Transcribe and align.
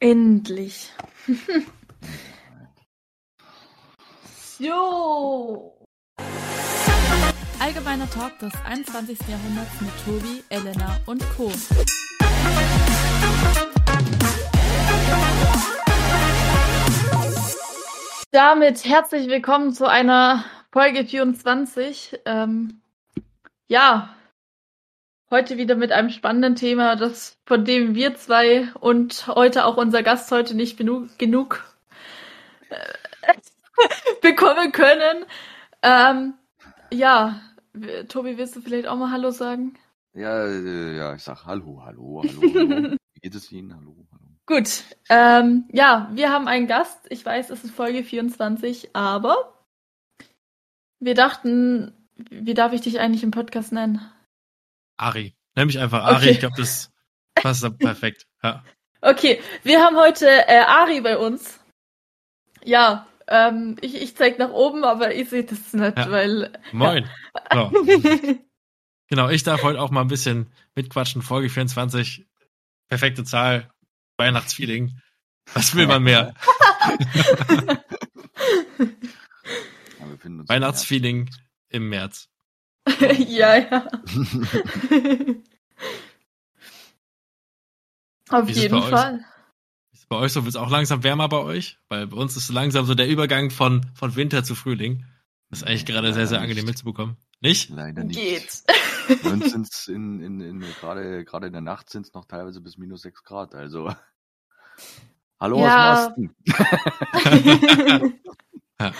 Endlich. 0.00 0.92
so. 4.58 5.74
Allgemeiner 7.58 8.08
Talk 8.08 8.38
des 8.38 8.52
21. 8.64 9.18
Jahrhunderts 9.28 9.80
mit 9.80 9.90
Tobi, 10.04 10.44
Elena 10.50 11.00
und 11.06 11.20
Co. 11.36 11.50
Damit 18.30 18.84
herzlich 18.84 19.26
willkommen 19.26 19.72
zu 19.72 19.88
einer 19.88 20.44
Folge 20.70 21.04
24. 21.04 22.20
Ähm, 22.24 22.82
ja, 23.66 24.14
heute 25.30 25.58
wieder 25.58 25.74
mit 25.74 25.92
einem 25.92 26.10
spannenden 26.10 26.54
Thema, 26.56 26.96
das 26.96 27.38
von 27.46 27.64
dem 27.64 27.94
wir 27.94 28.14
zwei 28.14 28.68
und 28.80 29.26
heute 29.26 29.64
auch 29.64 29.76
unser 29.76 30.02
Gast 30.02 30.30
heute 30.32 30.54
nicht 30.54 30.76
genug, 30.76 31.18
genug 31.18 31.64
äh, 32.70 33.34
bekommen 34.22 34.72
können. 34.72 35.24
Ähm, 35.82 36.34
ja, 36.92 37.40
Tobi, 38.08 38.38
willst 38.38 38.56
du 38.56 38.60
vielleicht 38.60 38.88
auch 38.88 38.96
mal 38.96 39.10
Hallo 39.10 39.30
sagen? 39.30 39.74
Ja, 40.14 40.46
äh, 40.46 40.96
ja, 40.96 41.14
ich 41.14 41.22
sag 41.22 41.44
Hallo, 41.44 41.82
Hallo, 41.84 42.22
Hallo, 42.24 42.42
Hallo. 42.42 42.96
Wie 43.14 43.20
geht 43.20 43.34
es 43.34 43.52
Ihnen? 43.52 43.74
Hallo, 43.74 43.94
Hallo. 44.10 44.24
Gut, 44.46 44.84
ähm, 45.10 45.68
ja, 45.70 46.08
wir 46.12 46.32
haben 46.32 46.48
einen 46.48 46.66
Gast. 46.66 47.00
Ich 47.10 47.24
weiß, 47.24 47.50
es 47.50 47.64
ist 47.64 47.74
Folge 47.74 48.02
24, 48.02 48.96
aber 48.96 49.54
wir 51.00 51.14
dachten, 51.14 51.92
wie 52.30 52.54
darf 52.54 52.72
ich 52.72 52.80
dich 52.80 52.98
eigentlich 52.98 53.22
im 53.22 53.30
Podcast 53.30 53.72
nennen? 53.72 54.00
Ari. 54.98 55.34
Nenn 55.54 55.66
mich 55.66 55.78
einfach 55.78 56.04
Ari. 56.04 56.16
Okay. 56.16 56.30
Ich 56.30 56.40
glaube, 56.40 56.56
das 56.56 56.90
passt 57.34 57.78
perfekt. 57.78 58.26
Ja. 58.42 58.62
Okay, 59.00 59.40
wir 59.62 59.80
haben 59.80 59.96
heute 59.96 60.26
äh, 60.26 60.60
Ari 60.60 61.00
bei 61.00 61.16
uns. 61.16 61.58
Ja, 62.64 63.06
ähm, 63.28 63.76
ich, 63.80 63.94
ich 63.94 64.16
zeig 64.16 64.38
nach 64.38 64.50
oben, 64.50 64.84
aber 64.84 65.14
ich 65.14 65.30
sehe 65.30 65.44
das 65.44 65.72
nicht, 65.72 65.96
ja. 65.96 66.10
weil. 66.10 66.52
Moin. 66.72 67.08
Ja. 67.52 67.70
So. 67.70 67.84
genau, 69.08 69.28
ich 69.28 69.42
darf 69.44 69.62
heute 69.62 69.80
auch 69.80 69.90
mal 69.90 70.02
ein 70.02 70.08
bisschen 70.08 70.52
mitquatschen. 70.74 71.22
Folge 71.22 71.48
24. 71.48 72.26
Perfekte 72.88 73.24
Zahl. 73.24 73.70
Weihnachtsfeeling. 74.16 75.00
Was 75.54 75.74
will 75.74 75.86
man 75.86 76.02
mehr? 76.02 76.34
Weihnachtsfeeling 80.48 81.30
im 81.68 81.88
März. 81.88 82.28
ja, 83.28 83.56
ja. 83.56 83.86
Auf 88.30 88.48
jeden 88.50 88.82
Fall. 88.82 89.24
Ist 89.92 90.08
bei 90.08 90.16
euch 90.16 90.32
so, 90.32 90.44
wird 90.44 90.54
es 90.54 90.56
auch 90.56 90.70
langsam 90.70 91.02
wärmer 91.02 91.28
bei 91.28 91.38
euch? 91.38 91.78
Weil 91.88 92.06
bei 92.08 92.16
uns 92.16 92.36
ist 92.36 92.46
so 92.48 92.52
langsam 92.52 92.84
so 92.84 92.94
der 92.94 93.08
Übergang 93.08 93.50
von, 93.50 93.90
von 93.94 94.16
Winter 94.16 94.44
zu 94.44 94.54
Frühling. 94.54 95.04
Das 95.50 95.60
ist 95.60 95.66
eigentlich 95.66 95.86
gerade 95.86 96.12
sehr, 96.12 96.26
sehr 96.26 96.40
angenehm 96.40 96.66
mitzubekommen. 96.66 97.16
Nicht? 97.40 97.70
Leider 97.70 98.04
nicht. 98.04 98.18
Geht. 98.18 98.64
Bei 99.22 99.30
uns 99.30 99.50
sind 99.52 99.68
es 99.68 99.88
in, 99.88 100.20
in, 100.20 100.40
in, 100.40 100.60
gerade, 100.60 101.24
gerade 101.24 101.46
in 101.46 101.52
der 101.52 101.62
Nacht 101.62 101.88
sind 101.88 102.06
es 102.06 102.12
noch 102.12 102.26
teilweise 102.26 102.60
bis 102.60 102.76
minus 102.76 103.02
6 103.02 103.24
Grad. 103.24 103.54
Also. 103.54 103.94
Hallo 105.40 105.60
ja. 105.60 106.06
aus 106.06 106.14
dem 106.14 106.34
Osten. 106.44 108.20
ja. 108.80 108.92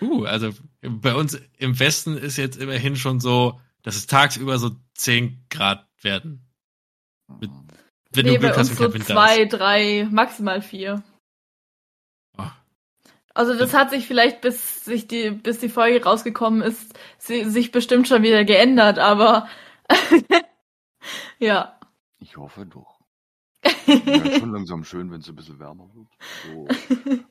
Uh, 0.00 0.24
also 0.24 0.50
bei 0.80 1.14
uns 1.14 1.40
im 1.58 1.78
Westen 1.78 2.16
ist 2.16 2.36
jetzt 2.36 2.56
immerhin 2.56 2.96
schon 2.96 3.20
so, 3.20 3.60
dass 3.82 3.96
es 3.96 4.06
tagsüber 4.06 4.58
so 4.58 4.70
10 4.94 5.46
Grad 5.50 5.86
werden. 6.02 6.46
Mit, 7.40 7.50
wenn 8.12 8.26
nee, 8.26 8.34
du 8.34 8.38
Glück 8.38 8.56
hast, 8.56 8.74
so 8.74 8.88
zwei, 8.88 9.44
drei, 9.44 10.08
maximal 10.10 10.62
vier. 10.62 11.02
Oh. 12.38 12.44
Also 13.34 13.56
das 13.56 13.74
hat 13.74 13.90
sich 13.90 14.06
vielleicht 14.06 14.40
bis 14.40 14.84
sich 14.84 15.06
die 15.06 15.30
bis 15.30 15.58
die 15.58 15.68
Folge 15.68 16.02
rausgekommen 16.02 16.62
ist, 16.62 16.98
sich 17.18 17.70
bestimmt 17.70 18.08
schon 18.08 18.22
wieder 18.22 18.44
geändert, 18.44 18.98
aber 18.98 19.48
ja. 21.38 21.78
Ich 22.18 22.36
hoffe 22.36 22.66
doch. 22.66 22.98
ja, 23.86 24.38
schon 24.38 24.52
langsam 24.52 24.84
schön, 24.84 25.10
wenn 25.10 25.20
es 25.20 25.28
ein 25.28 25.36
bisschen 25.36 25.58
wärmer 25.58 25.88
wird. 25.94 26.08
So. 26.46 26.68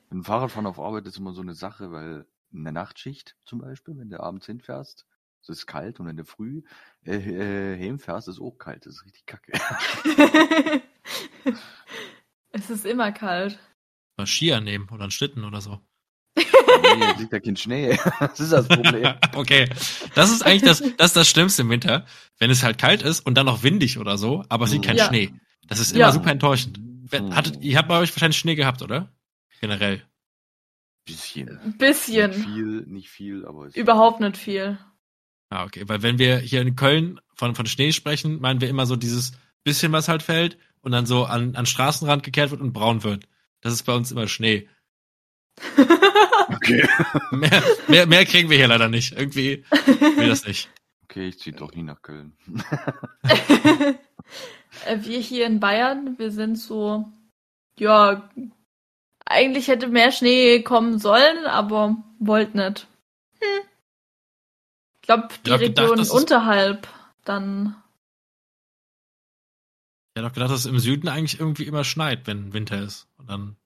Ein 0.10 0.22
Fahrradfahren 0.22 0.66
auf 0.66 0.78
Arbeit 0.78 1.06
ist 1.06 1.18
immer 1.18 1.32
so 1.32 1.42
eine 1.42 1.54
Sache, 1.54 1.90
weil 1.90 2.26
in 2.52 2.64
der 2.64 2.72
Nachtschicht 2.72 3.36
zum 3.44 3.60
Beispiel, 3.60 3.96
wenn 3.96 4.10
du 4.10 4.20
abends 4.20 4.46
hinfährst, 4.46 5.06
es 5.42 5.48
ist 5.48 5.66
kalt 5.66 6.00
und 6.00 6.08
in 6.08 6.16
der 6.16 6.24
Früh 6.24 6.62
äh, 7.04 7.16
äh, 7.16 7.78
heimfährst, 7.78 8.28
ist 8.28 8.40
auch 8.40 8.58
kalt. 8.58 8.86
Das 8.86 8.94
ist 8.94 9.04
richtig 9.04 9.26
kacke. 9.26 9.52
es 12.50 12.70
ist 12.70 12.84
immer 12.84 13.12
kalt. 13.12 13.58
Mal 14.16 14.26
Skier 14.26 14.60
nehmen 14.60 14.88
oder 14.90 15.02
einen 15.02 15.10
Schlitten 15.10 15.44
oder 15.44 15.60
so. 15.60 15.80
nee, 16.36 17.12
liegt 17.18 17.32
ja 17.32 17.40
kein 17.40 17.56
Schnee. 17.56 17.98
Das 18.20 18.40
ist 18.40 18.52
das 18.52 18.68
Problem. 18.68 19.14
okay. 19.34 19.68
Das 20.14 20.30
ist 20.30 20.42
eigentlich 20.42 20.62
das, 20.62 20.80
das, 20.96 21.10
ist 21.10 21.16
das 21.16 21.28
Schlimmste 21.28 21.62
im 21.62 21.70
Winter, 21.70 22.04
wenn 22.38 22.50
es 22.50 22.62
halt 22.62 22.78
kalt 22.78 23.02
ist 23.02 23.20
und 23.20 23.34
dann 23.34 23.46
noch 23.46 23.62
windig 23.62 23.98
oder 23.98 24.18
so, 24.18 24.44
aber 24.48 24.64
es 24.66 24.72
liegt 24.72 24.84
kein 24.84 24.96
ja. 24.96 25.06
Schnee. 25.06 25.32
Das 25.66 25.78
ist 25.78 25.92
immer 25.92 26.00
ja. 26.00 26.12
super 26.12 26.30
enttäuschend. 26.30 26.80
Hattet, 27.30 27.62
ihr 27.62 27.78
habt 27.78 27.88
bei 27.88 27.98
euch 27.98 28.14
wahrscheinlich 28.14 28.38
Schnee 28.38 28.54
gehabt, 28.54 28.82
oder? 28.82 29.12
Generell. 29.60 30.02
Bisschen. 31.08 31.74
Bisschen. 31.78 32.30
Nicht 32.30 32.44
viel, 32.44 32.84
nicht 32.86 33.10
viel, 33.10 33.46
aber. 33.46 33.68
Überhaupt 33.74 34.20
nicht 34.20 34.36
viel. 34.36 34.78
Ah, 35.50 35.64
okay. 35.64 35.84
Weil 35.86 36.02
wenn 36.02 36.18
wir 36.18 36.38
hier 36.38 36.60
in 36.60 36.76
Köln 36.76 37.20
von, 37.34 37.54
von 37.54 37.66
Schnee 37.66 37.92
sprechen, 37.92 38.40
meinen 38.40 38.60
wir 38.60 38.68
immer 38.68 38.86
so 38.86 38.96
dieses 38.96 39.32
bisschen, 39.64 39.92
was 39.92 40.08
halt 40.08 40.22
fällt 40.22 40.58
und 40.82 40.92
dann 40.92 41.06
so 41.06 41.24
an, 41.24 41.56
an 41.56 41.66
Straßenrand 41.66 42.22
gekehrt 42.22 42.50
wird 42.50 42.60
und 42.60 42.72
braun 42.72 43.02
wird. 43.02 43.26
Das 43.60 43.72
ist 43.72 43.84
bei 43.84 43.94
uns 43.94 44.12
immer 44.12 44.28
Schnee. 44.28 44.68
okay. 46.48 46.88
mehr, 47.32 47.62
mehr, 47.88 48.06
mehr 48.06 48.24
kriegen 48.26 48.50
wir 48.50 48.56
hier 48.56 48.68
leider 48.68 48.88
nicht. 48.88 49.12
Irgendwie 49.12 49.64
will 50.16 50.28
das 50.28 50.46
nicht. 50.46 50.70
Okay, 51.04 51.28
ich 51.28 51.38
zieh 51.38 51.52
doch 51.52 51.72
nie 51.74 51.82
nach 51.82 52.02
Köln. 52.02 52.36
Äh, 54.84 54.98
wir 55.02 55.18
hier 55.18 55.46
in 55.46 55.60
Bayern, 55.60 56.18
wir 56.18 56.30
sind 56.30 56.56
so, 56.56 57.10
ja, 57.78 58.30
eigentlich 59.28 59.68
hätte 59.68 59.88
mehr 59.88 60.10
Schnee 60.12 60.62
kommen 60.62 60.98
sollen, 60.98 61.46
aber 61.46 61.96
wollt 62.18 62.54
nicht. 62.54 62.88
Hm. 63.40 63.68
Ich 65.00 65.06
glaube, 65.06 65.28
die 65.44 65.50
ich 65.50 65.60
Region 65.60 65.90
gedacht, 65.96 66.10
unterhalb 66.10 66.88
dann. 67.24 67.76
Ich 70.14 70.20
hätte 70.20 70.28
auch 70.28 70.32
gedacht, 70.34 70.50
dass 70.50 70.60
es 70.60 70.66
im 70.66 70.78
Süden 70.78 71.08
eigentlich 71.08 71.38
irgendwie 71.38 71.64
immer 71.64 71.84
schneit, 71.84 72.26
wenn 72.26 72.52
Winter 72.52 72.82
ist. 72.82 73.06
Und 73.18 73.30
dann. 73.30 73.56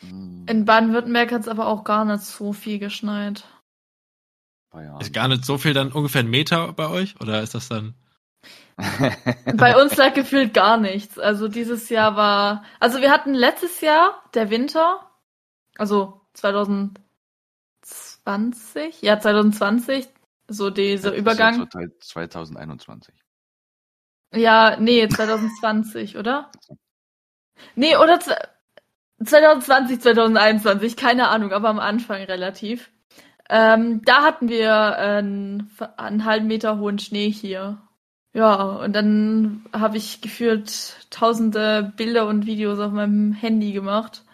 Hm. 0.00 0.46
In 0.48 0.64
Baden-Württemberg 0.64 1.32
hat 1.32 1.42
es 1.42 1.48
aber 1.48 1.66
auch 1.66 1.84
gar 1.84 2.04
nicht 2.04 2.22
so 2.22 2.52
viel 2.52 2.78
geschneit. 2.78 3.44
Ist 5.00 5.12
gar 5.12 5.28
nicht 5.28 5.44
so 5.44 5.58
viel 5.58 5.74
dann 5.74 5.92
ungefähr 5.92 6.22
ein 6.22 6.30
Meter 6.30 6.72
bei 6.72 6.88
euch? 6.88 7.20
Oder 7.20 7.42
ist 7.42 7.54
das 7.54 7.68
dann. 7.68 7.94
Bei 9.54 9.80
uns 9.80 9.96
lag 9.96 10.14
gefühlt 10.14 10.54
gar 10.54 10.76
nichts. 10.76 11.18
Also 11.18 11.48
dieses 11.48 11.88
Jahr 11.88 12.16
war, 12.16 12.64
also 12.80 13.00
wir 13.00 13.10
hatten 13.10 13.34
letztes 13.34 13.80
Jahr 13.80 14.22
der 14.34 14.50
Winter, 14.50 15.10
also 15.76 16.20
2020, 16.34 19.02
ja 19.02 19.20
2020, 19.20 20.08
so 20.48 20.70
dieser 20.70 21.10
das 21.10 21.18
Übergang. 21.18 21.62
Ist 21.62 21.74
ja 21.74 21.86
2021. 22.00 23.14
Ja, 24.34 24.76
nee, 24.78 25.06
2020, 25.06 26.16
oder? 26.16 26.50
Nee, 27.74 27.96
oder 27.96 28.18
2020, 29.24 30.00
2021, 30.00 30.96
keine 30.96 31.28
Ahnung, 31.28 31.52
aber 31.52 31.68
am 31.68 31.78
Anfang 31.78 32.22
relativ. 32.22 32.90
Ähm, 33.50 34.02
da 34.04 34.22
hatten 34.22 34.48
wir 34.48 34.96
einen, 34.96 35.70
einen 35.98 36.24
halben 36.24 36.46
Meter 36.46 36.78
hohen 36.78 36.98
Schnee 36.98 37.30
hier. 37.30 37.82
Ja, 38.34 38.76
und 38.76 38.94
dann 38.94 39.66
habe 39.72 39.98
ich 39.98 40.22
gefühlt 40.22 40.96
tausende 41.10 41.92
Bilder 41.96 42.26
und 42.26 42.46
Videos 42.46 42.78
auf 42.78 42.92
meinem 42.92 43.32
Handy 43.32 43.72
gemacht. 43.72 44.24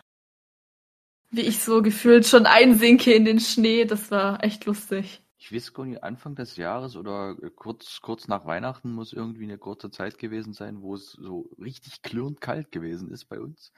Wie 1.30 1.42
ich 1.42 1.58
so 1.58 1.82
gefühlt 1.82 2.26
schon 2.26 2.46
einsinke 2.46 3.12
in 3.12 3.24
den 3.24 3.40
Schnee. 3.40 3.84
Das 3.84 4.10
war 4.10 4.42
echt 4.44 4.66
lustig. 4.66 5.20
Ich 5.36 5.52
weiß 5.52 5.72
gar 5.72 5.84
nicht, 5.84 6.02
Anfang 6.02 6.36
des 6.36 6.56
Jahres 6.56 6.96
oder 6.96 7.36
kurz, 7.56 8.00
kurz 8.00 8.28
nach 8.28 8.46
Weihnachten 8.46 8.92
muss 8.92 9.12
irgendwie 9.12 9.44
eine 9.44 9.58
kurze 9.58 9.90
Zeit 9.90 10.18
gewesen 10.18 10.52
sein, 10.52 10.80
wo 10.80 10.94
es 10.94 11.12
so 11.12 11.50
richtig 11.58 12.02
klirrend 12.02 12.40
kalt 12.40 12.70
gewesen 12.70 13.10
ist 13.10 13.26
bei 13.26 13.40
uns. 13.40 13.72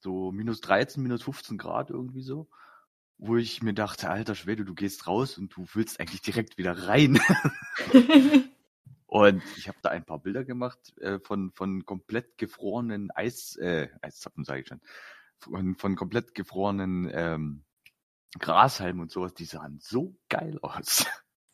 So 0.00 0.32
minus 0.32 0.60
13, 0.60 1.02
minus 1.02 1.22
15 1.22 1.58
Grad 1.58 1.90
irgendwie 1.90 2.22
so. 2.22 2.48
Wo 3.18 3.36
ich 3.36 3.62
mir 3.62 3.74
dachte, 3.74 4.08
alter 4.10 4.34
Schwede, 4.34 4.64
du 4.64 4.74
gehst 4.74 5.06
raus 5.06 5.38
und 5.38 5.54
du 5.56 5.66
willst 5.74 6.00
eigentlich 6.00 6.22
direkt 6.22 6.58
wieder 6.58 6.88
rein. 6.88 7.20
Und 9.12 9.42
ich 9.58 9.68
habe 9.68 9.76
da 9.82 9.90
ein 9.90 10.04
paar 10.04 10.20
Bilder 10.20 10.42
gemacht 10.44 10.96
äh, 10.98 11.18
von, 11.20 11.52
von 11.52 11.84
komplett 11.84 12.38
gefrorenen 12.38 13.10
Eis, 13.10 13.56
äh, 13.56 13.88
Eiszapfen 14.00 14.44
sage 14.44 14.62
ich 14.62 14.68
schon, 14.68 14.80
von, 15.38 15.76
von 15.76 15.96
komplett 15.96 16.34
gefrorenen 16.34 17.10
ähm, 17.12 17.64
Grashalmen 18.38 19.02
und 19.02 19.10
sowas. 19.10 19.34
Die 19.34 19.44
sahen 19.44 19.78
so 19.80 20.16
geil 20.30 20.58
aus. 20.62 21.04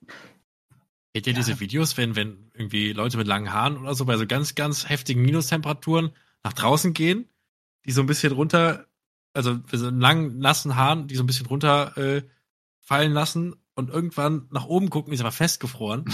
Kennt 1.13 1.27
ihr 1.27 1.33
ja. 1.33 1.39
diese 1.39 1.59
Videos, 1.59 1.97
wenn, 1.97 2.15
wenn 2.15 2.53
irgendwie 2.55 2.93
Leute 2.93 3.17
mit 3.17 3.27
langen 3.27 3.53
Haaren 3.53 3.79
oder 3.79 3.95
so 3.95 4.05
bei 4.05 4.17
so 4.17 4.27
ganz, 4.27 4.55
ganz 4.55 4.89
heftigen 4.89 5.23
Minustemperaturen 5.23 6.13
nach 6.45 6.53
draußen 6.53 6.95
gehen 6.95 7.29
die 7.89 7.93
so 7.93 8.03
ein 8.03 8.07
bisschen 8.07 8.35
runter, 8.35 8.87
also 9.33 9.59
so 9.73 9.89
langen, 9.89 10.39
nassen 10.39 10.77
Haaren, 10.77 11.09
die 11.09 11.17
so 11.17 11.23
ein 11.23 11.27
bisschen 11.27 11.47
runter 11.47 11.97
äh, 11.97 12.23
fallen 12.81 13.13
lassen 13.13 13.57
und 13.79 13.91
irgendwann 13.91 14.49
nach 14.51 14.65
oben 14.65 14.91
gucken, 14.91 15.13
ist 15.13 15.21
aber 15.21 15.31
festgefroren. 15.31 16.05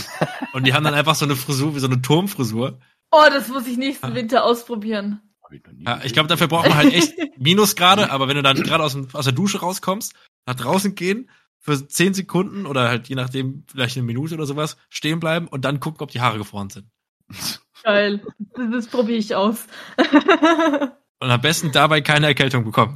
und 0.52 0.66
die 0.66 0.74
haben 0.74 0.84
dann 0.84 0.92
einfach 0.92 1.14
so 1.14 1.24
eine 1.24 1.34
Frisur, 1.34 1.74
wie 1.74 1.80
so 1.80 1.86
eine 1.86 2.02
Turmfrisur. 2.02 2.78
Oh, 3.10 3.24
das 3.30 3.48
muss 3.48 3.66
ich 3.66 3.78
nächsten 3.78 4.08
ja. 4.08 4.14
Winter 4.14 4.44
ausprobieren. 4.44 5.22
Ich 5.50 5.62
ja, 5.78 6.00
ich 6.04 6.12
glaube, 6.12 6.28
dafür 6.28 6.48
braucht 6.48 6.68
man 6.68 6.76
halt 6.76 6.92
echt 6.92 7.14
Minusgrade, 7.38 8.10
aber 8.10 8.28
wenn 8.28 8.36
du 8.36 8.42
dann 8.42 8.62
gerade 8.62 8.84
aus, 8.84 8.96
aus 9.14 9.24
der 9.24 9.32
Dusche 9.32 9.60
rauskommst, 9.60 10.14
nach 10.46 10.56
draußen 10.56 10.94
gehen, 10.94 11.30
für 11.58 11.88
zehn 11.88 12.12
Sekunden 12.12 12.66
oder 12.66 12.88
halt 12.88 13.08
je 13.08 13.14
nachdem, 13.14 13.64
vielleicht 13.66 13.96
eine 13.96 14.04
Minute 14.04 14.34
oder 14.34 14.44
sowas, 14.44 14.76
stehen 14.90 15.18
bleiben 15.18 15.48
und 15.48 15.64
dann 15.64 15.80
gucken, 15.80 16.02
ob 16.02 16.10
die 16.10 16.20
Haare 16.20 16.36
gefroren 16.36 16.68
sind. 16.68 16.86
Geil. 17.82 18.20
Das, 18.54 18.70
das 18.70 18.86
probiere 18.88 19.18
ich 19.18 19.34
aus. 19.34 19.66
und 19.96 21.30
am 21.30 21.40
besten 21.40 21.72
dabei 21.72 22.02
keine 22.02 22.26
Erkältung 22.26 22.64
bekommen. 22.64 22.94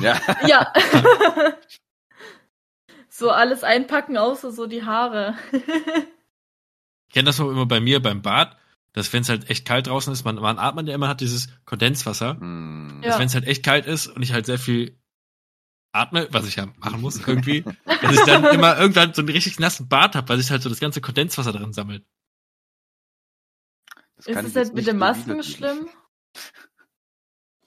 Ja. 0.00 0.18
ja. 0.46 0.72
so 3.16 3.30
alles 3.30 3.64
einpacken, 3.64 4.18
außer 4.18 4.52
so 4.52 4.66
die 4.66 4.84
Haare. 4.84 5.36
ich 5.52 7.14
kenne 7.14 7.24
das 7.24 7.38
immer 7.38 7.66
bei 7.66 7.80
mir 7.80 8.00
beim 8.02 8.20
Bad, 8.20 8.56
dass 8.92 9.12
wenn 9.12 9.22
es 9.22 9.28
halt 9.28 9.48
echt 9.48 9.66
kalt 9.66 9.86
draußen 9.86 10.12
ist, 10.12 10.24
man, 10.24 10.36
man 10.36 10.58
atmet 10.58 10.88
ja 10.88 10.94
immer, 10.94 11.08
hat 11.08 11.22
dieses 11.22 11.48
Kondenswasser. 11.64 12.34
Mm. 12.34 13.00
Dass 13.02 13.14
ja. 13.14 13.18
wenn 13.18 13.26
es 13.26 13.34
halt 13.34 13.46
echt 13.46 13.64
kalt 13.64 13.86
ist 13.86 14.06
und 14.06 14.22
ich 14.22 14.32
halt 14.32 14.44
sehr 14.44 14.58
viel 14.58 14.98
atme, 15.92 16.28
was 16.30 16.46
ich 16.46 16.56
ja 16.56 16.66
machen 16.78 17.00
muss 17.00 17.16
irgendwie, 17.26 17.64
dass 17.84 18.12
ich 18.12 18.24
dann 18.24 18.44
immer 18.44 18.78
irgendwann 18.78 19.14
so 19.14 19.22
einen 19.22 19.30
richtig 19.30 19.58
nassen 19.58 19.88
Bart 19.88 20.14
habe, 20.14 20.28
weil 20.28 20.38
sich 20.38 20.50
halt 20.50 20.62
so 20.62 20.68
das 20.68 20.80
ganze 20.80 21.00
Kondenswasser 21.00 21.52
drin 21.52 21.72
sammelt. 21.72 22.04
ist 24.18 24.28
es 24.28 24.56
halt 24.56 24.74
mit 24.74 24.86
den 24.86 24.98
Masken 24.98 25.42
schlimm? 25.42 25.88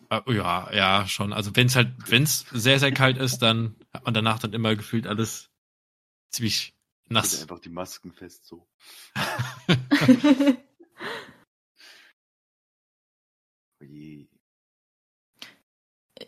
Ah, 0.10 0.22
ja, 0.28 0.72
ja, 0.74 1.07
schon. 1.07 1.34
Also 1.34 1.56
wenn 1.56 1.68
es 1.68 1.75
halt, 1.75 1.90
wenn 2.07 2.24
es 2.24 2.45
sehr, 2.52 2.80
sehr 2.80 2.92
kalt 2.92 3.18
ist, 3.18 3.40
dann 3.40 3.75
hat 3.94 4.06
man 4.06 4.14
danach 4.14 4.40
dann 4.40 4.54
immer 4.54 4.76
gefühlt 4.76 5.08
alles 5.08 5.50
ziemlich 6.30 6.76
nass. 7.08 7.42
Einfach 7.42 7.60
die 7.60 7.70
Masken 7.70 8.12
fest 8.12 8.46
so. 8.46 8.68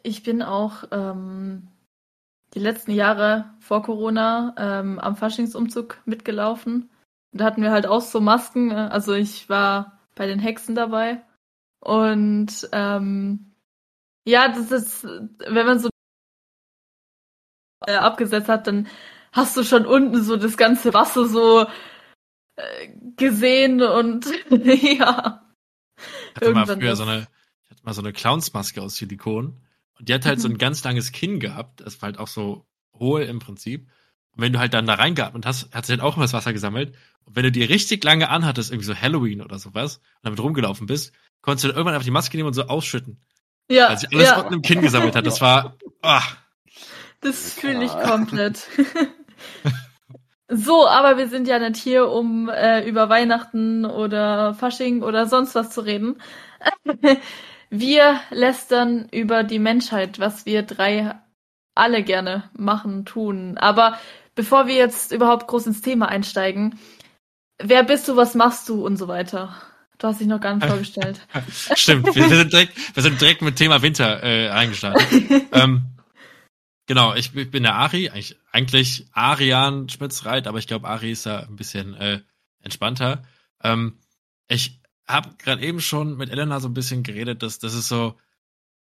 ich 0.04 0.24
bin 0.24 0.42
auch 0.42 0.86
ähm, 0.92 1.68
die 2.54 2.60
letzten 2.60 2.92
Jahre 2.92 3.54
vor 3.60 3.84
Corona 3.84 4.54
ähm, 4.58 5.00
am 5.00 5.16
Faschingsumzug 5.16 6.02
mitgelaufen. 6.06 6.90
Da 7.32 7.46
hatten 7.46 7.62
wir 7.62 7.72
halt 7.72 7.88
auch 7.88 8.02
so 8.02 8.20
Masken. 8.20 8.72
Äh, 8.72 8.90
also 8.92 9.14
ich 9.14 9.48
war 9.50 10.00
bei 10.16 10.28
den 10.28 10.40
Hexen 10.40 10.76
dabei. 10.76 11.24
Und 11.80 12.70
ähm, 12.72 13.54
ja, 14.26 14.50
das 14.50 14.72
ist, 14.72 15.04
wenn 15.04 15.66
man 15.66 15.80
so 15.80 15.90
äh, 17.86 17.94
abgesetzt 17.94 18.50
hat, 18.50 18.68
dann 18.68 18.88
hast 19.32 19.56
du 19.58 19.64
schon 19.64 19.86
unten 19.86 20.24
so 20.24 20.38
das 20.38 20.58
ganze 20.58 20.94
Wasser 20.94 21.28
so 21.28 21.66
äh, 22.56 22.90
gesehen 23.18 23.82
und 23.82 24.26
ja. 24.50 25.46
Ich 26.36 26.36
hatte 26.36 26.54
mal 26.54 26.66
früher 26.66 26.96
so 26.96 27.04
eine, 27.04 27.28
ich 27.64 27.72
hatte 27.72 27.84
mal 27.84 27.94
so 27.94 28.02
eine 28.02 28.14
Clownsmaske 28.14 28.82
aus 28.82 28.96
Silikon 28.96 29.62
und 29.98 30.10
die 30.10 30.14
hat 30.14 30.26
halt 30.26 30.40
mhm. 30.40 30.42
so 30.42 30.48
ein 30.50 30.58
ganz 30.60 30.84
langes 30.84 31.12
Kinn 31.12 31.40
gehabt. 31.40 31.82
Das 31.82 32.02
war 32.02 32.08
halt 32.08 32.20
auch 32.20 32.28
so 32.28 32.66
hohl 32.98 33.22
im 33.22 33.40
Prinzip. 33.40 33.88
Und 34.34 34.44
wenn 34.44 34.54
du 34.54 34.60
halt 34.60 34.74
dann 34.74 34.86
da 34.86 34.94
reingeatmet 34.94 35.46
hast, 35.46 35.74
hat 35.74 35.86
sie 35.86 35.94
halt 35.94 36.02
auch 36.02 36.16
immer 36.16 36.24
das 36.24 36.34
Wasser 36.34 36.54
gesammelt. 36.54 36.96
Und 37.26 37.36
wenn 37.36 37.44
du 37.44 37.52
die 37.52 37.64
richtig 37.64 38.04
lange 38.04 38.30
anhattest, 38.30 38.72
irgendwie 38.72 38.88
so 38.88 38.96
Halloween 38.96 39.42
oder 39.42 39.60
sowas, 39.60 39.98
und 39.98 40.24
damit 40.24 40.40
rumgelaufen 40.40 40.88
bist, 40.88 41.14
konntest 41.42 41.66
du 41.66 41.68
dann 41.68 41.78
irgendwann 41.78 41.96
einfach 41.96 42.06
die 42.06 42.12
Maske 42.12 42.38
nehmen 42.38 42.48
und 42.48 42.54
so 42.54 42.64
ausschütten. 42.64 43.20
Ja. 43.70 43.90
Weil 43.90 43.98
sich 43.98 44.14
alles 44.14 44.28
ja. 44.28 44.40
unten 44.40 44.54
im 44.56 44.62
Kinn 44.62 44.82
gesammelt 44.82 45.16
hat. 45.16 45.26
Das 45.26 45.42
war, 45.42 45.78
ah. 46.02 46.24
Das 47.22 47.54
fühle 47.54 47.86
ich 47.86 47.92
komplett. 47.92 48.68
so, 50.50 50.88
aber 50.88 51.18
wir 51.18 51.28
sind 51.28 51.48
ja 51.48 51.60
nicht 51.60 51.82
hier, 51.82 52.10
um 52.10 52.50
äh, 52.50 52.88
über 52.88 53.10
Weihnachten 53.10 53.86
oder 53.86 54.54
Fasching 54.54 55.04
oder 55.04 55.28
sonst 55.28 55.56
was 55.56 55.70
zu 55.70 55.82
reden. 55.82 56.22
Wir 57.74 58.20
lästern 58.32 59.08
über 59.14 59.44
die 59.44 59.58
Menschheit, 59.58 60.20
was 60.20 60.46
wir 60.46 60.64
drei 60.64 61.16
alle 61.74 62.04
gerne 62.04 62.50
machen, 62.52 63.06
tun. 63.06 63.58
Aber 63.58 63.98
bevor 64.36 64.68
wir 64.68 64.76
jetzt 64.76 65.14
überhaupt 65.14 65.48
groß 65.48 65.68
ins 65.68 65.80
Thema 65.80 66.10
einsteigen, 66.10 66.78
wer 67.64 67.84
bist 67.84 68.10
du, 68.10 68.18
was 68.18 68.36
machst 68.36 68.68
du 68.68 68.86
und 68.86 68.98
so 68.98 69.08
weiter? 69.08 69.56
Du 70.00 70.08
hast 70.08 70.20
dich 70.20 70.28
noch 70.28 70.42
gar 70.42 70.56
nicht 70.56 70.68
vorgestellt. 70.68 71.22
Stimmt, 71.50 72.14
wir 72.14 72.28
sind 72.28 72.52
direkt, 72.52 72.74
wir 72.94 73.04
sind 73.04 73.22
direkt 73.22 73.42
mit 73.42 73.56
Thema 73.56 73.82
Winter 73.82 74.22
äh, 74.22 74.50
eingestartet. 74.50 75.08
ähm, 75.54 75.84
genau, 76.92 77.16
ich, 77.16 77.34
ich, 77.34 77.50
bin 77.50 77.64
der 77.64 77.76
Ari, 77.76 78.10
eigentlich, 78.10 78.38
eigentlich 78.52 79.08
Arian 79.14 79.88
Schmitzreit, 79.88 80.46
aber 80.46 80.58
ich 80.60 80.68
glaube, 80.68 80.90
Ari 80.90 81.14
ist 81.14 81.26
da 81.26 81.40
ein 81.40 81.56
bisschen 81.56 81.94
äh, 81.94 82.20
entspannter. 82.60 83.24
Ähm, 83.64 83.98
ich 84.50 84.82
habe 85.08 85.30
gerade 85.38 85.62
eben 85.62 85.80
schon 85.80 86.18
mit 86.18 86.30
Elena 86.30 86.60
so 86.60 86.68
ein 86.68 86.74
bisschen 86.74 87.04
geredet, 87.04 87.44
dass, 87.44 87.60
dass 87.60 87.76
es 87.76 87.88
so 87.88 88.18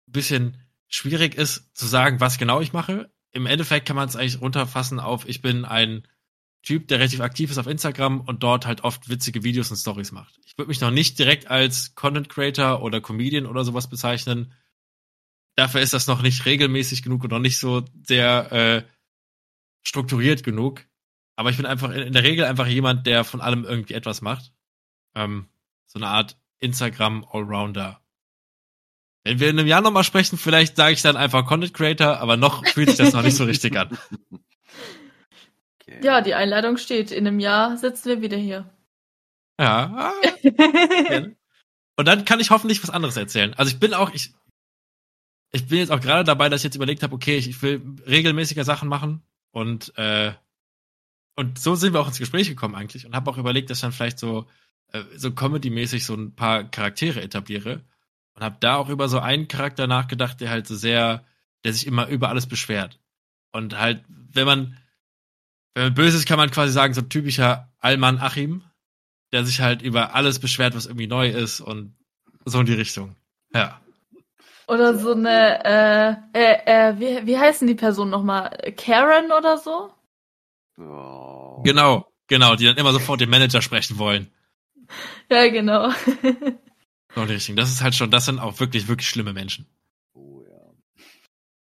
ein 0.10 0.12
bisschen 0.12 0.58
schwierig 0.90 1.36
ist 1.36 1.74
zu 1.74 1.86
sagen, 1.88 2.20
was 2.20 2.38
genau 2.38 2.60
ich 2.60 2.74
mache. 2.74 3.10
Im 3.32 3.46
Endeffekt 3.46 3.88
kann 3.88 3.96
man 3.96 4.10
es 4.10 4.18
eigentlich 4.18 4.42
runterfassen 4.42 5.00
auf, 5.00 5.26
ich 5.26 5.42
bin 5.42 5.64
ein 5.64 6.06
Typ, 6.64 6.90
der 6.90 7.00
relativ 7.00 7.22
aktiv 7.22 7.50
ist 7.50 7.60
auf 7.60 7.68
Instagram 7.68 8.20
und 8.20 8.44
dort 8.44 8.66
halt 8.66 8.84
oft 8.84 9.08
witzige 9.08 9.46
Videos 9.46 9.72
und 9.72 9.78
Stories 9.78 10.12
macht. 10.12 10.38
Ich 10.46 10.58
würde 10.58 10.68
mich 10.68 10.82
noch 10.82 10.92
nicht 10.92 11.18
direkt 11.18 11.50
als 11.50 11.96
Content 11.96 12.28
Creator 12.28 12.82
oder 12.82 13.00
Comedian 13.00 13.46
oder 13.46 13.64
sowas 13.64 13.90
bezeichnen. 13.90 14.52
Dafür 15.56 15.82
ist 15.82 15.94
das 15.94 16.08
noch 16.08 16.22
nicht 16.22 16.46
regelmäßig 16.46 17.02
genug 17.04 17.24
und 17.24 17.32
noch 17.32 17.40
nicht 17.40 17.60
so 17.60 17.86
sehr 18.04 18.52
äh, 18.52 18.84
strukturiert 19.84 20.44
genug. 20.44 20.86
Aber 21.38 21.50
ich 21.50 21.58
bin 21.58 21.66
einfach 21.66 21.92
in 21.92 22.14
der 22.14 22.24
Regel 22.24 22.46
einfach 22.46 22.68
jemand, 22.68 23.06
der 23.08 23.24
von 23.24 23.42
allem 23.42 23.66
irgendwie 23.66 23.94
etwas 23.94 24.22
macht. 24.22 24.54
Ähm, 25.16 25.48
so 25.86 26.00
eine 26.00 26.08
Art 26.08 26.38
Instagram 26.60 27.26
Allrounder. 27.32 28.02
Wenn 29.24 29.40
wir 29.40 29.50
in 29.50 29.58
einem 29.58 29.68
Jahr 29.68 29.82
nochmal 29.82 30.04
sprechen, 30.04 30.38
vielleicht 30.38 30.76
sage 30.76 30.94
ich 30.94 31.02
dann 31.02 31.18
einfach 31.18 31.46
Content 31.46 31.74
Creator, 31.74 32.20
aber 32.20 32.38
noch 32.38 32.66
fühlt 32.68 32.90
sich 32.90 32.98
das 32.98 33.14
noch 33.14 33.24
nicht 33.24 33.36
so 33.36 33.46
richtig 33.46 33.76
an. 33.76 33.98
Okay. 35.82 36.00
Ja, 36.04 36.22
die 36.22 36.34
Einladung 36.34 36.78
steht. 36.78 37.12
In 37.12 37.28
einem 37.28 37.40
Jahr 37.40 37.78
sitzen 37.78 38.10
wir 38.10 38.22
wieder 38.22 38.38
hier. 38.38 38.70
Ja. 39.60 40.14
Und 41.96 42.08
dann 42.08 42.26
kann 42.26 42.40
ich 42.40 42.50
hoffentlich 42.50 42.84
was 42.84 42.90
anderes 42.90 43.18
erzählen. 43.18 43.54
Also 43.54 43.72
ich 43.72 43.80
bin 43.80 43.94
auch, 43.94 44.14
ich, 44.14 44.34
ich 45.56 45.68
bin 45.68 45.78
jetzt 45.78 45.92
auch 45.92 46.02
gerade 46.02 46.26
dabei, 46.26 46.50
dass 46.50 46.62
ich 46.62 46.66
jetzt 46.66 46.76
überlegt 46.76 47.02
habe, 47.02 47.16
okay, 47.16 47.38
ich 47.38 47.62
will 47.62 47.82
regelmäßiger 48.06 48.66
Sachen 48.66 48.90
machen 48.90 49.24
und 49.52 49.98
äh, 49.98 50.34
und 51.38 51.60
so 51.60 51.76
sind 51.76 51.94
wir 51.94 52.02
auch 52.02 52.08
ins 52.08 52.20
Gespräch 52.20 52.50
gekommen 52.50 52.76
eigentlich 52.76 53.06
und 53.06 53.16
habe 53.16 53.32
auch 53.32 53.38
überlegt, 53.38 53.70
dass 53.70 53.80
dann 53.80 53.94
vielleicht 53.94 54.20
so 54.20 54.48
äh, 54.92 55.04
so 55.16 55.32
Comedy-mäßig 55.32 56.06
so 56.06 56.14
ein 56.14 56.36
paar 56.36 56.66
Charaktere 56.66 57.22
etabliere 57.22 57.82
und 58.34 58.44
habe 58.44 58.58
da 58.60 58.76
auch 58.76 58.90
über 58.90 59.08
so 59.08 59.20
einen 59.20 59.48
Charakter 59.48 59.88
nachgedacht, 59.88 60.42
der 60.42 60.50
halt 60.50 60.68
so 60.68 60.76
sehr, 60.76 61.24
der 61.64 61.72
sich 61.72 61.88
immer 61.88 62.08
über 62.08 62.28
alles 62.30 62.48
beschwert. 62.48 63.00
Und 63.54 63.80
halt, 63.80 64.04
wenn 64.10 64.46
man, 64.46 64.78
wenn 65.74 65.86
man 65.86 65.94
böse 65.94 66.18
ist, 66.18 66.28
kann 66.28 66.38
man 66.38 66.52
quasi 66.52 66.74
sagen, 66.74 66.94
so 66.94 67.02
ein 67.02 67.10
typischer 67.10 67.72
Alman 67.80 68.20
Achim, 68.20 68.64
der 69.32 69.46
sich 69.46 69.62
halt 69.62 69.82
über 69.82 70.16
alles 70.16 70.40
beschwert, 70.40 70.76
was 70.76 70.86
irgendwie 70.86 71.08
neu 71.08 71.30
ist 71.30 71.62
und 71.62 71.96
so 72.44 72.60
in 72.60 72.66
die 72.66 72.74
Richtung. 72.74 73.16
Ja. 73.54 73.80
Oder 74.68 74.98
so 74.98 75.12
eine, 75.12 75.64
äh, 75.64 76.16
äh, 76.34 76.90
äh 76.90 77.00
wie, 77.00 77.28
wie 77.28 77.38
heißen 77.38 77.68
die 77.68 77.76
Personen 77.76 78.12
nochmal? 78.12 78.74
Karen 78.78 79.32
oder 79.32 79.58
so? 79.58 79.92
Oh. 80.78 81.62
Genau, 81.64 82.12
genau, 82.28 82.56
die 82.56 82.66
dann 82.66 82.78
immer 82.78 82.92
sofort 82.92 83.22
den 83.22 83.30
Manager 83.30 83.62
sprechen 83.62 83.98
wollen. 83.98 84.32
Ja, 85.30 85.48
genau. 85.50 85.92
So 87.14 87.26
die 87.26 87.34
Richtung. 87.34 87.56
Das 87.56 87.70
ist 87.70 87.82
halt 87.82 87.96
schon, 87.96 88.12
das 88.12 88.26
sind 88.26 88.40
auch 88.40 88.60
wirklich, 88.60 88.88
wirklich 88.88 89.10
schlimme 89.10 89.34
Menschen. 89.34 89.66
Oh 90.14 90.44
ja. 90.44 90.76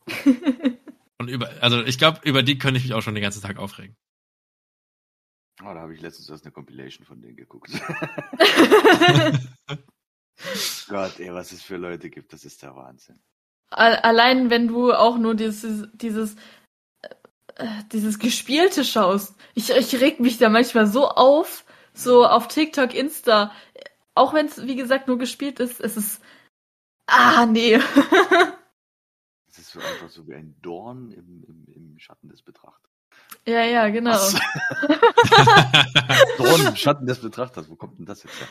Und 1.20 1.30
über, 1.30 1.50
also 1.62 1.84
ich 1.84 1.98
glaube, 1.98 2.20
über 2.24 2.44
die 2.44 2.58
könnte 2.58 2.80
ich 2.80 2.84
mich 2.84 2.94
auch 2.94 3.02
schon 3.02 3.16
den 3.16 3.24
ganzen 3.24 3.42
Tag 3.42 3.58
aufregen. 3.58 3.96
Oh, 5.62 5.74
da 5.74 5.82
habe 5.82 5.94
ich 5.94 6.02
letztens 6.02 6.30
erst 6.30 6.44
eine 6.44 6.52
Compilation 6.52 7.06
von 7.06 7.22
denen 7.22 7.38
geguckt. 7.38 7.72
Gott, 10.90 11.20
ey, 11.20 11.34
was 11.34 11.52
es 11.52 11.64
für 11.64 11.78
Leute 11.78 12.10
gibt, 12.10 12.34
das 12.34 12.46
ist 12.46 12.62
der 12.62 12.76
Wahnsinn. 12.76 13.20
Allein 13.70 14.50
wenn 14.50 14.68
du 14.68 14.94
auch 14.94 15.18
nur 15.18 15.36
dieses, 15.36 15.88
dieses, 15.94 16.36
äh, 17.56 17.84
dieses 17.92 18.20
Gespielte 18.20 18.84
schaust. 18.84 19.36
Ich, 19.54 19.70
ich 19.70 20.02
reg 20.02 20.20
mich 20.20 20.38
da 20.38 20.50
manchmal 20.50 20.88
so 20.88 21.08
auf, 21.08 21.64
so 21.94 22.26
auf 22.26 22.50
TikTok, 22.50 22.94
Insta, 22.94 23.52
auch 24.14 24.34
wenn 24.34 24.48
es, 24.48 24.66
wie 24.66 24.76
gesagt, 24.76 25.08
nur 25.08 25.18
gespielt 25.18 25.60
ist, 25.60 25.80
es 25.80 25.98
ist. 25.98 26.22
Ah, 27.08 27.46
nee. 27.46 27.76
es 29.48 29.60
ist 29.60 29.72
so 29.72 29.80
einfach 29.80 30.10
so 30.10 30.28
wie 30.28 30.34
ein 30.34 30.56
Dorn 30.62 31.12
im, 31.12 31.44
im, 31.48 31.66
im 31.74 32.00
Schatten 32.00 32.30
des 32.30 32.42
Betrachters. 32.42 32.92
Ja, 33.46 33.64
ja, 33.64 33.90
genau. 33.90 34.18
Dorn 36.38 36.68
im 36.68 36.76
Schatten 36.76 37.06
des 37.06 37.22
Betrachters, 37.22 37.70
wo 37.70 37.76
kommt 37.76 38.00
denn 38.00 38.06
das 38.06 38.24
jetzt 38.24 38.40
her? 38.40 38.48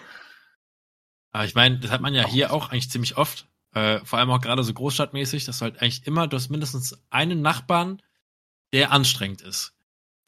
Aber 1.35 1.45
ich 1.45 1.57
meine, 1.57 1.81
das 1.81 1.91
hat 1.91 2.00
man 2.00 2.14
ja 2.14 2.25
hier 2.25 2.53
auch 2.53 2.71
eigentlich 2.71 2.91
ziemlich 2.91 3.17
oft. 3.17 3.49
Äh, 3.73 3.99
vor 4.05 4.21
allem 4.21 4.31
auch 4.31 4.41
gerade 4.41 4.62
so 4.62 4.73
großstadtmäßig, 4.73 5.45
dass 5.45 5.59
du 5.59 5.64
halt 5.64 5.83
eigentlich 5.83 6.07
immer, 6.07 6.29
du 6.29 6.37
hast 6.37 6.49
mindestens 6.49 6.97
einen 7.11 7.43
Nachbarn, 7.43 8.00
der 8.73 8.93
anstrengend 8.93 9.43
ist. 9.43 9.75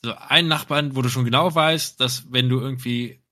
So 0.03 0.17
einen 0.17 0.49
Nachbarn, 0.49 0.97
wo 0.97 1.03
du 1.03 1.09
schon 1.09 1.25
genau 1.25 1.55
weißt, 1.55 2.01
dass 2.01 2.33
wenn 2.33 2.49
du 2.49 2.59
irgendwie 2.59 3.23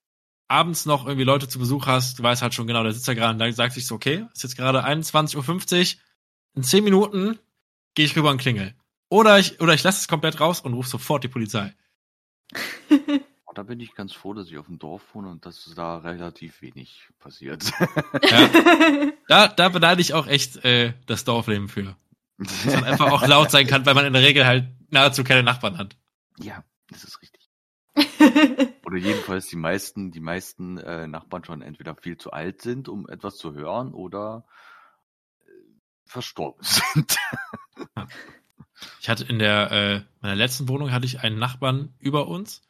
abends 0.47 0.87
noch 0.87 1.05
irgendwie 1.05 1.25
Leute 1.25 1.49
zu 1.49 1.59
Besuch 1.59 1.89
hast, 1.89 2.21
du 2.21 2.23
weißt 2.23 2.43
halt 2.43 2.55
schon 2.55 2.69
genau, 2.69 2.85
der 2.85 2.93
sitzt 2.93 3.09
da 3.09 3.15
gerade 3.15 3.33
und 3.33 3.41
da 3.41 3.51
sagt 3.51 3.75
sich 3.75 3.89
so, 3.89 3.97
okay, 3.97 4.25
ist 4.33 4.45
jetzt 4.45 4.57
gerade 4.57 4.87
21.50 4.87 5.35
Uhr, 5.97 6.01
in 6.55 6.63
10 6.63 6.85
Minuten 6.85 7.41
gehe 7.95 8.07
ich 8.07 8.15
rüber 8.15 8.31
und 8.31 8.39
klingel. 8.39 8.77
Oder 9.09 9.41
ich, 9.41 9.61
oder 9.61 9.75
ich 9.75 9.83
lasse 9.83 9.99
es 9.99 10.07
komplett 10.07 10.39
raus 10.39 10.61
und 10.61 10.75
rufe 10.75 10.89
sofort 10.89 11.25
die 11.25 11.29
Polizei. 11.29 11.75
Da 13.55 13.63
bin 13.63 13.81
ich 13.81 13.95
ganz 13.95 14.13
froh, 14.13 14.35
dass 14.35 14.49
ich 14.49 14.59
auf 14.59 14.67
dem 14.67 14.79
Dorf 14.79 15.15
wohne 15.15 15.29
und 15.29 15.47
dass 15.47 15.73
da 15.75 15.99
relativ 15.99 16.61
wenig 16.63 17.09
passiert. 17.19 17.71
Ja. 18.23 18.51
Da, 19.27 19.49
da 19.49 19.71
beneide 19.71 20.03
ich 20.03 20.13
auch 20.13 20.27
echt 20.27 20.67
äh, 20.67 20.93
das 21.07 21.25
Dorfleben 21.25 21.69
für. 21.69 21.97
Dass 22.37 22.67
man 22.67 22.85
einfach 22.85 23.11
auch 23.11 23.27
laut 23.27 23.51
sein 23.51 23.67
kann, 23.67 23.87
weil 23.87 23.95
man 23.95 24.05
in 24.05 24.13
der 24.13 24.21
Regel 24.21 24.45
halt 24.45 24.69
nahezu 24.91 25.25
keine 25.25 25.43
Nachbarn 25.43 25.79
hat. 25.79 25.97
ja, 26.39 26.63
das 26.91 27.05
ist 27.05 27.23
richtig. 27.23 27.49
Oder 28.85 28.97
jedenfalls 28.99 29.47
die 29.47 29.57
meisten, 29.57 30.11
die 30.11 30.21
meisten 30.21 30.77
äh, 30.77 31.07
Nachbarn 31.07 31.43
schon 31.45 31.63
entweder 31.63 31.95
viel 31.97 32.19
zu 32.19 32.33
alt 32.33 32.61
sind, 32.61 32.89
um 32.89 33.09
etwas 33.09 33.37
zu 33.37 33.55
hören, 33.55 33.95
oder 33.95 34.45
äh, 35.47 35.51
verstorben 36.05 36.63
sind. 36.65 37.17
Ich 39.01 39.09
hatte 39.09 39.25
in 39.25 39.39
der 39.39 39.71
äh, 39.71 40.03
meiner 40.21 40.35
letzten 40.35 40.69
Wohnung 40.69 40.93
hatte 40.93 41.07
ich 41.07 41.21
einen 41.21 41.39
Nachbarn 41.39 41.95
über 41.99 42.29
uns. 42.29 42.63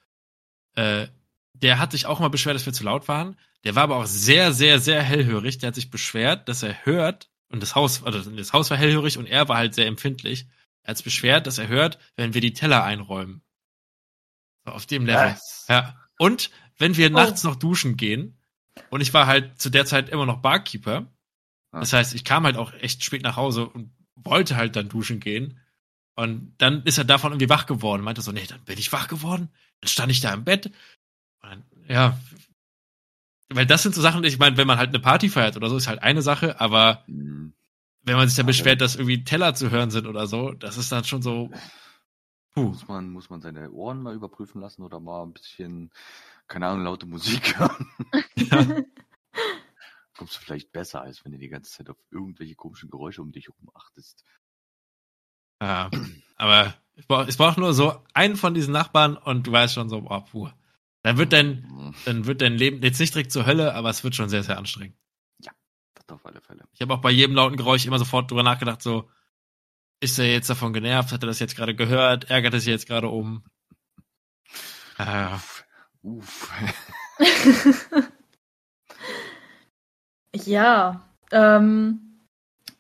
Äh, 0.75 1.09
der 1.53 1.79
hat 1.79 1.93
sich 1.93 2.07
auch 2.07 2.21
mal 2.21 2.29
beschwert, 2.29 2.57
dass 2.57 2.67
wir 2.67 2.73
zu 2.73 2.85
laut 2.85 3.09
waren. 3.09 3.39
Der 3.65 3.75
war 3.75 3.85
aber 3.85 3.97
auch 3.97 4.07
sehr, 4.07 4.53
sehr, 4.53 4.79
sehr 4.81 5.03
hellhörig. 5.03 5.59
Der 5.59 5.69
hat 5.69 5.75
sich 5.75 5.91
beschwert, 5.91 6.49
dass 6.49 6.63
er 6.63 6.85
hört 6.85 7.31
und 7.49 7.63
das 7.63 7.75
Haus, 7.75 8.03
also 8.05 8.31
das 8.31 8.53
Haus 8.53 8.71
war 8.71 8.77
hellhörig 8.77 9.17
und 9.19 9.27
er 9.27 9.49
war 9.49 9.57
halt 9.57 9.75
sehr 9.75 9.87
empfindlich. 9.87 10.47
Er 10.83 10.91
hat 10.91 10.97
sich 10.99 11.05
beschwert, 11.05 11.47
dass 11.47 11.59
er 11.59 11.69
hört, 11.69 11.99
wenn 12.17 12.35
wir 12.35 12.41
die 12.41 12.53
Teller 12.53 12.85
einräumen. 12.85 13.43
So, 14.67 14.73
auf 14.73 14.87
dem 14.87 15.07
Level. 15.07 15.33
Was? 15.33 15.67
Ja. 15.69 15.97
Und 16.19 16.51
wenn 16.79 16.97
wir 16.97 17.11
nachts 17.11 17.45
noch 17.45 17.57
duschen 17.57 17.97
gehen, 17.97 18.39
und 18.91 19.01
ich 19.01 19.15
war 19.15 19.27
halt 19.27 19.61
zu 19.61 19.71
der 19.71 19.87
Zeit 19.87 20.09
immer 20.09 20.27
noch 20.27 20.39
Barkeeper, 20.39 21.07
Ah. 21.75 21.81
das 21.81 21.93
heißt, 21.93 22.15
ich 22.15 22.25
kam 22.25 22.45
halt 22.45 22.57
auch 22.57 22.73
echt 22.75 23.05
spät 23.05 23.23
nach 23.23 23.37
Hause 23.37 23.67
und 23.67 23.93
wollte 24.15 24.57
halt 24.57 24.77
dann 24.77 24.89
duschen 24.89 25.19
gehen. 25.19 25.59
Und 26.17 26.55
dann 26.59 26.83
ist 26.85 26.99
er 26.99 27.05
davon 27.05 27.33
irgendwie 27.33 27.49
wach 27.49 27.67
geworden. 27.67 28.03
Meinte 28.03 28.23
so, 28.23 28.33
nee, 28.33 28.47
dann 28.47 28.63
bin 28.65 28.79
ich 28.79 28.93
wach 28.93 29.09
geworden. 29.09 29.51
Dann 29.81 29.89
stand 29.89 30.13
ich 30.13 30.21
da 30.21 30.33
im 30.33 30.45
Bett. 30.45 30.71
Dann, 31.43 31.65
ja. 31.89 32.19
Weil 33.49 33.67
das 33.67 33.83
sind 33.83 33.95
so 33.95 34.01
Sachen, 34.01 34.25
ich 34.25 34.39
meine, 34.39 34.57
wenn 34.57 34.67
man 34.67 34.79
halt 34.79 34.89
eine 34.89 35.01
Party 35.01 35.29
feiert 35.29 35.57
oder 35.57 35.69
so, 35.69 35.77
ist 35.77 35.89
halt 35.89 36.03
eine 36.03 36.23
Sache, 36.23 36.61
aber 36.61 37.05
Hm, 37.07 37.53
wenn 38.03 38.17
man 38.17 38.29
sich 38.29 38.37
dann 38.37 38.47
beschwert, 38.47 38.81
dass 38.81 38.97
irgendwie 38.97 39.25
Teller 39.25 39.55
zu 39.55 39.71
hören 39.71 39.91
sind 39.91 40.07
oder 40.07 40.27
so, 40.27 40.53
das 40.53 40.77
ist 40.77 40.93
dann 40.93 41.05
schon 41.05 41.23
so, 41.23 41.51
puh. 42.55 42.69
Muss 42.69 42.87
man, 42.87 43.11
muss 43.11 43.31
man 43.31 43.41
seine 43.41 43.71
Ohren 43.73 44.03
mal 44.03 44.15
überprüfen 44.15 44.61
lassen 44.61 44.83
oder 44.83 45.01
mal 45.01 45.23
ein 45.23 45.33
bisschen, 45.33 45.91
keine 46.47 46.69
Ahnung, 46.69 46.85
laute 46.85 47.07
Musik 47.07 47.59
hören? 47.59 47.91
Ja. 48.37 48.67
Kommst 50.17 50.37
du 50.37 50.41
vielleicht 50.41 50.71
besser, 50.71 51.03
als 51.03 51.25
wenn 51.25 51.33
du 51.33 51.39
die 51.39 51.49
ganze 51.49 51.73
Zeit 51.73 51.91
auf 51.91 51.97
irgendwelche 52.11 52.55
komischen 52.55 52.89
Geräusche 52.91 53.21
um 53.21 53.33
dich 53.33 53.49
herum 53.49 53.71
achtest. 53.75 54.25
Ja, 55.65 55.91
aber 56.37 56.75
es 57.27 57.37
braucht, 57.37 57.59
nur 57.59 57.73
so 57.73 58.03
einen 58.13 58.37
von 58.37 58.55
diesen 58.55 58.73
Nachbarn 58.73 59.17
und 59.17 59.47
du 59.47 59.53
weißt 59.53 59.75
schon 59.75 59.89
so, 59.89 60.03
boah, 60.03 60.25
puh. 60.25 60.51
Dann 61.03 61.19
wird 61.19 61.33
dein, 61.33 61.95
dann 62.05 62.27
wird 62.27 62.41
dein 62.41 62.55
Leben 62.55 62.83
jetzt 62.83 63.01
nicht 63.01 63.15
direkt 63.15 63.33
zur 63.33 63.47
Hölle, 63.47 63.75
aber 63.75 63.91
es 63.91 64.05
wird 64.05 64.15
schon 64.15 64.29
sehr, 64.29 64.43
sehr 64.43 64.59
anstrengend. 64.59 64.97
Das 65.41 66.09
auf 66.09 66.27
alle 66.27 66.41
Fälle. 66.41 66.65
Ich 66.73 66.83
habe 66.83 66.95
auch 66.95 67.01
bei 67.01 67.11
jedem 67.11 67.35
lauten 67.35 67.57
Geräusch 67.57 67.87
immer 67.87 67.99
sofort 67.99 68.31
drüber 68.31 68.43
nachgedacht, 68.43 68.83
so, 68.83 69.09
ist 70.01 70.19
er 70.19 70.31
jetzt 70.31 70.51
davon 70.51 70.73
genervt? 70.73 71.13
Hat 71.13 71.23
er 71.23 71.27
das 71.27 71.39
jetzt 71.39 71.57
gerade 71.57 71.75
gehört? 71.75 72.31
Ärgert 72.31 72.55
er 72.55 72.61
sich 72.61 72.69
jetzt 72.69 72.87
gerade 72.87 73.09
um? 73.09 73.45
Äh, 74.99 75.29
Uff. 76.03 76.51
Ja, 80.35 81.09
ähm, 81.31 82.14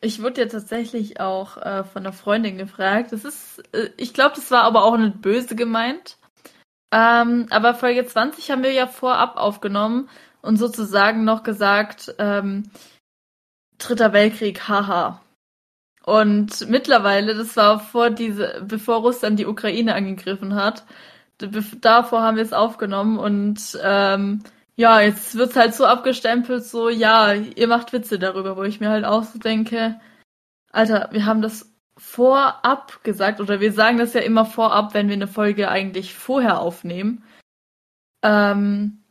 ich 0.04 0.22
wurde 0.22 0.42
ja 0.42 0.46
tatsächlich 0.46 1.20
auch 1.20 1.56
äh, 1.56 1.84
von 1.84 2.02
einer 2.02 2.12
Freundin 2.12 2.58
gefragt. 2.58 3.12
Das 3.12 3.24
ist, 3.24 3.62
äh, 3.74 3.90
ich 3.96 4.14
glaube, 4.14 4.34
das 4.36 4.50
war 4.50 4.62
aber 4.62 4.84
auch 4.84 4.96
nicht 4.96 5.22
böse 5.22 5.56
gemeint. 5.56 6.18
Ähm, 6.92 7.46
aber 7.50 7.74
Folge 7.74 8.06
20 8.06 8.50
haben 8.50 8.62
wir 8.62 8.72
ja 8.72 8.86
vorab 8.86 9.36
aufgenommen 9.36 10.08
und 10.42 10.56
sozusagen 10.56 11.24
noch 11.24 11.42
gesagt, 11.42 12.14
ähm, 12.18 12.70
Dritter 13.78 14.12
Weltkrieg, 14.12 14.68
haha. 14.68 15.20
Und 16.04 16.68
mittlerweile, 16.68 17.34
das 17.34 17.56
war 17.56 17.80
vor 17.80 18.10
diese, 18.10 18.64
bevor 18.66 18.96
Russland 18.98 19.38
die 19.38 19.46
Ukraine 19.46 19.94
angegriffen 19.94 20.54
hat, 20.54 20.84
davor 21.38 22.22
haben 22.22 22.36
wir 22.36 22.44
es 22.44 22.52
aufgenommen 22.52 23.18
und 23.18 23.78
ähm, 23.82 24.42
ja, 24.76 25.00
jetzt 25.00 25.36
wird's 25.36 25.56
halt 25.56 25.74
so 25.74 25.86
abgestempelt, 25.86 26.64
so, 26.64 26.88
ja, 26.88 27.32
ihr 27.32 27.68
macht 27.68 27.92
Witze 27.92 28.18
darüber, 28.18 28.56
wo 28.56 28.64
ich 28.64 28.80
mir 28.80 28.90
halt 28.90 29.04
auch 29.04 29.22
so 29.24 29.38
denke, 29.38 30.00
Alter, 30.72 31.08
wir 31.12 31.26
haben 31.26 31.42
das 31.42 31.72
vorab 31.96 33.04
gesagt, 33.04 33.40
oder 33.40 33.60
wir 33.60 33.72
sagen 33.72 33.98
das 33.98 34.14
ja 34.14 34.20
immer 34.20 34.44
vorab, 34.44 34.94
wenn 34.94 35.08
wir 35.08 35.14
eine 35.14 35.28
Folge 35.28 35.68
eigentlich 35.70 36.14
vorher 36.14 36.58
aufnehmen, 36.60 37.24
ähm, 38.22 39.04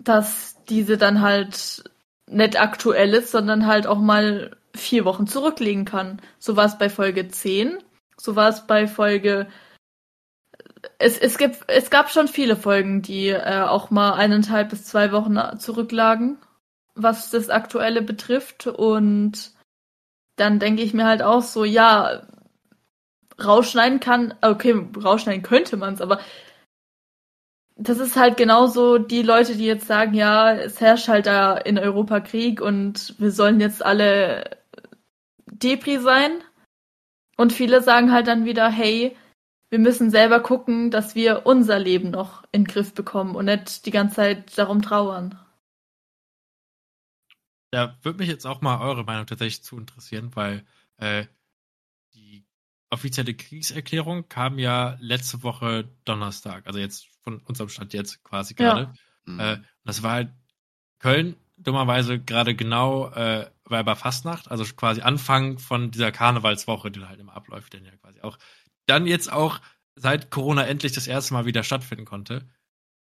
dass 0.00 0.56
diese 0.68 0.96
dann 0.96 1.20
halt 1.20 1.84
nicht 2.26 2.60
aktuell 2.60 3.12
ist, 3.14 3.32
sondern 3.32 3.66
halt 3.66 3.86
auch 3.86 3.98
mal 3.98 4.56
vier 4.74 5.04
Wochen 5.04 5.26
zurückliegen 5.26 5.84
kann. 5.84 6.22
So 6.38 6.56
war 6.56 6.66
es 6.66 6.78
bei 6.78 6.88
Folge 6.88 7.28
10, 7.28 7.78
so 8.16 8.36
war 8.36 8.48
es 8.48 8.66
bei 8.66 8.86
Folge 8.86 9.48
es, 10.98 11.18
es, 11.18 11.38
gibt, 11.38 11.58
es 11.68 11.90
gab 11.90 12.10
schon 12.10 12.28
viele 12.28 12.56
Folgen, 12.56 13.02
die 13.02 13.28
äh, 13.28 13.62
auch 13.62 13.90
mal 13.90 14.14
eineinhalb 14.14 14.70
bis 14.70 14.84
zwei 14.84 15.12
Wochen 15.12 15.38
zurücklagen, 15.58 16.38
was 16.94 17.30
das 17.30 17.50
Aktuelle 17.50 18.02
betrifft. 18.02 18.66
Und 18.66 19.52
dann 20.36 20.58
denke 20.58 20.82
ich 20.82 20.94
mir 20.94 21.06
halt 21.06 21.22
auch 21.22 21.42
so, 21.42 21.64
ja, 21.64 22.22
rausschneiden 23.42 24.00
kann, 24.00 24.34
okay, 24.42 24.74
rausschneiden 25.02 25.42
könnte 25.42 25.76
man 25.76 25.94
es, 25.94 26.00
aber 26.00 26.20
das 27.76 27.98
ist 27.98 28.16
halt 28.16 28.36
genauso 28.36 28.98
die 28.98 29.22
Leute, 29.22 29.56
die 29.56 29.64
jetzt 29.64 29.86
sagen, 29.86 30.12
ja, 30.12 30.52
es 30.52 30.80
herrscht 30.82 31.08
halt 31.08 31.24
da 31.24 31.56
in 31.56 31.78
Europa 31.78 32.20
Krieg 32.20 32.60
und 32.60 33.14
wir 33.18 33.30
sollen 33.30 33.58
jetzt 33.58 33.82
alle 33.82 34.58
Depri 35.46 35.98
sein. 35.98 36.42
Und 37.38 37.54
viele 37.54 37.82
sagen 37.82 38.12
halt 38.12 38.26
dann 38.26 38.44
wieder, 38.44 38.68
hey, 38.68 39.16
wir 39.70 39.78
müssen 39.78 40.10
selber 40.10 40.40
gucken, 40.40 40.90
dass 40.90 41.14
wir 41.14 41.46
unser 41.46 41.78
Leben 41.78 42.10
noch 42.10 42.44
in 42.52 42.64
den 42.64 42.68
Griff 42.72 42.92
bekommen 42.94 43.34
und 43.36 43.46
nicht 43.46 43.86
die 43.86 43.90
ganze 43.90 44.16
Zeit 44.16 44.58
darum 44.58 44.82
trauern. 44.82 45.38
da 47.70 47.96
würde 48.02 48.18
mich 48.18 48.28
jetzt 48.28 48.46
auch 48.46 48.60
mal 48.60 48.80
eure 48.80 49.04
Meinung 49.04 49.26
tatsächlich 49.26 49.62
zu 49.62 49.78
interessieren, 49.78 50.30
weil 50.34 50.64
äh, 50.98 51.26
die 52.14 52.44
offizielle 52.90 53.34
Kriegserklärung 53.34 54.28
kam 54.28 54.58
ja 54.58 54.96
letzte 55.00 55.42
Woche 55.42 55.88
Donnerstag, 56.04 56.66
also 56.66 56.78
jetzt 56.78 57.06
von 57.22 57.38
unserem 57.38 57.68
Stand 57.68 57.92
jetzt 57.92 58.24
quasi 58.24 58.54
Ja. 58.58 58.74
gerade. 58.74 58.92
Hm. 59.26 59.40
Äh, 59.40 59.54
und 59.54 59.66
das 59.84 60.02
war 60.02 60.12
halt 60.12 60.32
Köln 60.98 61.36
dummerweise 61.56 62.18
gerade 62.18 62.54
genau 62.54 63.10
äh, 63.10 63.50
bei 63.64 63.94
Fastnacht, 63.94 64.50
also 64.50 64.64
quasi 64.74 65.02
Anfang 65.02 65.58
von 65.58 65.90
dieser 65.90 66.10
Karnevalswoche, 66.10 66.90
die 66.90 67.04
halt 67.04 67.20
immer 67.20 67.36
abläuft, 67.36 67.72
denn 67.74 67.84
ja 67.84 67.94
quasi 67.96 68.20
auch 68.22 68.38
dann 68.90 69.06
jetzt 69.06 69.32
auch 69.32 69.60
seit 69.94 70.30
Corona 70.30 70.66
endlich 70.66 70.92
das 70.92 71.06
erste 71.06 71.34
Mal 71.34 71.46
wieder 71.46 71.62
stattfinden 71.62 72.04
konnte. 72.04 72.48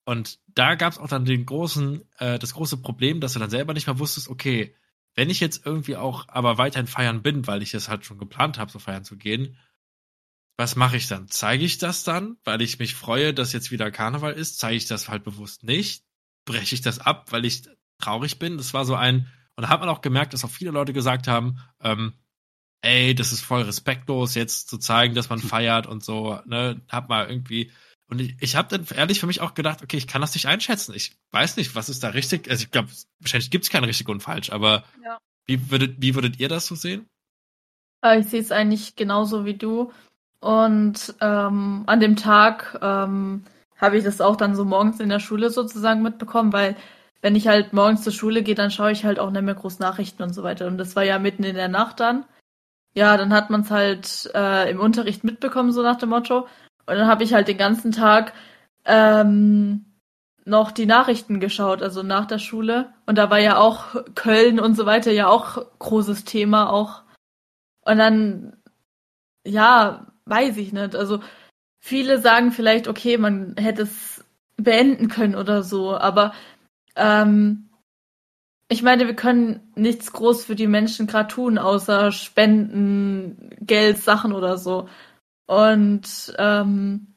Und 0.06 0.40
da 0.48 0.76
gab 0.76 0.94
es 0.94 1.00
auch 1.00 1.08
dann 1.08 1.26
den 1.26 1.46
großen, 1.46 2.04
äh, 2.18 2.40
das 2.40 2.54
große 2.54 2.78
Problem, 2.78 3.20
dass 3.20 3.34
du 3.34 3.40
dann 3.40 3.50
selber 3.50 3.74
nicht 3.74 3.88
mehr 3.88 4.00
wusstest, 4.00 4.30
okay, 4.30 4.74
wenn 5.16 5.30
ich 5.30 5.40
jetzt 5.40 5.66
irgendwie 5.66 5.98
auch 5.98 6.28
aber 6.30 6.58
weiterhin 6.58 6.88
feiern 6.88 7.22
bin, 7.22 7.48
weil 7.48 7.62
ich 7.62 7.74
es 7.74 7.90
halt 7.90 8.06
schon 8.06 8.18
geplant 8.18 8.58
habe, 8.58 8.72
so 8.72 8.80
feiern 8.80 9.04
zu 9.04 9.18
gehen, 9.18 9.58
was 10.58 10.76
mache 10.76 10.98
ich 10.98 11.08
dann? 11.08 11.28
Zeige 11.28 11.66
ich 11.66 11.78
das 11.78 12.04
dann, 12.04 12.38
weil 12.44 12.62
ich 12.62 12.80
mich 12.80 12.96
freue, 12.96 13.34
dass 13.34 13.54
jetzt 13.54 13.70
wieder 13.70 13.92
Karneval 13.92 14.34
ist? 14.34 14.58
Zeige 14.58 14.78
ich 14.78 14.88
das 14.88 15.10
halt 15.10 15.24
bewusst 15.24 15.64
nicht? 15.64 16.04
Breche 16.46 16.74
ich 16.76 16.82
das 16.82 17.00
ab, 17.00 17.32
weil 17.32 17.46
ich 17.46 17.64
traurig 18.00 18.40
bin? 18.40 18.58
Das 18.58 18.74
war 18.74 18.86
so 18.86 18.96
ein, 18.96 19.28
und 19.56 19.64
da 19.64 19.70
hat 19.70 19.82
man 19.82 19.90
auch 19.90 20.02
gemerkt, 20.02 20.34
dass 20.34 20.46
auch 20.46 20.50
viele 20.50 20.72
Leute 20.72 20.94
gesagt 20.94 21.28
haben, 21.28 21.60
ähm, 21.82 22.14
ey, 22.82 23.16
das 23.16 23.32
ist 23.32 23.42
voll 23.42 23.62
respektlos, 23.64 24.36
jetzt 24.36 24.70
zu 24.70 24.78
zeigen, 24.78 25.16
dass 25.16 25.30
man 25.30 25.40
feiert 25.40 25.88
und 25.88 26.04
so, 26.04 26.40
ne, 26.46 26.82
hab 26.90 27.10
mal 27.10 27.30
irgendwie, 27.30 27.72
und 28.10 28.22
ich, 28.22 28.36
ich 28.40 28.56
habe 28.56 28.70
dann 28.70 28.86
ehrlich 28.98 29.20
für 29.20 29.28
mich 29.28 29.42
auch 29.42 29.54
gedacht, 29.54 29.84
okay, 29.84 29.98
ich 29.98 30.08
kann 30.08 30.22
das 30.22 30.34
nicht 30.34 30.46
einschätzen. 30.48 30.94
Ich 30.96 31.18
weiß 31.32 31.58
nicht, 31.58 31.76
was 31.76 31.90
ist 31.90 32.04
da 32.04 32.10
richtig, 32.10 32.50
also 32.50 32.64
ich 32.64 32.72
glaube, 32.72 32.90
wahrscheinlich 33.20 33.52
gibt's 33.52 33.70
kein 33.70 33.84
richtig 33.84 34.08
und 34.08 34.22
falsch, 34.22 34.50
aber 34.52 34.84
Ja. 35.04 35.18
wie 35.46 35.70
würdet, 35.70 35.96
wie 36.00 36.16
würdet 36.16 36.40
ihr 36.40 36.48
das 36.48 36.68
so 36.68 36.76
sehen? 36.76 37.06
Äh, 38.02 38.20
Ich 38.20 38.28
sehe 38.28 38.42
es 38.42 38.52
eigentlich 38.52 38.96
genauso 38.96 39.46
wie 39.46 39.56
du. 39.56 39.92
Und 40.40 41.16
ähm, 41.20 41.84
an 41.88 42.00
dem 42.00 42.16
Tag 42.16 42.80
ähm, 42.82 43.44
habe 43.76 43.98
ich 43.98 44.04
das 44.04 44.22
auch 44.22 44.36
dann 44.36 44.56
so 44.56 44.64
morgens 44.66 45.00
in 45.00 45.10
der 45.10 45.20
Schule 45.20 45.50
sozusagen 45.50 46.02
mitbekommen, 46.02 46.54
weil 46.54 46.76
wenn 47.22 47.36
ich 47.36 47.48
halt 47.48 47.74
morgens 47.74 48.04
zur 48.04 48.14
Schule 48.14 48.44
gehe, 48.44 48.56
dann 48.56 48.72
schaue 48.72 48.92
ich 48.92 49.04
halt 49.04 49.20
auch 49.20 49.32
nicht 49.32 49.42
mehr 49.42 49.56
groß 49.56 49.80
Nachrichten 49.80 50.24
und 50.24 50.34
so 50.34 50.44
weiter. 50.44 50.68
Und 50.68 50.78
das 50.78 50.96
war 50.96 51.04
ja 51.04 51.18
mitten 51.20 51.44
in 51.44 51.56
der 51.56 51.68
Nacht 51.68 52.00
dann. 52.00 52.24
Ja, 52.98 53.16
dann 53.16 53.32
hat 53.32 53.52
man 53.52 53.62
es 53.62 53.70
halt 53.70 54.32
äh, 54.34 54.72
im 54.72 54.80
Unterricht 54.80 55.24
mitbekommen, 55.24 55.72
so 55.72 55.84
nach 55.84 55.98
dem 55.98 56.10
Motto. 56.10 56.48
Und 56.88 56.96
dann 56.96 57.06
habe 57.06 57.24
ich 57.24 57.32
halt 57.32 57.48
den 57.48 57.60
ganzen 57.60 57.92
Tag 57.92 58.34
ähm, 58.86 59.86
noch 60.46 60.72
die 60.72 60.88
Nachrichten 60.88 61.40
geschaut, 61.40 61.84
also 61.84 62.02
nach 62.02 62.26
der 62.26 62.40
Schule. 62.40 62.92
Und 63.06 63.20
da 63.20 63.30
war 63.30 63.38
ja 63.38 63.60
auch 63.60 64.04
Köln 64.16 64.60
und 64.60 64.74
so 64.74 64.88
weiter 64.88 65.12
ja 65.12 65.28
auch 65.28 65.64
großes 65.78 66.24
Thema 66.24 66.72
auch. 66.72 67.04
Und 67.82 68.00
dann, 68.00 68.58
ja, 69.46 70.08
weiß 70.26 70.58
ich 70.58 70.74
nicht. 70.74 70.96
Also 70.96 71.20
viele 71.80 72.20
sagen 72.20 72.52
vielleicht, 72.52 72.88
okay, 72.88 73.20
man 73.20 73.54
hätte 73.60 73.84
es 73.84 74.26
beenden 74.56 75.08
können 75.08 75.36
oder 75.36 75.62
so, 75.62 75.96
aber 75.96 76.34
ähm, 76.96 77.67
ich 78.70 78.82
meine, 78.82 79.08
wir 79.08 79.16
können 79.16 79.72
nichts 79.76 80.12
groß 80.12 80.46
für 80.46 80.56
die 80.56 80.68
Menschen 80.68 81.08
gerade 81.08 81.34
tun, 81.34 81.58
außer 81.58 82.12
Spenden, 82.12 83.56
Geld, 83.62 84.00
Sachen 84.00 84.34
oder 84.34 84.58
so. 84.58 84.90
Und 85.46 86.34
ähm, 86.38 87.08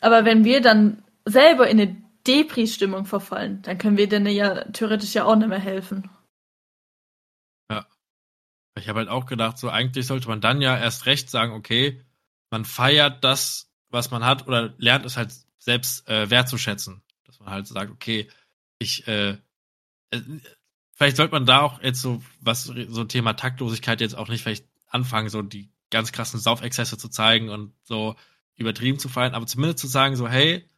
aber 0.00 0.24
wenn 0.24 0.44
wir 0.44 0.60
dann 0.60 1.02
selber 1.24 1.68
in 1.68 1.80
eine 1.80 1.96
Depri-Stimmung 2.26 3.06
verfallen, 3.06 3.62
dann 3.62 3.78
können 3.78 3.96
wir 3.96 4.08
denen 4.08 4.26
ja 4.26 4.64
theoretisch 4.64 5.14
ja 5.14 5.24
auch 5.24 5.36
nicht 5.36 5.48
mehr 5.48 5.58
helfen. 5.58 6.10
Ja. 7.70 7.86
Ich 8.78 8.88
habe 8.88 9.00
halt 9.00 9.08
auch 9.08 9.26
gedacht, 9.26 9.58
so 9.58 9.70
eigentlich 9.70 10.06
sollte 10.06 10.28
man 10.28 10.40
dann 10.40 10.60
ja 10.60 10.76
erst 10.76 11.06
recht 11.06 11.30
sagen, 11.30 11.52
okay, 11.52 12.04
man 12.50 12.64
feiert 12.64 13.24
das, 13.24 13.70
was 13.88 14.10
man 14.10 14.24
hat, 14.24 14.46
oder 14.46 14.74
lernt 14.78 15.06
es 15.06 15.16
halt 15.16 15.32
selbst 15.58 16.08
äh, 16.08 16.28
wertzuschätzen. 16.30 17.02
Dass 17.24 17.40
man 17.40 17.50
halt 17.50 17.66
sagt, 17.66 17.90
okay, 17.90 18.28
ich, 18.78 19.06
äh, 19.08 19.38
äh, 20.10 20.20
vielleicht 21.00 21.16
sollte 21.16 21.32
man 21.32 21.46
da 21.46 21.62
auch 21.62 21.82
jetzt 21.82 22.02
so, 22.02 22.22
was 22.42 22.64
so 22.64 23.04
Thema 23.04 23.32
Taktlosigkeit 23.32 24.02
jetzt 24.02 24.14
auch 24.14 24.28
nicht 24.28 24.42
vielleicht 24.42 24.66
anfangen, 24.86 25.30
so 25.30 25.40
die 25.40 25.70
ganz 25.88 26.12
krassen 26.12 26.38
Saufexzesse 26.38 26.98
zu 26.98 27.08
zeigen 27.08 27.48
und 27.48 27.72
so 27.82 28.16
übertrieben 28.56 28.98
zu 28.98 29.08
feiern, 29.08 29.34
aber 29.34 29.46
zumindest 29.46 29.78
zu 29.78 29.86
sagen, 29.86 30.14
so, 30.14 30.28
hey, 30.28 30.68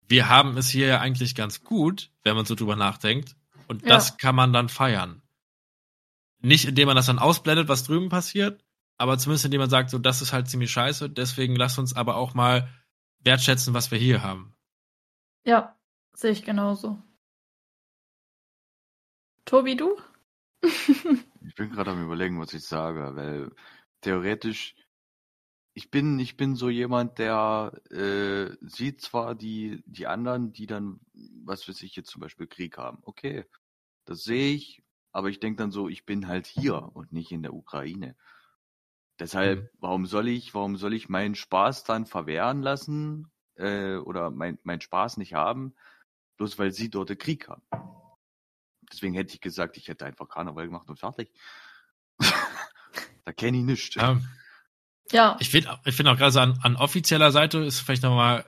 wir 0.00 0.30
haben 0.30 0.56
es 0.56 0.70
hier 0.70 0.86
ja 0.86 1.00
eigentlich 1.00 1.34
ganz 1.34 1.62
gut, 1.62 2.10
wenn 2.22 2.36
man 2.36 2.46
so 2.46 2.54
drüber 2.54 2.74
nachdenkt. 2.74 3.36
Und 3.66 3.82
ja. 3.82 3.88
das 3.88 4.16
kann 4.16 4.34
man 4.34 4.54
dann 4.54 4.70
feiern. 4.70 5.20
Nicht 6.40 6.64
indem 6.64 6.86
man 6.86 6.96
das 6.96 7.04
dann 7.04 7.18
ausblendet, 7.18 7.68
was 7.68 7.84
drüben 7.84 8.08
passiert, 8.08 8.64
aber 8.96 9.18
zumindest 9.18 9.44
indem 9.44 9.60
man 9.60 9.68
sagt, 9.68 9.90
so, 9.90 9.98
das 9.98 10.22
ist 10.22 10.32
halt 10.32 10.48
ziemlich 10.48 10.70
scheiße, 10.70 11.10
deswegen 11.10 11.54
lass 11.54 11.76
uns 11.76 11.94
aber 11.94 12.16
auch 12.16 12.32
mal 12.32 12.66
wertschätzen, 13.18 13.74
was 13.74 13.90
wir 13.90 13.98
hier 13.98 14.22
haben. 14.22 14.54
Ja, 15.44 15.76
sehe 16.14 16.30
ich 16.30 16.44
genauso. 16.44 17.02
Tobi, 19.48 19.76
du? 19.76 19.96
ich 20.62 21.54
bin 21.54 21.70
gerade 21.70 21.92
am 21.92 22.04
überlegen, 22.04 22.38
was 22.38 22.52
ich 22.52 22.64
sage, 22.64 23.16
weil 23.16 23.50
theoretisch 24.02 24.74
ich 25.72 25.90
bin, 25.90 26.18
ich 26.18 26.36
bin 26.36 26.54
so 26.54 26.68
jemand, 26.68 27.18
der 27.18 27.72
äh, 27.90 28.54
sieht 28.60 29.00
zwar 29.00 29.34
die, 29.34 29.82
die 29.86 30.06
anderen, 30.06 30.52
die 30.52 30.66
dann, 30.66 31.00
was 31.46 31.66
weiß 31.66 31.80
ich 31.82 31.96
jetzt 31.96 32.10
zum 32.10 32.20
Beispiel 32.20 32.46
Krieg 32.46 32.76
haben. 32.76 32.98
Okay, 33.00 33.46
das 34.04 34.22
sehe 34.22 34.54
ich, 34.54 34.82
aber 35.12 35.30
ich 35.30 35.40
denke 35.40 35.62
dann 35.62 35.70
so, 35.70 35.88
ich 35.88 36.04
bin 36.04 36.28
halt 36.28 36.46
hier 36.46 36.90
und 36.92 37.14
nicht 37.14 37.32
in 37.32 37.42
der 37.42 37.54
Ukraine. 37.54 38.16
Deshalb, 39.18 39.62
mhm. 39.62 39.68
warum 39.78 40.04
soll 40.04 40.28
ich, 40.28 40.52
warum 40.52 40.76
soll 40.76 40.92
ich 40.92 41.08
meinen 41.08 41.34
Spaß 41.36 41.84
dann 41.84 42.04
verwehren 42.04 42.60
lassen 42.60 43.32
äh, 43.54 43.96
oder 43.96 44.30
mein, 44.30 44.58
mein 44.62 44.82
Spaß 44.82 45.16
nicht 45.16 45.32
haben, 45.32 45.74
bloß 46.36 46.58
weil 46.58 46.70
sie 46.70 46.90
dort 46.90 47.08
den 47.08 47.16
Krieg 47.16 47.48
haben? 47.48 47.62
Deswegen 48.92 49.14
hätte 49.14 49.34
ich 49.34 49.40
gesagt, 49.40 49.76
ich 49.76 49.88
hätte 49.88 50.06
einfach 50.06 50.28
Karneval 50.28 50.66
gemacht 50.66 50.88
und 50.88 50.98
fertig. 50.98 51.30
da 53.24 53.32
kenne 53.32 53.58
ich 53.58 53.64
nichts. 53.64 53.94
Ja. 53.94 54.20
Ja. 55.12 55.36
Ich 55.40 55.50
finde 55.50 55.78
ich 55.84 55.94
find 55.94 56.08
auch 56.08 56.16
gerade 56.16 56.32
so 56.32 56.40
an, 56.40 56.58
an 56.62 56.76
offizieller 56.76 57.32
Seite 57.32 57.58
ist 57.58 57.80
vielleicht 57.80 58.02
nochmal, 58.02 58.44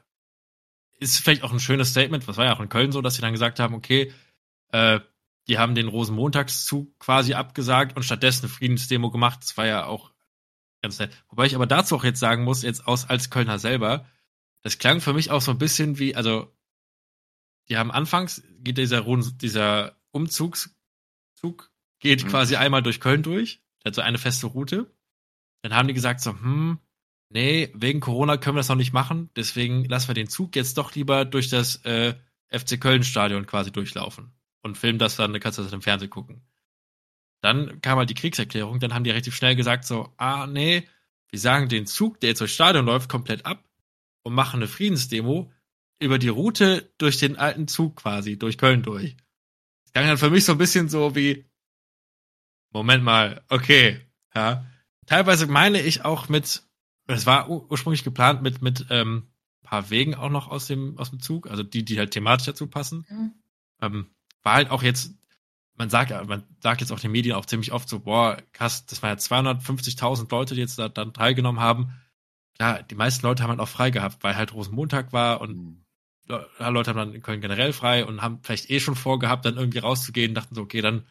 ist 0.99 1.19
vielleicht 1.19 1.43
auch 1.43 1.53
ein 1.53 1.61
schönes 1.61 1.91
Statement, 1.91 2.29
was 2.29 2.37
war 2.37 2.45
ja 2.45 2.55
auch 2.55 2.61
in 2.61 2.69
Köln 2.69 2.93
so, 2.93 3.01
dass 3.01 3.15
sie 3.15 3.23
dann 3.23 3.33
gesagt 3.33 3.61
haben, 3.61 3.75
okay, 3.75 4.13
äh, 4.73 5.01
die 5.49 5.59
haben 5.59 5.75
den 5.75 5.89
Rosenmontagszug 5.89 6.99
quasi 6.99 7.35
abgesagt 7.35 7.97
und 7.97 8.03
stattdessen 8.03 8.45
eine 8.45 8.53
Friedensdemo 8.53 9.11
gemacht. 9.11 9.41
Das 9.43 9.57
war 9.57 9.67
ja 9.67 9.87
auch 9.87 10.13
ganz 10.83 10.99
nett. 10.99 11.11
Wobei 11.29 11.47
ich 11.47 11.55
aber 11.55 11.67
dazu 11.67 11.97
auch 11.97 12.05
jetzt 12.05 12.21
sagen 12.21 12.45
muss, 12.45 12.63
jetzt 12.63 12.87
aus 12.87 13.09
als 13.09 13.31
Kölner 13.31 13.59
selber, 13.59 14.07
das 14.63 14.79
klang 14.79 15.01
für 15.01 15.13
mich 15.13 15.31
auch 15.31 15.41
so 15.41 15.51
ein 15.51 15.59
bisschen 15.59 15.99
wie, 15.99 16.15
also 16.15 16.55
die 17.69 17.77
haben 17.77 17.91
anfangs, 17.91 18.43
geht 18.59 18.79
dieser, 18.79 19.03
dieser 19.03 19.97
Umzugszug, 20.13 21.71
geht 22.01 22.25
mhm. 22.25 22.29
quasi 22.29 22.57
einmal 22.57 22.83
durch 22.83 23.01
Köln 23.01 23.23
durch, 23.23 23.63
der 23.83 23.91
hat 23.91 23.95
so 23.95 24.03
eine 24.03 24.19
feste 24.19 24.47
Route. 24.47 24.93
Dann 25.63 25.75
haben 25.75 25.89
die 25.89 25.95
gesagt 25.95 26.21
so, 26.21 26.33
hm, 26.33 26.79
nee, 27.29 27.71
wegen 27.75 28.01
Corona 28.01 28.37
können 28.37 28.57
wir 28.57 28.61
das 28.61 28.69
noch 28.69 28.77
nicht 28.77 28.93
machen, 28.93 29.31
deswegen 29.37 29.85
lassen 29.85 30.09
wir 30.09 30.15
den 30.15 30.29
Zug 30.29 30.57
jetzt 30.57 30.79
doch 30.79 30.95
lieber 30.95 31.25
durch 31.25 31.49
das 31.49 31.85
äh, 31.85 32.15
FC 32.49 32.81
Köln 32.81 33.05
Stadion 33.05 33.47
quasi 33.47 33.71
durchlaufen 33.71 34.33
und 34.63 34.79
filmen 34.79 34.99
das 34.99 35.17
dann, 35.17 35.33
dann 35.33 35.41
kannst 35.41 35.59
du 35.59 35.63
das 35.63 35.73
im 35.73 35.83
Fernsehen 35.83 36.11
gucken. 36.11 36.43
Dann 37.43 37.81
kam 37.81 37.99
halt 37.99 38.11
die 38.11 38.15
Kriegserklärung, 38.15 38.81
dann 38.81 38.93
haben 38.93 39.05
die 39.05 39.11
relativ 39.11 39.35
schnell 39.35 39.57
gesagt 39.57 39.85
so, 39.85 40.13
ah, 40.17 40.47
nee, 40.47 40.87
wir 41.31 41.39
sagen 41.39 41.69
den 41.69 41.87
Zug, 41.87 42.21
der 42.21 42.31
jetzt 42.31 42.41
durchs 42.41 42.55
Stadion 42.55 42.85
läuft, 42.85 43.09
komplett 43.09 43.47
ab 43.47 43.69
und 44.23 44.35
machen 44.35 44.57
eine 44.57 44.69
Friedensdemo 44.69 45.51
über 46.01 46.19
die 46.19 46.29
Route 46.29 46.93
durch 46.99 47.19
den 47.19 47.37
alten 47.37 47.69
Zug 47.69 47.97
quasi, 47.97 48.39
durch 48.39 48.59
Köln 48.59 48.83
durch. 48.83 49.17
Das 49.93 50.03
klang 50.03 50.07
dann 50.07 50.19
für 50.19 50.31
mich 50.31 50.45
so 50.45 50.53
ein 50.53 50.59
bisschen 50.59 50.89
so 50.89 51.15
wie, 51.15 51.45
Moment 52.73 53.03
mal, 53.03 53.43
okay, 53.49 54.01
ja, 54.35 54.65
teilweise 55.07 55.47
meine 55.49 55.81
ich 55.81 56.05
auch 56.05 56.29
mit, 56.29 56.63
es 57.07 57.27
war 57.27 57.51
ursprünglich 57.51 58.05
geplant 58.05 58.43
mit, 58.43 58.63
mit 58.63 58.87
ähm, 58.91 59.31
paar 59.63 59.91
Wegen 59.91 60.15
auch 60.15 60.31
noch 60.31 60.49
aus 60.49 60.67
dem, 60.67 60.99
aus 60.99 61.11
dem 61.11 61.21
Zug, 61.21 61.51
also 61.51 61.63
die, 61.63 61.85
die 61.85 61.99
halt 61.99 62.13
thematisch 62.13 62.47
dazu 62.47 62.67
passen. 62.67 63.07
Mhm. 63.09 63.35
Ähm, 63.81 64.07
war 64.43 64.55
halt 64.55 64.71
auch 64.71 64.83
jetzt, 64.83 65.15
man 65.75 65.91
sagt, 65.91 66.11
man 66.29 66.45
sagt 66.61 66.81
jetzt 66.81 66.93
auch 66.93 67.01
den 67.01 67.11
Medien 67.13 67.35
auch 67.35 67.47
ziemlich 67.47 67.73
oft 67.73 67.89
so, 67.89 68.01
boah, 68.01 68.37
krass, 68.53 68.87
das 68.87 69.03
waren 69.03 69.17
ja 69.17 69.53
250.000 69.55 70.31
Leute, 70.31 70.55
die 70.55 70.61
jetzt 70.61 70.79
da 70.79 70.89
dann 70.89 71.13
teilgenommen 71.13 71.61
haben. 71.61 71.93
Ja, 72.61 72.83
die 72.83 72.95
meisten 72.95 73.27
Leute 73.27 73.43
haben 73.43 73.51
halt 73.51 73.61
auch 73.61 73.69
frei 73.69 73.91
gehabt, 73.91 74.23
weil 74.23 74.37
halt 74.37 74.53
Rosenmontag 74.53 75.13
war 75.13 75.41
und 75.41 75.57
mhm. 75.57 75.85
Leute 76.59 76.91
haben 76.91 76.99
dann 76.99 77.15
in 77.15 77.23
Köln 77.23 77.41
generell 77.41 77.73
frei 77.73 78.05
und 78.05 78.23
haben 78.23 78.41
vielleicht 78.43 78.71
eh 78.71 78.81
schon 78.81 78.97
vorgehabt, 78.97 79.45
dann 79.45 79.57
irgendwie 79.57 79.79
rauszugehen, 79.79 80.35
dachten 80.35 80.55
so, 80.55 80.63
okay, 80.63 80.81
dann 80.81 81.07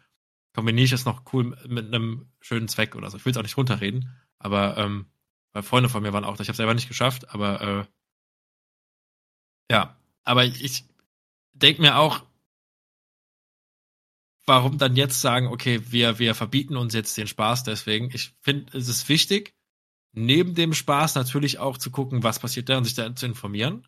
kombiniere 0.54 0.86
ich 0.86 0.92
das 0.92 1.06
noch 1.06 1.34
cool 1.34 1.58
mit 1.68 1.88
einem 1.88 2.32
schönen 2.42 2.68
Zweck 2.68 2.96
oder 2.96 3.10
so. 3.10 3.18
Ich 3.18 3.26
will 3.26 3.32
es 3.32 3.38
auch 3.38 3.44
nicht 3.44 3.58
runterreden, 3.58 4.16
aber 4.40 4.78
ähm, 4.78 5.06
weil 5.54 5.64
Freunde 5.64 5.90
von 5.90 6.04
mir 6.04 6.14
waren 6.14 6.26
auch 6.26 6.38
da. 6.38 6.42
Ich 6.42 6.50
habe 6.50 6.58
selber 6.58 6.74
nicht 6.74 6.88
geschafft, 6.88 7.30
aber 7.30 7.62
äh, 7.62 7.86
ja, 9.72 9.98
aber 10.24 10.46
ich 10.46 10.86
denke 11.54 11.82
mir 11.82 11.98
auch, 11.98 12.24
warum 14.46 14.78
dann 14.78 14.96
jetzt 14.96 15.22
sagen, 15.22 15.48
okay, 15.48 15.80
wir, 15.92 16.20
wir 16.20 16.34
verbieten 16.34 16.76
uns 16.76 16.94
jetzt 16.94 17.18
den 17.18 17.28
Spaß 17.28 17.64
deswegen. 17.64 18.10
Ich 18.14 18.34
finde, 18.42 18.76
es 18.78 18.88
ist 18.88 19.08
wichtig, 19.08 19.56
neben 20.12 20.56
dem 20.56 20.74
Spaß 20.74 21.16
natürlich 21.16 21.60
auch 21.60 21.78
zu 21.78 21.92
gucken, 21.92 22.24
was 22.24 22.40
passiert 22.40 22.68
da 22.68 22.78
und 22.78 22.86
sich 22.86 22.96
da 22.96 23.16
zu 23.16 23.28
informieren. 23.28 23.88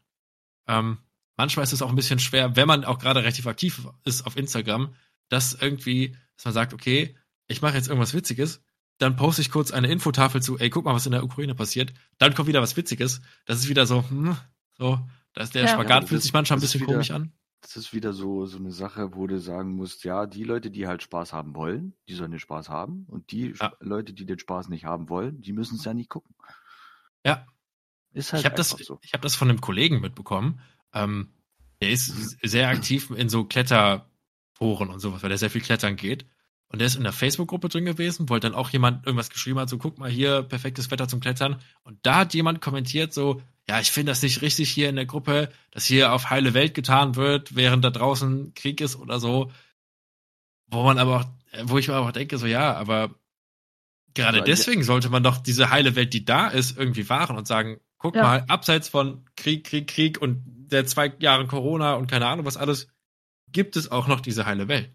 Ähm, 0.67 0.99
manchmal 1.41 1.63
ist 1.63 1.73
es 1.73 1.81
auch 1.81 1.89
ein 1.89 1.95
bisschen 1.95 2.19
schwer, 2.19 2.55
wenn 2.55 2.67
man 2.67 2.85
auch 2.85 2.99
gerade 2.99 3.21
relativ 3.21 3.47
aktiv 3.47 3.87
ist 4.05 4.27
auf 4.27 4.37
Instagram, 4.37 4.93
das 5.29 5.57
irgendwie 5.59 6.15
dass 6.41 6.45
man 6.45 6.53
sagt, 6.55 6.73
okay, 6.73 7.15
ich 7.47 7.61
mache 7.61 7.75
jetzt 7.75 7.87
irgendwas 7.87 8.15
Witziges, 8.15 8.63
dann 8.97 9.15
poste 9.15 9.43
ich 9.43 9.51
kurz 9.51 9.71
eine 9.71 9.91
Infotafel 9.91 10.41
zu, 10.41 10.57
ey, 10.57 10.71
guck 10.71 10.85
mal, 10.85 10.95
was 10.95 11.05
in 11.05 11.11
der 11.11 11.23
Ukraine 11.23 11.53
passiert, 11.53 11.93
dann 12.17 12.33
kommt 12.33 12.47
wieder 12.47 12.63
was 12.63 12.77
Witziges. 12.77 13.21
Das 13.45 13.59
ist 13.59 13.69
wieder 13.69 13.85
so, 13.85 14.03
hm, 14.09 14.37
so, 14.77 14.99
dass 15.33 15.51
der 15.51 15.63
ja, 15.63 15.67
Spagat 15.67 16.03
ja, 16.03 16.07
fühlt 16.07 16.23
sich 16.23 16.33
manchmal 16.33 16.57
ein 16.57 16.61
bisschen 16.61 16.81
wieder, 16.81 16.93
komisch 16.93 17.11
an. 17.11 17.31
Das 17.61 17.75
ist 17.75 17.93
wieder 17.93 18.13
so, 18.13 18.47
so 18.47 18.57
eine 18.57 18.71
Sache, 18.71 19.13
wo 19.13 19.27
du 19.27 19.39
sagen 19.39 19.75
musst, 19.75 20.03
ja, 20.03 20.25
die 20.25 20.43
Leute, 20.43 20.71
die 20.71 20.87
halt 20.87 21.03
Spaß 21.03 21.31
haben 21.31 21.53
wollen, 21.55 21.93
die 22.07 22.15
sollen 22.15 22.31
den 22.31 22.39
Spaß 22.39 22.69
haben. 22.69 23.05
Und 23.07 23.31
die 23.31 23.53
ja. 23.59 23.71
Leute, 23.79 24.13
die 24.13 24.25
den 24.25 24.39
Spaß 24.39 24.69
nicht 24.69 24.85
haben 24.85 25.09
wollen, 25.09 25.41
die 25.41 25.53
müssen 25.53 25.75
es 25.75 25.85
ja 25.85 25.93
nicht 25.93 26.09
gucken. 26.09 26.33
Ja. 27.23 27.45
Ist 28.13 28.33
halt 28.33 28.41
ich 28.41 28.45
habe 28.45 28.55
das, 28.55 28.69
so. 28.69 28.97
ich 29.03 29.13
hab 29.13 29.21
das 29.21 29.35
von 29.35 29.47
einem 29.47 29.61
Kollegen 29.61 30.01
mitbekommen. 30.01 30.59
Ähm, 30.93 31.29
der 31.81 31.89
ist 31.89 32.37
sehr 32.43 32.69
aktiv 32.69 33.09
in 33.11 33.29
so 33.29 33.43
Kletter, 33.43 34.05
Foren 34.53 34.89
und 34.89 34.99
sowas, 34.99 35.23
weil 35.23 35.29
der 35.29 35.37
sehr 35.37 35.49
viel 35.49 35.61
klettern 35.61 35.95
geht. 35.95 36.25
Und 36.67 36.79
der 36.79 36.87
ist 36.87 36.95
in 36.95 37.03
der 37.03 37.11
Facebook-Gruppe 37.11 37.67
drin 37.67 37.83
gewesen, 37.83 38.29
wollte 38.29 38.47
dann 38.47 38.55
auch 38.55 38.69
jemand 38.69 39.05
irgendwas 39.05 39.29
geschrieben 39.29 39.59
hat, 39.59 39.67
so 39.67 39.77
guck 39.77 39.97
mal 39.97 40.09
hier, 40.09 40.43
perfektes 40.43 40.89
Wetter 40.89 41.07
zum 41.07 41.19
Klettern. 41.19 41.59
Und 41.83 41.97
da 42.03 42.17
hat 42.17 42.33
jemand 42.33 42.61
kommentiert 42.61 43.13
so, 43.13 43.41
ja, 43.67 43.79
ich 43.79 43.91
finde 43.91 44.11
das 44.11 44.21
nicht 44.21 44.41
richtig 44.41 44.69
hier 44.69 44.87
in 44.87 44.95
der 44.95 45.05
Gruppe, 45.05 45.51
dass 45.71 45.85
hier 45.85 46.13
auf 46.13 46.29
heile 46.29 46.53
Welt 46.53 46.73
getan 46.73 47.15
wird, 47.15 47.55
während 47.55 47.83
da 47.83 47.89
draußen 47.89 48.53
Krieg 48.53 48.79
ist 48.79 48.95
oder 48.95 49.19
so. 49.19 49.51
Wo 50.67 50.83
man 50.83 50.97
aber 50.97 51.21
auch, 51.21 51.25
wo 51.63 51.77
ich 51.77 51.89
mir 51.89 51.95
aber 51.95 52.07
auch 52.07 52.13
denke, 52.13 52.37
so 52.37 52.45
ja, 52.45 52.73
aber 52.73 53.15
gerade 54.13 54.37
aber 54.37 54.45
deswegen 54.45 54.81
ja. 54.81 54.85
sollte 54.85 55.09
man 55.09 55.23
doch 55.23 55.37
diese 55.37 55.71
heile 55.71 55.95
Welt, 55.95 56.13
die 56.13 56.23
da 56.23 56.47
ist, 56.47 56.77
irgendwie 56.77 57.09
wahren 57.09 57.37
und 57.37 57.47
sagen, 57.47 57.81
guck 57.97 58.15
ja. 58.15 58.23
mal, 58.23 58.45
abseits 58.47 58.87
von 58.87 59.25
Krieg, 59.35 59.65
Krieg, 59.65 59.87
Krieg 59.87 60.21
und 60.21 60.60
der 60.71 60.85
zwei 60.85 61.13
Jahre 61.19 61.47
Corona 61.47 61.95
und 61.95 62.09
keine 62.09 62.27
Ahnung 62.27 62.45
was 62.45 62.57
alles, 62.57 62.87
gibt 63.51 63.75
es 63.75 63.91
auch 63.91 64.07
noch 64.07 64.21
diese 64.21 64.45
heile 64.45 64.67
Welt. 64.67 64.93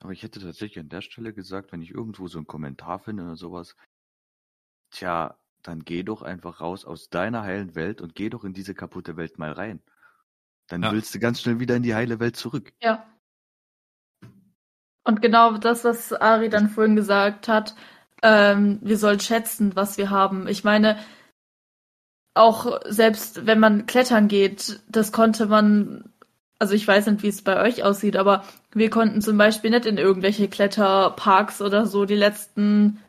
Aber 0.00 0.12
ich 0.12 0.22
hätte 0.22 0.40
tatsächlich 0.40 0.78
an 0.80 0.88
der 0.88 1.02
Stelle 1.02 1.32
gesagt, 1.32 1.72
wenn 1.72 1.82
ich 1.82 1.90
irgendwo 1.90 2.28
so 2.28 2.38
einen 2.38 2.46
Kommentar 2.46 2.98
finde 2.98 3.24
oder 3.24 3.36
sowas, 3.36 3.76
tja, 4.90 5.36
dann 5.62 5.84
geh 5.84 6.02
doch 6.02 6.22
einfach 6.22 6.60
raus 6.60 6.84
aus 6.84 7.10
deiner 7.10 7.42
heilen 7.42 7.74
Welt 7.74 8.00
und 8.00 8.14
geh 8.14 8.30
doch 8.30 8.44
in 8.44 8.52
diese 8.54 8.74
kaputte 8.74 9.16
Welt 9.16 9.38
mal 9.38 9.52
rein. 9.52 9.82
Dann 10.68 10.82
Ja. 10.82 10.92
willst 10.92 11.14
du 11.14 11.18
ganz 11.18 11.40
schnell 11.40 11.60
wieder 11.60 11.76
in 11.76 11.82
die 11.82 11.94
heile 11.94 12.20
Welt 12.20 12.36
zurück. 12.36 12.72
Ja. 12.82 13.06
Und 15.04 15.22
genau 15.22 15.56
das, 15.56 15.84
was 15.84 16.12
Ari 16.12 16.48
dann 16.48 16.68
vorhin 16.68 16.96
gesagt 16.96 17.48
hat, 17.48 17.74
ähm, 18.22 18.78
wir 18.82 18.98
sollen 18.98 19.20
schätzen, 19.20 19.74
was 19.74 19.96
wir 19.96 20.10
haben. 20.10 20.48
Ich 20.48 20.64
meine, 20.64 20.98
auch 22.38 22.80
selbst 22.86 23.46
wenn 23.46 23.60
man 23.60 23.86
klettern 23.86 24.28
geht, 24.28 24.80
das 24.88 25.12
konnte 25.12 25.46
man, 25.46 26.10
also 26.58 26.74
ich 26.74 26.86
weiß 26.86 27.06
nicht, 27.06 27.22
wie 27.22 27.28
es 27.28 27.42
bei 27.42 27.60
euch 27.60 27.84
aussieht, 27.84 28.16
aber 28.16 28.44
wir 28.72 28.90
konnten 28.90 29.20
zum 29.22 29.36
Beispiel 29.38 29.70
nicht 29.70 29.86
in 29.86 29.98
irgendwelche 29.98 30.48
Kletterparks 30.48 31.60
oder 31.62 31.86
so 31.86 32.04
die 32.04 32.14
letzten 32.16 33.02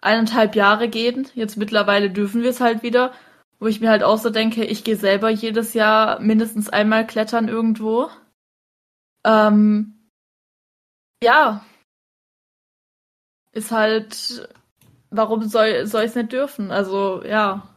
eineinhalb 0.00 0.56
Jahre 0.56 0.88
gehen. 0.88 1.28
Jetzt 1.34 1.56
mittlerweile 1.56 2.10
dürfen 2.10 2.42
wir 2.42 2.50
es 2.50 2.60
halt 2.60 2.82
wieder, 2.82 3.12
wo 3.58 3.66
ich 3.66 3.80
mir 3.80 3.90
halt 3.90 4.02
auch 4.02 4.18
so 4.18 4.30
denke, 4.30 4.64
ich 4.64 4.84
gehe 4.84 4.96
selber 4.96 5.30
jedes 5.30 5.74
Jahr 5.74 6.20
mindestens 6.20 6.68
einmal 6.70 7.06
klettern 7.06 7.48
irgendwo. 7.48 8.08
Ähm, 9.24 10.08
ja. 11.22 11.64
Ist 13.52 13.72
halt, 13.72 14.48
warum 15.10 15.48
soll, 15.48 15.86
soll 15.86 16.04
ich 16.04 16.10
es 16.10 16.14
nicht 16.14 16.32
dürfen? 16.32 16.70
Also, 16.70 17.22
ja. 17.24 17.68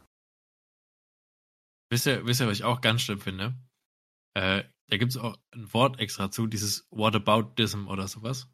Wisst 1.93 2.07
ihr, 2.07 2.25
wisst 2.25 2.41
ihr, 2.41 2.47
was 2.47 2.57
ich 2.57 2.63
auch 2.63 2.81
ganz 2.81 3.03
schlimm 3.03 3.19
finde? 3.19 3.53
Äh, 4.33 4.63
da 4.87 4.97
gibt 4.97 5.11
es 5.11 5.17
auch 5.17 5.37
ein 5.51 5.71
Wort 5.75 5.99
extra 5.99 6.31
zu, 6.31 6.47
dieses 6.47 6.87
Whataboutism 6.89 7.87
oder 7.87 8.07
sowas. 8.07 8.49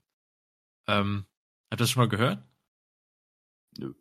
Ähm, 0.89 1.25
habt 1.71 1.75
ihr 1.79 1.83
das 1.83 1.89
schon 1.91 2.03
mal 2.03 2.09
gehört? 2.09 2.43
Nö. 3.77 3.93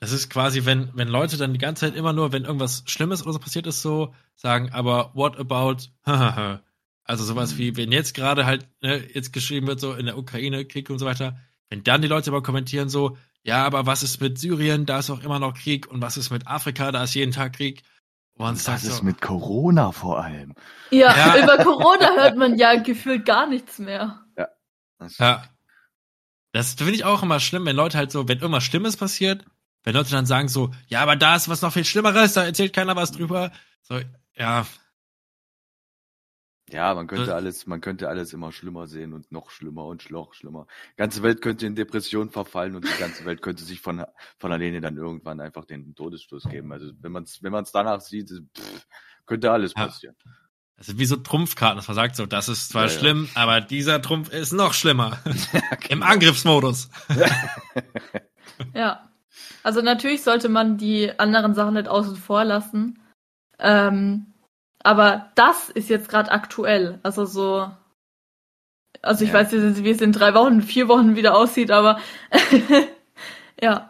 Das 0.00 0.12
ist 0.12 0.28
quasi, 0.28 0.66
wenn, 0.66 0.90
wenn 0.94 1.08
Leute 1.08 1.38
dann 1.38 1.54
die 1.54 1.58
ganze 1.58 1.86
Zeit 1.86 1.96
immer 1.96 2.12
nur, 2.12 2.30
wenn 2.32 2.44
irgendwas 2.44 2.82
Schlimmes 2.84 3.22
oder 3.22 3.32
so 3.32 3.38
passiert 3.38 3.66
ist, 3.66 3.80
so 3.80 4.14
sagen, 4.36 4.70
aber 4.70 5.12
what 5.14 5.38
about, 5.38 5.84
also 7.04 7.24
sowas 7.24 7.54
Mhm. 7.54 7.58
wie, 7.58 7.76
wenn 7.78 7.90
jetzt 7.90 8.12
gerade 8.12 8.44
halt, 8.44 8.68
ne, 8.82 8.98
jetzt 9.14 9.32
geschrieben 9.32 9.66
wird, 9.66 9.80
so 9.80 9.94
in 9.94 10.04
der 10.04 10.18
Ukraine, 10.18 10.66
Krieg 10.66 10.90
und 10.90 10.98
so 10.98 11.06
weiter, 11.06 11.40
wenn 11.70 11.84
dann 11.84 12.02
die 12.02 12.08
Leute 12.08 12.30
aber 12.30 12.42
kommentieren 12.42 12.90
so, 12.90 13.16
ja, 13.44 13.64
aber 13.64 13.86
was 13.86 14.02
ist 14.02 14.20
mit 14.20 14.38
Syrien, 14.38 14.84
da 14.84 14.98
ist 14.98 15.08
auch 15.08 15.22
immer 15.22 15.38
noch 15.38 15.54
Krieg 15.54 15.90
und 15.90 16.02
was 16.02 16.18
ist 16.18 16.28
mit 16.28 16.46
Afrika, 16.46 16.92
da 16.92 17.04
ist 17.04 17.14
jeden 17.14 17.32
Tag 17.32 17.54
Krieg. 17.54 17.82
Und 18.38 18.44
man 18.44 18.54
Und 18.54 18.60
sagt 18.60 18.84
das 18.84 18.88
ist 18.88 18.96
so, 18.98 19.02
mit 19.04 19.20
Corona 19.20 19.90
vor 19.90 20.22
allem. 20.22 20.54
Ja, 20.90 21.14
Ja. 21.16 21.36
über 21.42 21.58
Corona 21.58 22.14
hört 22.14 22.36
man 22.36 22.56
ja 22.56 22.76
gefühlt 22.76 23.26
gar 23.26 23.48
nichts 23.48 23.78
mehr. 23.78 24.24
Das, 24.98 25.18
Ja. 25.18 25.42
Das 26.52 26.74
finde 26.74 26.94
ich 26.94 27.04
auch 27.04 27.22
immer 27.22 27.40
schlimm, 27.40 27.66
wenn 27.66 27.76
Leute 27.76 27.98
halt 27.98 28.10
so, 28.10 28.26
wenn 28.26 28.38
irgendwas 28.38 28.64
Schlimmes 28.64 28.96
passiert, 28.96 29.44
wenn 29.84 29.94
Leute 29.94 30.10
dann 30.10 30.24
sagen 30.26 30.48
so, 30.48 30.70
ja, 30.86 31.00
aber 31.02 31.16
da 31.16 31.36
ist 31.36 31.48
was 31.48 31.62
noch 31.62 31.72
viel 31.72 31.84
Schlimmeres, 31.84 32.32
da 32.32 32.44
erzählt 32.44 32.72
keiner 32.72 32.96
was 32.96 33.12
drüber. 33.12 33.52
So, 33.82 34.00
ja, 34.34 34.66
ja, 36.70 36.94
man 36.94 37.06
könnte 37.06 37.34
alles, 37.34 37.66
man 37.66 37.80
könnte 37.80 38.08
alles 38.08 38.32
immer 38.32 38.52
schlimmer 38.52 38.86
sehen 38.86 39.12
und 39.12 39.30
noch 39.32 39.50
schlimmer 39.50 39.86
und 39.86 40.10
noch 40.10 40.34
schlimmer. 40.34 40.66
Die 40.92 40.96
ganze 40.96 41.22
Welt 41.22 41.40
könnte 41.42 41.66
in 41.66 41.74
Depression 41.74 42.30
verfallen 42.30 42.76
und 42.76 42.84
die 42.84 43.00
ganze 43.00 43.24
Welt 43.24 43.42
könnte 43.42 43.64
sich 43.64 43.80
von, 43.80 44.04
von 44.38 44.52
alleine 44.52 44.80
dann 44.80 44.96
irgendwann 44.96 45.40
einfach 45.40 45.64
den 45.64 45.94
Todesstoß 45.94 46.44
geben. 46.44 46.72
Also 46.72 46.90
wenn 47.00 47.12
man 47.12 47.24
es 47.24 47.42
wenn 47.42 47.52
man's 47.52 47.72
danach 47.72 48.00
sieht, 48.00 48.28
pff, 48.30 48.86
könnte 49.26 49.50
alles 49.50 49.72
Ja. 49.76 49.86
passieren. 49.86 50.16
das 50.76 50.88
ist 50.90 50.98
wie 50.98 51.06
so 51.06 51.16
Trumpfkarten, 51.16 51.76
dass 51.76 51.88
man 51.88 51.94
sagt 51.94 52.16
so, 52.16 52.26
das 52.26 52.48
ist 52.48 52.68
zwar 52.70 52.86
Ja, 52.86 52.92
ja. 52.92 52.98
schlimm, 52.98 53.28
aber 53.34 53.60
dieser 53.60 54.00
Trumpf 54.02 54.28
ist 54.30 54.52
noch 54.52 54.74
schlimmer. 54.74 55.18
Im 55.88 56.00
Genau. 56.00 56.06
Angriffsmodus. 56.06 56.88
Ja. 58.74 59.08
Also 59.62 59.82
natürlich 59.82 60.22
sollte 60.22 60.48
man 60.48 60.78
die 60.78 61.16
anderen 61.18 61.54
Sachen 61.54 61.74
nicht 61.74 61.88
außen 61.88 62.16
vor 62.16 62.44
lassen. 62.44 62.98
Ähm, 63.58 64.34
aber 64.82 65.30
das 65.34 65.68
ist 65.70 65.88
jetzt 65.90 66.08
gerade 66.08 66.30
aktuell. 66.30 66.98
Also 67.02 67.24
so. 67.24 67.70
Also 69.02 69.24
ich 69.24 69.30
Ja. 69.30 69.36
weiß 69.36 69.52
jetzt, 69.52 69.84
wie 69.84 69.90
es 69.90 70.00
in 70.00 70.12
drei 70.12 70.34
Wochen, 70.34 70.60
vier 70.62 70.88
Wochen 70.88 71.14
wieder 71.16 71.36
aussieht, 71.36 71.70
aber 71.70 72.00
ja. 73.62 73.88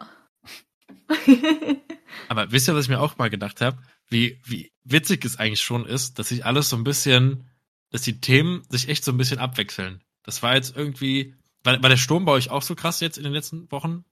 Aber 2.27 2.51
wisst 2.51 2.67
ihr, 2.67 2.75
was 2.75 2.83
ich 2.85 2.89
mir 2.89 2.99
auch 2.99 3.17
mal 3.17 3.29
gedacht 3.31 3.61
habe? 3.61 3.77
Wie, 4.07 4.39
wie 4.45 4.71
witzig 4.83 5.25
es 5.25 5.37
eigentlich 5.39 5.61
schon 5.61 5.85
ist, 5.85 6.19
dass 6.19 6.29
sich 6.29 6.45
alles 6.45 6.69
so 6.69 6.75
ein 6.75 6.83
bisschen, 6.83 7.49
dass 7.91 8.03
die 8.03 8.19
Themen 8.21 8.63
sich 8.69 8.89
echt 8.89 9.03
so 9.03 9.11
ein 9.11 9.17
bisschen 9.17 9.39
abwechseln. 9.39 10.03
Das 10.23 10.43
war 10.43 10.53
jetzt 10.55 10.75
irgendwie, 10.77 11.35
war, 11.63 11.81
war 11.81 11.89
der 11.89 11.97
Sturm 11.97 12.25
bei 12.25 12.31
euch 12.33 12.51
auch 12.51 12.61
so 12.61 12.75
krass 12.75 12.99
jetzt 12.99 13.17
in 13.17 13.23
den 13.23 13.33
letzten 13.33 13.71
Wochen? 13.71 14.05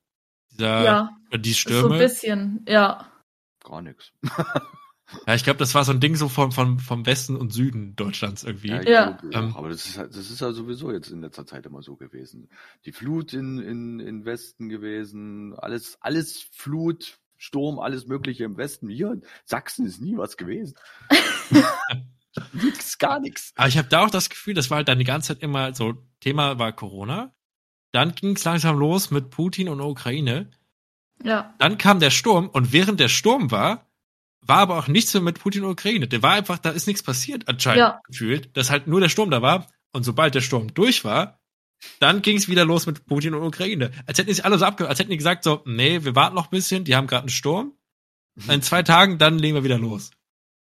Dieser, 0.52 0.84
ja, 0.84 1.10
oder 1.30 1.38
die 1.38 1.52
so 1.52 1.56
ein 1.56 1.60
Stürme? 1.60 1.98
bisschen, 2.00 2.66
ja. 2.68 3.06
Gar 3.64 3.82
nichts. 3.84 4.12
Ja, 5.26 5.36
ich 5.36 5.44
glaube, 5.44 5.60
das 5.60 5.74
war 5.74 5.86
so 5.86 5.92
ein 5.94 6.00
Ding 6.02 6.16
so 6.16 6.28
vom, 6.28 6.52
vom, 6.52 6.80
vom 6.80 7.06
Westen 7.06 7.36
und 7.38 7.54
Süden 7.54 7.96
Deutschlands 7.96 8.44
irgendwie. 8.44 8.70
Ja, 8.70 8.82
Ja. 8.82 9.12
glaube 9.12 9.30
Ähm. 9.38 9.56
aber 9.56 9.70
das 9.70 9.86
ist, 9.86 9.98
halt- 9.98 10.12
das 10.16 10.30
ist 10.30 10.42
ja 10.42 10.52
sowieso 10.52 10.92
jetzt 10.92 11.10
in 11.12 11.22
letzter 11.22 11.46
Zeit 11.46 11.66
immer 11.66 11.82
so 11.82 11.96
gewesen. 11.96 12.50
Die 12.86 12.92
Flut 12.92 13.32
in, 13.34 13.58
in, 13.60 14.00
in 14.02 14.26
Westen 14.26 14.68
gewesen, 14.68 15.54
alles, 15.58 15.98
alles 16.02 16.42
Flut, 16.52 17.20
Sturm, 17.38 17.80
alles 17.80 18.08
Mögliche 18.08 18.44
im 18.44 18.58
Westen. 18.58 18.90
Hier 18.90 19.12
in 19.14 19.22
Sachsen 19.46 19.86
ist 19.86 20.02
nie 20.02 20.18
was 20.18 20.36
gewesen. 20.38 20.76
nix, 22.54 22.98
gar 22.98 23.20
nichts. 23.20 23.54
Aber 23.56 23.68
ich 23.68 23.78
habe 23.78 23.88
da 23.88 24.04
auch 24.06 24.10
das 24.10 24.30
Gefühl, 24.30 24.54
das 24.54 24.70
war 24.70 24.78
halt 24.78 24.88
dann 24.88 25.00
die 25.00 25.06
ganze 25.06 25.30
Zeit 25.34 25.42
immer 25.44 25.74
so, 25.74 25.94
Thema 26.20 26.60
war 26.60 26.74
Corona. 26.74 27.34
Dann 27.94 28.14
ging 28.14 28.36
es 28.36 28.44
langsam 28.44 28.78
los 28.78 29.12
mit 29.12 29.30
Putin 29.30 29.70
und 29.70 29.78
der 29.80 29.88
Ukraine. 29.88 30.52
Ja. 31.24 31.56
Dann 31.60 31.78
kam 31.78 32.00
der 32.00 32.12
Sturm 32.12 32.50
und 32.50 32.74
während 32.74 33.00
der 33.00 33.08
Sturm 33.08 33.50
war, 33.52 33.87
war 34.42 34.60
aber 34.60 34.78
auch 34.78 34.88
nichts 34.88 35.14
mehr 35.14 35.22
mit 35.24 35.40
Putin 35.40 35.64
und 35.64 35.72
Ukraine. 35.72 36.08
Der 36.08 36.24
war 36.24 36.34
einfach, 36.34 36.58
da 36.58 36.70
ist 36.70 36.88
nichts 36.88 37.04
passiert 37.04 37.48
anscheinend 37.48 37.80
Ja. 37.80 38.02
gefühlt, 38.08 38.56
dass 38.56 38.70
halt 38.70 38.88
nur 38.88 39.00
der 39.00 39.10
Sturm 39.10 39.30
da 39.32 39.42
war. 39.42 39.68
Und 39.94 40.04
sobald 40.04 40.36
der 40.36 40.42
Sturm 40.42 40.74
durch 40.74 41.04
war, 41.04 41.40
dann 42.00 42.22
ging 42.22 42.38
es 42.38 42.48
wieder 42.50 42.66
los 42.66 42.86
mit 42.86 43.06
Putin 43.06 43.34
und 43.34 43.44
Ukraine. 43.44 43.92
Als 44.06 44.18
hätten 44.18 44.28
die 44.30 44.34
sich 44.34 44.46
alle 44.46 44.58
so 44.58 44.66
abge 44.66 44.88
als 44.88 45.00
hätten 45.00 45.12
die 45.12 45.18
gesagt 45.18 45.44
so, 45.44 45.62
nee, 45.66 46.04
wir 46.04 46.16
warten 46.16 46.36
noch 46.36 46.48
ein 46.48 46.52
bisschen, 46.52 46.84
die 46.84 46.96
haben 46.96 47.08
gerade 47.08 47.22
einen 47.24 47.30
Sturm. 47.30 47.74
In 48.50 48.62
zwei 48.62 48.84
Tagen, 48.84 49.18
dann 49.18 49.40
legen 49.40 49.56
wir 49.56 49.64
wieder 49.64 49.80
los. 49.80 50.12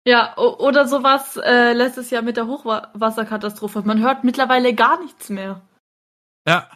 Ja, 0.07 0.37
oder 0.38 0.88
sowas 0.88 1.37
äh, 1.37 1.74
letztes 1.74 2.09
Jahr 2.11 2.22
mit 2.22 2.38
der 2.38 2.46
Hochwasserkatastrophe. 2.46 3.83
Man 3.83 4.00
hört 4.00 4.24
mittlerweile 4.24 4.74
gar 4.74 5.02
nichts 5.02 5.28
mehr. 5.28 5.61
Ja. 6.46 6.70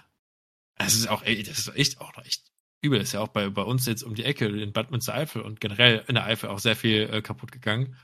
Das 0.77 0.95
ist 0.95 1.09
auch, 1.09 1.23
ey, 1.23 1.43
das 1.43 1.59
ist 1.59 1.77
echt 1.77 2.01
auch 2.01 2.15
noch 2.17 2.25
echt 2.27 2.52
übel. 2.83 3.01
Ist 3.01 3.13
ja 3.13 3.21
auch 3.21 3.29
bei, 3.29 3.49
bei 3.49 3.63
uns 3.63 3.87
jetzt 3.87 4.03
um 4.03 4.15
die 4.15 4.25
Ecke 4.25 4.47
in 4.47 4.73
Bad 4.73 4.91
Münstereifel 4.91 5.43
und 5.43 5.61
generell 5.61 6.05
in 6.09 6.15
der 6.15 6.25
Eifel 6.25 6.51
auch 6.51 6.59
sehr 6.59 6.77
viel 6.77 7.09
äh, 7.11 7.23
kaputt 7.23 7.53
gegangen. 7.53 7.97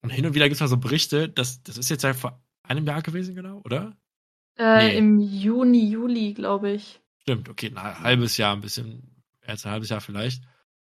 Und 0.00 0.10
hin 0.10 0.26
und 0.26 0.34
wieder 0.34 0.46
gibt 0.46 0.54
es 0.54 0.60
mal 0.60 0.68
so 0.68 0.76
Berichte, 0.78 1.28
dass, 1.28 1.62
das 1.62 1.78
ist 1.78 1.90
jetzt 1.90 2.02
ja 2.02 2.14
vor 2.14 2.42
einem 2.62 2.86
Jahr 2.86 3.02
gewesen, 3.02 3.34
genau, 3.34 3.60
oder? 3.64 3.96
Äh, 4.58 4.88
Nee. 4.88 4.98
Im 4.98 5.18
Juni, 5.20 5.88
Juli, 5.88 6.34
glaube 6.34 6.72
ich. 6.72 7.00
Stimmt, 7.22 7.48
okay, 7.48 7.72
ein 7.74 8.00
halbes 8.00 8.36
Jahr, 8.36 8.54
ein 8.54 8.60
bisschen, 8.60 9.22
als 9.46 9.64
ein 9.64 9.72
halbes 9.72 9.88
Jahr 9.88 10.00
vielleicht. 10.00 10.42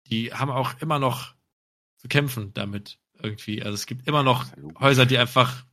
Die 0.09 0.33
haben 0.33 0.51
auch 0.51 0.81
immer 0.81 0.99
noch 0.99 1.35
zu 1.97 2.09
kämpfen 2.09 2.53
damit 2.55 2.99
irgendwie. 3.21 3.63
Also 3.63 3.75
es 3.75 3.87
gibt 3.87 4.07
immer 4.07 4.23
noch 4.23 4.47
Häuser, 4.79 5.07
die 5.07 5.19
einfach 5.19 5.65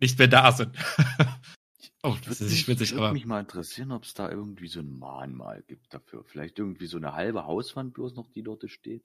nicht 0.00 0.18
mehr 0.18 0.28
da 0.28 0.52
sind. 0.52 0.76
oh, 2.06 2.16
das 2.24 2.40
ist 2.40 2.50
nicht 2.50 2.68
witzig, 2.68 2.92
würde 2.92 3.04
aber 3.04 3.12
mich 3.12 3.26
mal 3.26 3.40
interessieren, 3.40 3.92
ob 3.92 4.04
es 4.04 4.14
da 4.14 4.30
irgendwie 4.30 4.68
so 4.68 4.80
ein 4.80 4.98
Mahnmal 4.98 5.62
gibt 5.62 5.92
dafür. 5.92 6.24
Vielleicht 6.24 6.58
irgendwie 6.58 6.86
so 6.86 6.96
eine 6.96 7.12
halbe 7.12 7.46
Hauswand 7.46 7.94
bloß 7.94 8.14
noch, 8.14 8.28
die 8.30 8.42
dort 8.42 8.68
steht. 8.70 9.04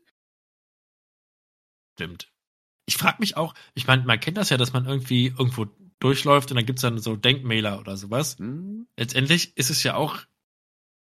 stimmt. 1.95 2.31
Ich 2.85 2.97
frage 2.97 3.17
mich 3.19 3.37
auch, 3.37 3.53
ich 3.73 3.87
meine, 3.87 4.03
man 4.03 4.19
kennt 4.19 4.37
das 4.37 4.49
ja, 4.49 4.57
dass 4.57 4.73
man 4.73 4.85
irgendwie 4.85 5.27
irgendwo 5.27 5.67
durchläuft 5.99 6.51
und 6.51 6.55
dann 6.55 6.65
gibt's 6.65 6.81
dann 6.81 6.97
so 6.97 7.15
Denkmäler 7.15 7.79
oder 7.79 7.95
sowas. 7.95 8.37
Hm? 8.39 8.87
Letztendlich 8.97 9.55
ist 9.55 9.69
es 9.69 9.83
ja 9.83 9.95
auch, 9.95 10.17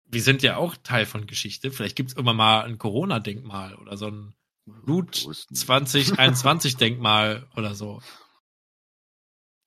wir 0.04 0.22
sind 0.22 0.42
ja 0.42 0.56
auch 0.56 0.76
Teil 0.76 1.06
von 1.06 1.26
Geschichte. 1.26 1.70
Vielleicht 1.70 1.96
gibt's 1.96 2.14
immer 2.14 2.34
mal 2.34 2.62
ein 2.62 2.78
Corona-Denkmal 2.78 3.76
oder 3.76 3.96
so 3.96 4.08
ein 4.08 4.34
Blut 4.66 5.24
Wussten. 5.24 5.54
2021 5.54 6.76
Denkmal 6.76 7.46
oder 7.56 7.74
so. 7.74 8.02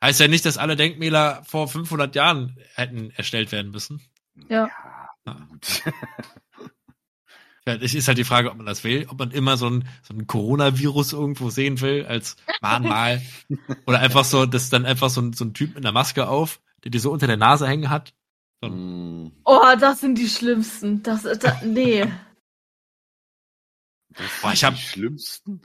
Heißt 0.04 0.20
ja 0.20 0.28
nicht, 0.28 0.46
dass 0.46 0.58
alle 0.60 0.76
Denkmäler 0.76 1.44
vor 1.46 1.68
500 1.68 2.14
Jahren 2.16 2.58
hätten 2.76 3.10
erstellt 3.12 3.52
werden 3.52 3.72
müssen. 3.72 4.02
Ja. 4.50 4.70
Gut. 5.26 5.82
Ja, 7.66 7.76
es 7.76 7.94
ist 7.94 8.10
halt 8.10 8.18
die 8.18 8.26
Frage, 8.26 8.52
ob 8.52 8.58
man 8.58 8.66
das 8.66 8.84
will, 8.84 9.06
ob 9.08 9.18
man 9.20 9.32
immer 9.32 9.56
so 9.56 9.70
ein, 9.70 9.88
so 10.02 10.14
ein 10.14 10.28
Coronavirus 10.28 11.14
irgendwo 11.14 11.50
sehen 11.50 11.80
will 11.80 12.06
als 12.06 12.36
Mahnmal. 12.60 13.22
Oder 13.88 14.00
einfach 14.02 14.26
so, 14.26 14.46
dass 14.46 14.70
dann 14.70 14.86
einfach 14.86 15.10
so 15.10 15.22
ein, 15.22 15.32
so 15.32 15.46
ein 15.46 15.54
Typ 15.54 15.70
mit 15.70 15.78
einer 15.78 15.94
Maske 15.94 16.28
auf, 16.28 16.60
der 16.84 16.92
die 16.92 17.00
so 17.00 17.10
unter 17.10 17.26
der 17.26 17.38
Nase 17.38 17.66
hängen 17.66 17.90
hat. 17.90 18.14
Hm, 18.66 19.32
Oh, 19.46 19.62
das 19.80 20.02
sind 20.02 20.18
die 20.18 20.28
schlimmsten. 20.28 21.04
Das, 21.04 21.24
da, 21.24 21.62
nee. 21.64 22.02
das 24.10 24.26
Boah, 24.42 24.52
ich 24.52 24.60
sind 24.60 24.68
hab- 24.68 24.76
die 24.76 24.82
schlimmsten. 24.82 25.62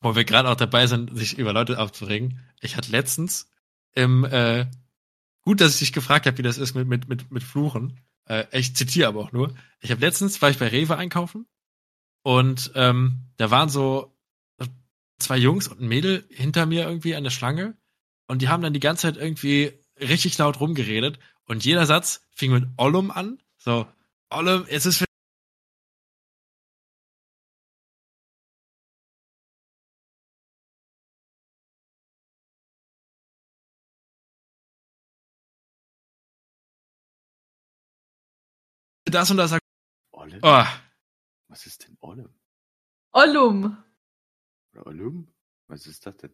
Wo 0.00 0.16
wir 0.16 0.24
gerade 0.24 0.48
auch 0.48 0.56
dabei 0.56 0.88
sind, 0.88 1.16
sich 1.16 1.38
über 1.38 1.52
Leute 1.52 1.78
aufzuregen. 1.78 2.40
Ich 2.60 2.76
hatte 2.76 2.90
letztens, 2.90 3.50
im, 3.94 4.24
äh, 4.24 4.66
gut, 5.42 5.60
dass 5.60 5.74
ich 5.74 5.78
dich 5.78 5.92
gefragt 5.92 6.26
habe, 6.26 6.38
wie 6.38 6.42
das 6.42 6.58
ist 6.58 6.74
mit, 6.74 6.86
mit, 6.86 7.08
mit, 7.08 7.30
mit 7.30 7.42
Fluchen. 7.42 8.00
Äh, 8.26 8.44
ich 8.52 8.76
zitiere 8.76 9.08
aber 9.08 9.20
auch 9.20 9.32
nur. 9.32 9.54
Ich 9.80 9.90
habe 9.90 10.00
letztens, 10.00 10.40
war 10.42 10.50
ich 10.50 10.58
bei 10.58 10.68
Rewe 10.68 10.96
einkaufen 10.96 11.46
und 12.22 12.72
ähm, 12.74 13.30
da 13.36 13.50
waren 13.50 13.68
so 13.68 14.14
zwei 15.18 15.36
Jungs 15.36 15.68
und 15.68 15.80
ein 15.80 15.88
Mädel 15.88 16.24
hinter 16.30 16.66
mir 16.66 16.84
irgendwie 16.84 17.14
an 17.14 17.24
der 17.24 17.30
Schlange 17.30 17.76
und 18.26 18.42
die 18.42 18.48
haben 18.48 18.62
dann 18.62 18.72
die 18.72 18.80
ganze 18.80 19.02
Zeit 19.02 19.16
irgendwie 19.16 19.72
richtig 20.00 20.38
laut 20.38 20.60
rumgeredet 20.60 21.18
und 21.44 21.64
jeder 21.64 21.86
Satz 21.86 22.26
fing 22.30 22.52
mit 22.52 22.68
Ollum 22.76 23.10
an. 23.10 23.38
So, 23.56 23.86
Ollum, 24.30 24.64
es 24.68 24.86
ist 24.86 25.04
das 39.10 39.30
und 39.30 39.36
das. 39.38 39.56
Ollem? 40.12 40.40
Oh, 40.42 40.64
Was 41.48 41.66
ist 41.66 41.86
denn? 41.86 41.96
Ollum. 43.12 43.76
Oder 44.72 44.86
Ollum? 44.86 45.28
Was 45.68 45.86
ist 45.86 46.04
das 46.06 46.16
denn? 46.16 46.32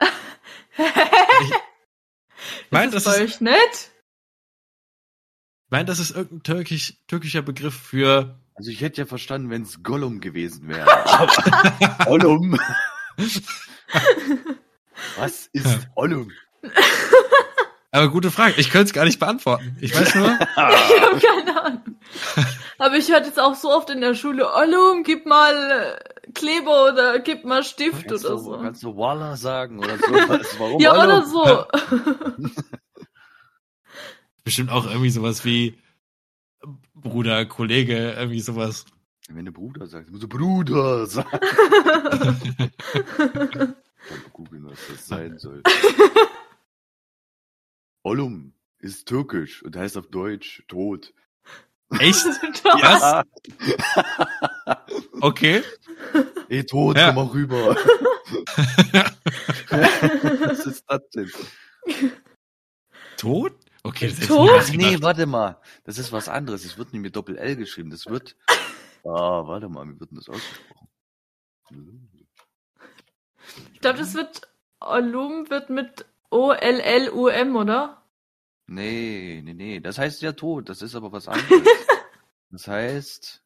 ich 0.00 0.08
mein, 2.70 2.90
das 2.90 3.04
das 3.04 3.16
ist 3.16 3.22
ist, 3.22 3.34
voll 3.36 3.48
nett. 3.48 3.90
mein, 5.68 5.84
das 5.86 5.98
ist 5.98 6.10
irgendein 6.12 6.42
türkisch, 6.42 6.94
türkischer 7.06 7.42
Begriff 7.42 7.74
für 7.74 8.40
Also 8.54 8.70
ich 8.70 8.80
hätte 8.80 9.02
ja 9.02 9.06
verstanden, 9.06 9.50
wenn 9.50 9.62
es 9.62 9.82
Gollum 9.82 10.20
gewesen 10.20 10.68
wäre. 10.68 10.86
Ollum. 12.06 12.58
Was 15.16 15.46
ist. 15.52 15.88
Ollum? 15.96 16.30
Aber 17.92 18.08
gute 18.08 18.30
Frage. 18.30 18.54
Ich 18.60 18.70
könnte 18.70 18.86
es 18.86 18.92
gar 18.92 19.04
nicht 19.04 19.18
beantworten. 19.18 19.76
Ich 19.80 19.94
weiß 19.94 20.14
nur, 20.14 20.28
Ich 20.56 20.56
habe 20.56 21.20
keine 21.20 21.62
Ahnung. 21.64 21.96
Aber 22.78 22.96
ich 22.96 23.10
hörte 23.10 23.26
jetzt 23.26 23.40
auch 23.40 23.54
so 23.54 23.70
oft 23.70 23.90
in 23.90 24.00
der 24.00 24.14
Schule, 24.14 24.48
Ollum, 24.54 25.02
gib 25.02 25.26
mal 25.26 25.98
äh, 25.98 26.32
Kleber 26.32 26.92
oder 26.92 27.18
gib 27.18 27.44
mal 27.44 27.62
Stift 27.62 28.06
Kannst 28.08 28.24
oder 28.24 28.34
du, 28.36 28.40
so. 28.42 28.58
kannst 28.58 28.82
du 28.82 28.96
Walla 28.96 29.36
sagen 29.36 29.78
oder 29.78 29.98
sowas? 29.98 30.54
Warum 30.58 30.80
Ja, 30.80 30.92
oder 30.92 31.24
so. 31.26 31.66
bestimmt 34.44 34.70
auch 34.70 34.86
irgendwie 34.86 35.10
sowas 35.10 35.44
wie 35.44 35.78
Bruder, 36.94 37.44
Kollege, 37.46 38.12
irgendwie 38.12 38.40
sowas. 38.40 38.84
Wenn 39.28 39.44
du 39.46 39.52
Bruder 39.52 39.86
sagst, 39.86 40.10
musst 40.10 40.22
du 40.22 40.28
Bruder 40.28 41.06
sagen. 41.06 41.28
Mal 43.18 43.74
googeln, 44.32 44.64
was 44.68 44.78
das 44.88 45.06
sein 45.06 45.38
soll. 45.38 45.62
Ollum 48.02 48.54
ist 48.78 49.06
türkisch 49.08 49.62
und 49.62 49.76
heißt 49.76 49.96
auf 49.96 50.08
Deutsch 50.08 50.64
Tod. 50.68 51.12
Echt? 51.98 52.24
Ja. 52.64 53.24
Okay. 55.20 55.62
Ey, 56.48 56.64
Tod, 56.64 56.96
Ja. 56.96 57.06
komm 57.12 57.14
mal 57.16 57.26
rüber. 57.32 57.74
was 59.70 60.66
ist 60.66 60.84
das 60.88 61.00
denn? 61.14 61.30
Tot? 63.16 63.52
Okay, 63.82 64.08
das 64.08 64.26
Tot? 64.28 64.50
Ach 64.52 64.66
gedacht. 64.70 64.76
nee, 64.76 65.02
warte 65.02 65.26
mal. 65.26 65.60
Das 65.84 65.98
ist 65.98 66.12
was 66.12 66.28
anderes. 66.28 66.64
Es 66.64 66.78
wird 66.78 66.92
nicht 66.92 67.02
mit 67.02 67.16
Doppel-L 67.16 67.56
geschrieben. 67.56 67.90
Das 67.90 68.06
wird. 68.06 68.36
Ah, 69.02 69.46
warte 69.46 69.70
mal, 69.70 69.88
wie 69.88 69.98
wird 69.98 70.10
denn 70.10 70.18
das 70.18 70.28
ausgesprochen? 70.28 70.86
Ich 73.72 73.80
glaube, 73.80 73.98
das 73.98 74.12
wird 74.12 74.42
Ollum 74.78 75.48
wird 75.48 75.70
mit 75.70 76.04
O-L-L-U-M, 76.30 77.56
oder? 77.56 78.02
Nee, 78.66 79.42
nee, 79.44 79.54
nee. 79.54 79.80
Das 79.80 79.98
heißt 79.98 80.22
ja 80.22 80.32
tot. 80.32 80.68
Das 80.68 80.80
ist 80.82 80.94
aber 80.94 81.12
was 81.12 81.28
anderes. 81.28 81.62
Das 82.52 82.66
heißt. 82.66 83.44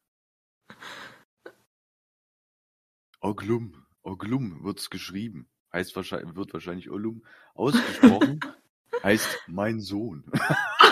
Oglum. 3.21 3.85
Oglum 4.03 4.63
wird's 4.63 4.89
geschrieben. 4.89 5.47
Heißt 5.73 5.95
wahrscheinlich, 5.95 6.35
wird 6.35 6.53
wahrscheinlich 6.53 6.89
Oglum 6.89 7.23
ausgesprochen. 7.53 8.39
heißt 9.03 9.27
mein 9.47 9.79
Sohn. 9.79 10.23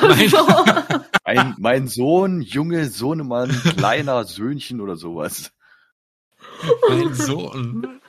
Mein- 0.01 0.29
So. 0.29 0.37
Ein, 1.25 1.55
mein 1.57 1.87
Sohn, 1.87 2.41
Junge, 2.41 2.85
Sohnemann, 2.89 3.49
kleiner 3.49 4.25
Söhnchen 4.25 4.81
oder 4.81 4.97
sowas. 4.97 5.53
Mein 6.89 7.13
Sohn. 7.13 8.01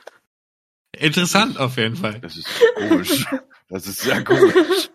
Interessant 0.91 1.57
auf 1.57 1.77
jeden 1.77 1.95
Fall. 1.95 2.19
Das 2.19 2.35
ist 2.35 2.47
komisch. 2.75 3.25
Das 3.69 3.87
ist 3.87 4.01
sehr 4.01 4.23
komisch. 4.23 4.89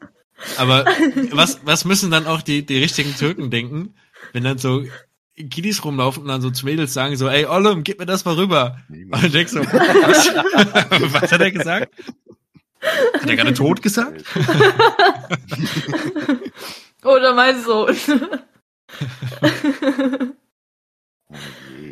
Aber 0.56 0.84
was, 1.32 1.60
was 1.64 1.84
müssen 1.84 2.10
dann 2.10 2.26
auch 2.26 2.42
die, 2.42 2.64
die 2.64 2.78
richtigen 2.78 3.14
Türken 3.14 3.50
denken, 3.50 3.94
wenn 4.32 4.44
dann 4.44 4.58
so 4.58 4.84
Kiddies 5.36 5.84
rumlaufen 5.84 6.22
und 6.22 6.28
dann 6.28 6.40
so 6.40 6.50
zu 6.50 6.66
Mädels 6.66 6.92
sagen 6.92 7.16
so, 7.16 7.28
ey 7.28 7.46
Ollum, 7.46 7.82
gib 7.82 7.98
mir 7.98 8.06
das 8.06 8.24
mal 8.24 8.34
rüber. 8.34 8.78
Und 8.88 9.22
du 9.22 9.30
denkst 9.30 9.52
so, 9.52 9.60
was? 9.60 10.28
was 11.22 11.32
hat 11.32 11.40
er 11.40 11.50
gesagt? 11.50 11.92
Hat 12.82 13.28
er 13.28 13.36
gerade 13.36 13.54
tot 13.54 13.82
gesagt? 13.82 14.24
Oder 17.04 17.34
mein 17.34 17.62
Sohn. 17.62 17.96
Oh. 19.40 19.48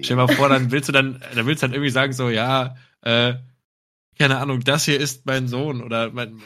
Stell 0.03 0.17
dir 0.17 0.27
mal 0.27 0.29
vor, 0.29 0.49
dann 0.49 0.71
willst 0.71 0.88
du 0.88 0.93
dann, 0.93 1.23
dann 1.35 1.47
willst 1.47 1.62
du 1.62 1.67
dann 1.67 1.75
irgendwie 1.75 1.91
sagen 1.91 2.12
so, 2.12 2.29
ja, 2.29 2.77
äh, 3.03 3.35
keine 4.19 4.38
Ahnung, 4.38 4.61
das 4.61 4.85
hier 4.85 4.99
ist 4.99 5.27
mein 5.27 5.47
Sohn 5.49 5.83
oder 5.83 6.11
mein, 6.11 6.41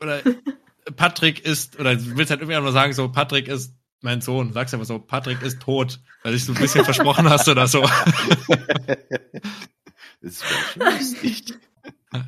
oder 0.00 0.22
Patrick 0.96 1.44
ist, 1.44 1.78
oder 1.78 1.96
du 1.96 2.16
willst 2.16 2.30
halt 2.30 2.40
irgendwie 2.40 2.60
nur 2.60 2.72
sagen 2.72 2.92
so, 2.92 3.08
Patrick 3.08 3.48
ist 3.48 3.74
mein 4.00 4.20
Sohn. 4.20 4.52
Sagst 4.52 4.74
einfach 4.74 4.86
so, 4.86 4.98
Patrick 4.98 5.42
ist 5.42 5.60
tot, 5.60 6.00
weil 6.22 6.32
dich 6.32 6.44
so 6.44 6.52
ein 6.52 6.58
bisschen 6.58 6.84
versprochen 6.84 7.28
hast 7.28 7.48
oder 7.48 7.66
so. 7.66 7.88
Das 10.20 10.42
wäre 10.42 10.60
schon 10.72 10.98
lustig. 10.98 11.54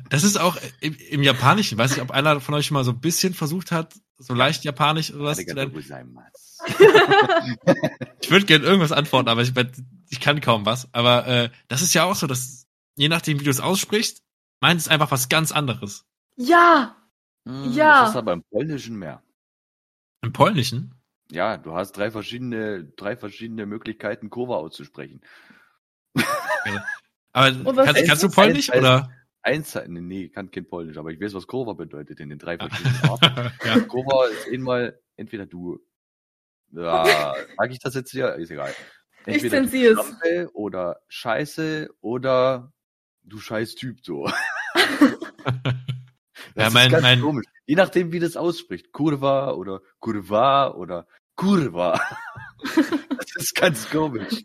Das 0.09 0.23
ist 0.23 0.39
auch 0.39 0.57
im, 0.79 0.95
im 1.09 1.23
Japanischen, 1.23 1.77
weiß 1.77 1.91
ich, 1.93 2.01
ob 2.01 2.11
einer 2.11 2.39
von 2.39 2.55
euch 2.55 2.67
schon 2.67 2.75
mal 2.75 2.85
so 2.85 2.91
ein 2.91 3.01
bisschen 3.01 3.33
versucht 3.33 3.71
hat, 3.71 3.93
so 4.17 4.33
leicht 4.33 4.63
Japanisch 4.63 5.11
oder 5.11 5.25
was 5.25 5.37
zu 5.37 5.53
lernen. 5.53 5.73
Ich 8.21 8.31
würde 8.31 8.45
gerne 8.45 8.63
irgendwas 8.63 8.91
antworten, 8.93 9.27
aber 9.27 9.41
ich, 9.41 9.51
ich 10.09 10.19
kann 10.19 10.39
kaum 10.39 10.65
was. 10.65 10.87
Aber 10.93 11.27
äh, 11.27 11.49
das 11.67 11.81
ist 11.81 11.93
ja 11.93 12.05
auch 12.05 12.15
so, 12.15 12.27
dass 12.27 12.67
je 12.95 13.09
nachdem, 13.09 13.39
wie 13.39 13.43
du 13.43 13.49
es 13.49 13.59
aussprichst, 13.59 14.21
meint 14.61 14.79
es 14.79 14.87
einfach 14.87 15.11
was 15.11 15.27
ganz 15.27 15.51
anderes. 15.51 16.05
ja, 16.37 16.95
Hm, 17.47 17.71
Ja. 17.71 18.01
Das 18.01 18.11
ist 18.11 18.15
aber 18.17 18.33
im 18.33 18.43
Polnischen 18.43 18.97
mehr. 18.97 19.23
Im 20.21 20.33
Polnischen? 20.33 20.93
Ja, 21.31 21.57
du 21.57 21.73
hast 21.73 21.93
drei 21.93 22.11
verschiedene, 22.11 22.83
drei 22.97 23.15
verschiedene 23.15 23.65
Möglichkeiten, 23.65 24.29
Kurva 24.29 24.55
auszusprechen. 24.57 25.21
Aber 27.33 27.47
Und 27.65 27.75
was 27.77 27.85
kannst, 27.87 28.05
kannst 28.05 28.23
du? 28.23 28.29
Polnisch 28.29 28.69
Eins- 28.69 28.79
oder? 28.79 29.09
Eins, 29.43 29.73
nee, 29.87 30.01
nee, 30.01 30.29
kann 30.29 30.51
kein 30.51 30.67
Polnisch, 30.67 30.97
aber 30.97 31.09
ich 31.09 31.19
weiß, 31.19 31.33
was 31.33 31.47
Kurva 31.47 31.73
bedeutet 31.73 32.19
in 32.19 32.29
den 32.29 32.37
drei 32.37 32.57
verschiedenen 32.59 33.09
Arten. 33.09 33.51
ja. 33.65 33.79
Kurva 33.79 34.27
ist 34.27 34.47
einmal, 34.51 34.99
entweder 35.15 35.47
du, 35.47 35.79
ja, 36.73 37.33
sag 37.57 37.71
ich 37.71 37.79
das 37.79 37.95
jetzt 37.95 38.11
hier? 38.11 38.35
Ist 38.35 38.51
egal. 38.51 38.71
Ich 39.25 39.35
Entweder 39.35 39.57
du 39.61 39.63
zensier's. 39.63 39.99
Schlampe 39.99 40.49
oder 40.53 41.01
Scheiße 41.07 41.89
oder 42.01 42.71
du 43.23 43.39
scheiß 43.39 43.75
Typ 43.75 44.03
so. 44.05 44.29
Ja, 46.55 46.65
Das 46.65 46.73
mein- 46.73 46.87
ist 46.87 46.91
ganz 46.91 47.03
mein- 47.03 47.21
komisch. 47.21 47.45
Je 47.65 47.75
nachdem, 47.75 48.11
wie 48.11 48.19
das 48.19 48.35
ausspricht. 48.37 48.91
Kurva 48.91 49.51
oder 49.51 49.81
Kurva 49.99 50.71
oder 50.71 51.07
Kurva. 51.35 51.99
das 53.17 53.35
ist 53.35 53.55
ganz 53.55 53.89
komisch. 53.89 54.43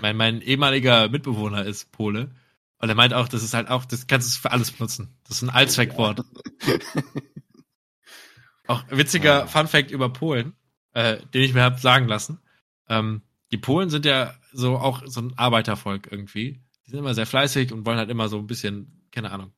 Mein, 0.00 0.16
mein 0.16 0.40
ehemaliger 0.40 1.08
Mitbewohner 1.08 1.64
ist 1.66 1.92
Pole. 1.92 2.30
Und 2.78 2.88
er 2.88 2.94
meint 2.94 3.12
auch, 3.14 3.28
das 3.28 3.42
ist 3.42 3.54
halt 3.54 3.68
auch, 3.68 3.84
das 3.84 4.06
kannst 4.06 4.34
du 4.36 4.40
für 4.40 4.50
alles 4.52 4.70
benutzen. 4.72 5.18
Das 5.24 5.36
ist 5.38 5.42
ein 5.42 5.50
Allzweckwort. 5.50 6.22
Auch 8.66 8.82
witziger 8.90 9.44
Ah. 9.44 9.46
Fun 9.46 9.68
Fact 9.68 9.90
über 9.90 10.08
Polen, 10.12 10.54
äh, 10.92 11.18
den 11.34 11.42
ich 11.42 11.54
mir 11.54 11.62
hab 11.62 11.78
sagen 11.80 12.08
lassen. 12.08 12.40
Ähm, 12.88 13.22
die 13.52 13.58
Polen 13.58 13.90
sind 13.90 14.04
ja 14.04 14.34
so 14.52 14.76
auch 14.78 15.02
so 15.06 15.20
ein 15.20 15.34
Arbeitervolk 15.38 16.08
irgendwie. 16.10 16.60
Die 16.86 16.90
sind 16.90 16.98
immer 16.98 17.14
sehr 17.14 17.26
fleißig 17.26 17.72
und 17.72 17.86
wollen 17.86 17.98
halt 17.98 18.10
immer 18.10 18.28
so 18.28 18.38
ein 18.38 18.46
bisschen, 18.46 19.06
keine 19.12 19.30
Ahnung, 19.30 19.52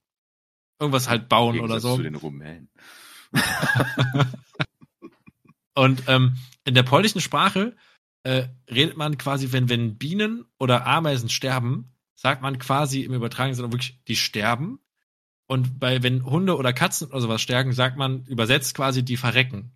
irgendwas 0.79 1.09
halt 1.09 1.29
bauen 1.29 1.61
oder 1.61 1.81
so. 1.81 1.97
Zu 1.97 2.03
den 2.03 2.15
Rumänen. 2.15 2.71
Und 5.75 6.03
ähm, 6.09 6.37
in 6.65 6.75
der 6.75 6.83
polnischen 6.83 7.21
Sprache 7.21 7.77
äh, 8.25 8.49
redet 8.69 8.97
man 8.97 9.17
quasi, 9.17 9.53
wenn, 9.53 9.69
wenn 9.69 9.97
Bienen 9.97 10.45
oder 10.59 10.87
Ameisen 10.87 11.29
sterben, 11.29 11.93
sagt 12.15 12.43
man 12.43 12.59
quasi 12.59 13.03
im 13.03 13.15
übertragenen 13.15 13.55
Sinne 13.55 13.73
wirklich, 13.73 14.03
die 14.09 14.17
sterben. 14.17 14.81
Und 15.47 15.79
bei, 15.79 16.03
wenn 16.03 16.25
Hunde 16.25 16.57
oder 16.57 16.73
Katzen 16.73 17.09
oder 17.09 17.21
sowas 17.21 17.41
sterben, 17.41 17.73
sagt 17.73 17.97
man 17.97 18.25
übersetzt 18.25 18.75
quasi, 18.75 19.05
die 19.05 19.17
verrecken. 19.17 19.73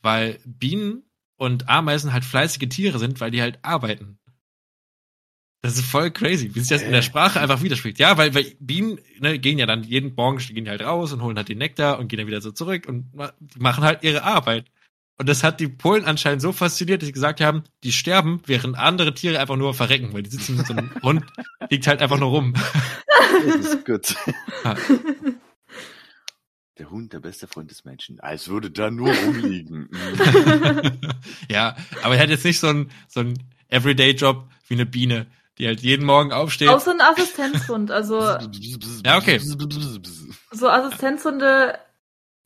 Weil 0.00 0.38
Bienen 0.44 1.04
und 1.36 1.68
Ameisen 1.68 2.12
halt 2.12 2.24
fleißige 2.24 2.68
Tiere 2.68 2.98
sind, 2.98 3.20
weil 3.20 3.30
die 3.30 3.40
halt 3.40 3.58
arbeiten. 3.62 4.18
Das 5.62 5.78
ist 5.78 5.86
voll 5.86 6.10
crazy, 6.10 6.52
wie 6.54 6.60
sich 6.60 6.70
das 6.70 6.82
in 6.82 6.90
der 6.90 7.02
Sprache 7.02 7.40
einfach 7.40 7.62
widerspiegelt. 7.62 8.00
Ja, 8.00 8.18
weil, 8.18 8.34
weil 8.34 8.52
Bienen 8.58 8.98
ne, 9.20 9.38
gehen 9.38 9.58
ja 9.58 9.66
dann 9.66 9.84
jeden 9.84 10.12
Morgen 10.16 10.38
gehen 10.38 10.68
halt 10.68 10.82
raus 10.82 11.12
und 11.12 11.22
holen 11.22 11.36
halt 11.36 11.48
den 11.48 11.58
Nektar 11.58 12.00
und 12.00 12.08
gehen 12.08 12.18
dann 12.18 12.26
wieder 12.26 12.40
so 12.40 12.50
zurück 12.50 12.86
und 12.88 13.12
die 13.38 13.60
machen 13.60 13.84
halt 13.84 14.02
ihre 14.02 14.24
Arbeit. 14.24 14.66
Und 15.18 15.28
das 15.28 15.44
hat 15.44 15.60
die 15.60 15.68
Polen 15.68 16.04
anscheinend 16.04 16.42
so 16.42 16.50
fasziniert, 16.50 17.00
dass 17.00 17.06
sie 17.06 17.12
gesagt 17.12 17.40
haben, 17.40 17.62
die 17.84 17.92
sterben, 17.92 18.42
während 18.46 18.76
andere 18.76 19.14
Tiere 19.14 19.38
einfach 19.38 19.56
nur 19.56 19.72
verrecken, 19.72 20.12
weil 20.12 20.24
die 20.24 20.30
sitzen 20.30 20.56
mit 20.56 20.66
so 20.66 20.72
einem 20.72 20.90
Hund, 21.02 21.24
liegt 21.70 21.86
halt 21.86 22.02
einfach 22.02 22.18
nur 22.18 22.30
rum. 22.30 22.54
Das 23.46 23.66
ist 23.66 23.86
gut. 23.86 24.16
Ja. 24.64 24.76
Der 26.78 26.90
Hund, 26.90 27.12
der 27.12 27.20
beste 27.20 27.46
Freund 27.46 27.70
des 27.70 27.84
Menschen. 27.84 28.18
Als 28.18 28.48
würde 28.48 28.72
da 28.72 28.90
nur 28.90 29.14
rumliegen. 29.14 29.88
Mhm. 30.02 30.98
ja, 31.48 31.76
aber 32.02 32.16
er 32.16 32.22
hat 32.22 32.30
jetzt 32.30 32.44
nicht 32.44 32.58
so 32.58 32.66
einen 32.66 32.90
so 33.06 33.20
einen 33.20 33.38
Everyday-Job 33.68 34.48
wie 34.66 34.74
eine 34.74 34.86
Biene, 34.86 35.26
die 35.58 35.66
halt 35.66 35.80
jeden 35.80 36.06
Morgen 36.06 36.32
aufsteht. 36.32 36.68
Auch 36.68 36.80
so 36.80 36.90
ein 36.90 37.00
Assistenzhund. 37.00 37.90
Also 37.90 38.20
Ja, 39.04 39.18
okay. 39.18 39.38
so 40.50 40.68
Assistenzhunde, 40.68 41.78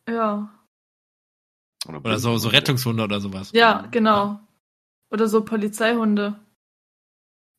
ja. 0.08 0.48
Oder 1.86 2.18
so, 2.18 2.36
so 2.38 2.48
Rettungshunde 2.48 3.04
oder 3.04 3.20
sowas. 3.20 3.50
Ja, 3.52 3.86
genau. 3.90 4.40
Oder 5.10 5.28
so 5.28 5.44
Polizeihunde. 5.44 6.38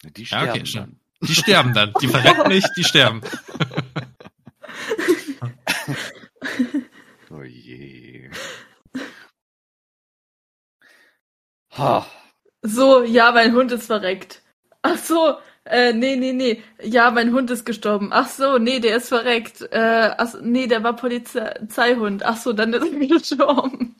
Die 0.04 0.24
Ja, 0.24 0.44
okay, 0.44 0.66
sterben 0.66 1.00
dann. 1.22 1.28
Die 1.28 1.36
sterben 1.36 1.74
dann. 1.74 1.94
Die 2.02 2.08
verrecken 2.08 2.48
nicht, 2.50 2.70
die 2.76 2.84
sterben. 2.84 3.22
Oh 7.30 7.44
je. 7.44 8.30
Ha. 11.72 12.08
So, 12.62 13.04
ja, 13.04 13.32
mein 13.32 13.54
Hund 13.54 13.72
ist 13.72 13.88
verreckt. 13.88 14.42
Ach 14.90 14.98
so, 14.98 15.38
äh, 15.66 15.92
nee, 15.92 16.16
nee, 16.16 16.32
nee. 16.32 16.64
Ja, 16.82 17.12
mein 17.12 17.34
Hund 17.34 17.52
ist 17.52 17.66
gestorben. 17.66 18.10
Ach 18.14 18.30
so, 18.30 18.58
nee, 18.58 18.80
der 18.80 18.96
ist 18.98 19.10
verreckt. 19.10 19.62
Äh, 19.74 20.16
ach, 20.18 20.36
nee, 20.42 20.68
der 20.68 20.82
war 20.84 20.96
Polizeihund. 20.96 22.24
Ach 22.24 22.38
so, 22.38 22.54
dann 22.54 22.74
ist 22.74 22.84
er 22.94 23.08
gestorben. 23.08 23.98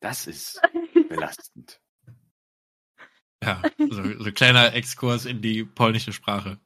Das 0.00 0.26
ist 0.26 0.60
belastend. 1.08 1.80
Ja, 3.44 3.62
so, 3.78 4.02
so 4.18 4.32
kleiner 4.32 4.74
Exkurs 4.74 5.26
in 5.26 5.40
die 5.42 5.64
polnische 5.64 6.12
Sprache. 6.12 6.58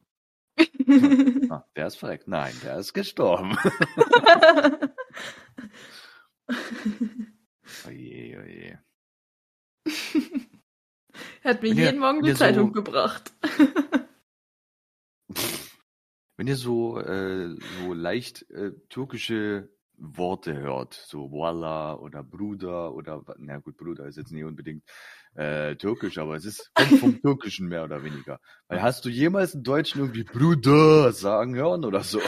Ah, 1.49 1.63
der 1.75 1.87
ist 1.87 1.97
verreckt. 1.97 2.27
Nein, 2.27 2.53
der 2.63 2.77
ist 2.77 2.93
gestorben. 2.93 3.57
Oh 7.85 7.89
je, 7.89 8.37
oh 8.37 8.43
je. 8.43 8.77
Er 11.43 11.51
hat 11.53 11.63
mir 11.63 11.69
Wenn 11.71 11.77
ihr- 11.77 11.85
jeden 11.85 11.99
Morgen 11.99 12.17
wenn 12.17 12.23
die 12.25 12.29
ihr 12.29 12.35
so- 12.35 12.39
Zeitung 12.45 12.73
gebracht. 12.73 13.31
Wenn 16.37 16.47
ihr 16.47 16.57
so, 16.57 16.99
äh, 16.99 17.55
so 17.79 17.93
leicht 17.93 18.49
äh, 18.51 18.71
türkische 18.89 19.69
Worte 19.97 20.53
hört, 20.57 20.93
so 20.93 21.31
Walla 21.31 21.93
oder 21.95 22.23
Bruder 22.23 22.93
oder, 22.93 23.23
na 23.37 23.59
gut, 23.59 23.77
Bruder 23.77 24.05
ist 24.05 24.17
jetzt 24.17 24.33
nicht 24.33 24.43
unbedingt 24.43 24.83
äh, 25.35 25.77
türkisch, 25.77 26.17
aber 26.17 26.35
es 26.35 26.43
ist 26.43 26.71
kommt 26.75 26.99
vom 26.99 27.17
Türkischen 27.21 27.69
mehr 27.69 27.85
oder 27.85 28.03
weniger. 28.03 28.41
Weil 28.67 28.81
hast 28.81 29.05
du 29.05 29.09
jemals 29.09 29.53
einen 29.53 29.63
Deutschen 29.63 30.01
irgendwie 30.01 30.25
Bruder 30.25 31.13
sagen 31.13 31.55
hören 31.55 31.85
oder 31.85 32.03
so? 32.03 32.19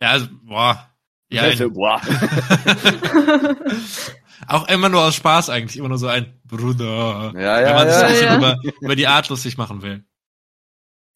Ja, 0.00 0.12
also, 0.12 0.28
boah. 0.42 0.90
Ja, 1.30 1.42
Also, 1.42 1.70
boah. 1.70 2.00
auch 4.46 4.68
immer 4.68 4.88
nur 4.88 5.02
aus 5.02 5.14
Spaß 5.14 5.50
eigentlich, 5.50 5.76
immer 5.76 5.88
nur 5.88 5.98
so 5.98 6.08
ein 6.08 6.40
Bruder. 6.44 7.32
Ja, 7.34 7.56
Wenn 7.56 7.66
ja, 7.66 7.74
man 7.74 7.88
sich 7.88 7.96
ja. 7.96 8.06
ein 8.06 8.12
bisschen 8.12 8.26
ja. 8.26 8.36
über, 8.36 8.58
über 8.80 8.96
die 8.96 9.06
Art 9.06 9.28
lustig 9.28 9.56
machen 9.56 9.82
will. 9.82 10.04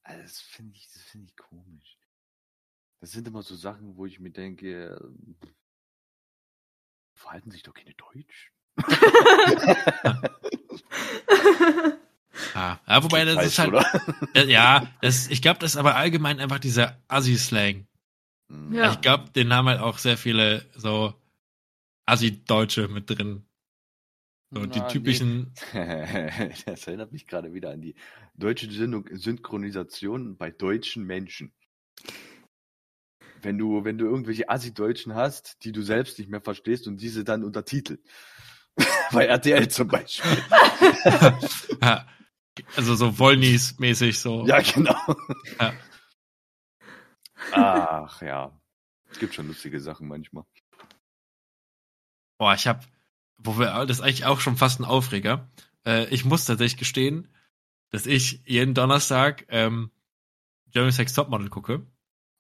Also, 0.02 0.22
Das 0.22 0.40
finde 0.40 0.76
ich, 0.76 0.88
das 0.92 1.02
finde 1.02 1.26
ich 1.26 1.36
komisch. 1.36 1.98
Das 3.00 3.12
sind 3.12 3.26
immer 3.26 3.42
so 3.42 3.54
Sachen, 3.54 3.96
wo 3.96 4.06
ich 4.06 4.20
mir 4.20 4.30
denke, 4.30 4.96
äh, 4.96 5.46
verhalten 7.14 7.50
sich 7.50 7.62
doch 7.62 7.74
keine 7.74 7.94
Deutsch. 7.94 8.52
Ja, 12.54 12.80
ja 12.86 13.02
wobei 13.02 13.24
das 13.24 13.44
ist 13.44 13.56
Falsch, 13.56 13.58
halt, 13.58 13.72
oder? 13.72 14.26
äh, 14.34 14.50
ja, 14.50 14.86
das, 15.00 15.28
ich 15.28 15.42
glaube, 15.42 15.58
das 15.58 15.72
ist 15.72 15.76
aber 15.76 15.96
allgemein 15.96 16.40
einfach 16.40 16.58
dieser 16.58 16.96
Assi-Slang. 17.08 17.86
Ja. 18.70 18.92
Ich 18.92 19.00
glaube, 19.00 19.30
den 19.30 19.52
haben 19.52 19.68
halt 19.68 19.80
auch 19.80 19.98
sehr 19.98 20.16
viele 20.16 20.64
so 20.74 21.14
Assi-Deutsche 22.08 22.88
mit 22.88 23.10
drin. 23.10 23.44
So 24.50 24.64
die 24.64 24.78
Na, 24.78 24.86
nee. 24.86 24.92
typischen, 24.92 25.52
das 26.64 26.86
erinnert 26.86 27.12
mich 27.12 27.26
gerade 27.26 27.52
wieder 27.52 27.70
an 27.70 27.82
die 27.82 27.94
deutsche 28.34 28.70
Syn 28.70 29.04
Synchronisation 29.12 30.38
bei 30.38 30.50
deutschen 30.50 31.04
Menschen. 31.04 31.52
Wenn 33.42 33.58
du, 33.58 33.84
wenn 33.84 33.98
du 33.98 34.06
irgendwelche 34.06 34.48
Assi-Deutschen 34.48 35.14
hast, 35.14 35.58
die 35.64 35.72
du 35.72 35.82
selbst 35.82 36.18
nicht 36.18 36.30
mehr 36.30 36.40
verstehst 36.40 36.86
und 36.88 36.96
diese 37.00 37.24
dann 37.24 37.44
untertitelt. 37.44 38.00
bei 39.12 39.26
RTL 39.26 39.68
zum 39.68 39.88
Beispiel. 39.88 40.38
also 42.76 42.94
so 42.94 43.18
Wollnies-mäßig 43.18 44.18
so. 44.18 44.46
Ja, 44.46 44.60
genau. 44.60 44.96
Ja. 45.60 45.74
Ach 47.52 48.22
ja. 48.22 48.58
Es 49.10 49.18
gibt 49.18 49.34
schon 49.34 49.46
lustige 49.48 49.80
Sachen 49.80 50.08
manchmal. 50.08 50.44
Boah, 52.38 52.54
ich 52.54 52.66
hab, 52.66 52.84
wo 53.36 53.58
wir, 53.58 53.66
das 53.86 53.98
ist 53.98 54.00
eigentlich 54.02 54.24
auch 54.24 54.40
schon 54.40 54.56
fast 54.56 54.80
ein 54.80 54.84
Aufreger. 54.84 55.48
Äh, 55.84 56.06
ich 56.06 56.24
muss 56.24 56.44
tatsächlich 56.44 56.78
gestehen, 56.78 57.28
dass 57.90 58.06
ich 58.06 58.40
jeden 58.46 58.74
Donnerstag 58.74 59.44
ähm, 59.48 59.90
Jeremy 60.72 60.92
Sex 60.92 61.12
Topmodel 61.12 61.48
gucke. 61.48 61.86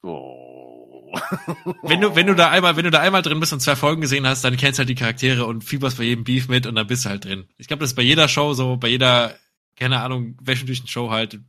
Oh. 0.02 1.12
Wenn 1.82 2.02
du, 2.02 2.14
wenn 2.14 2.26
du 2.26 2.34
da 2.34 2.50
einmal, 2.50 2.76
wenn 2.76 2.84
du 2.84 2.90
da 2.90 3.00
einmal 3.00 3.22
drin 3.22 3.40
bist 3.40 3.54
und 3.54 3.60
zwei 3.60 3.76
Folgen 3.76 4.02
gesehen 4.02 4.26
hast, 4.26 4.44
dann 4.44 4.58
kennst 4.58 4.78
du 4.78 4.80
halt 4.80 4.90
die 4.90 4.94
Charaktere 4.94 5.46
und 5.46 5.64
fieberst 5.64 5.96
bei 5.96 6.04
jedem 6.04 6.22
Beef 6.22 6.48
mit 6.48 6.66
und 6.66 6.74
dann 6.74 6.86
bist 6.86 7.06
du 7.06 7.08
halt 7.08 7.24
drin. 7.24 7.48
Ich 7.56 7.66
glaube, 7.66 7.80
das 7.80 7.90
ist 7.90 7.96
bei 7.96 8.02
jeder 8.02 8.28
Show 8.28 8.52
so, 8.52 8.76
bei 8.76 8.88
jeder, 8.88 9.34
keine 9.74 10.00
Ahnung, 10.00 10.36
wöchentlichen 10.42 10.86
Show 10.86 11.10
halt. 11.10 11.40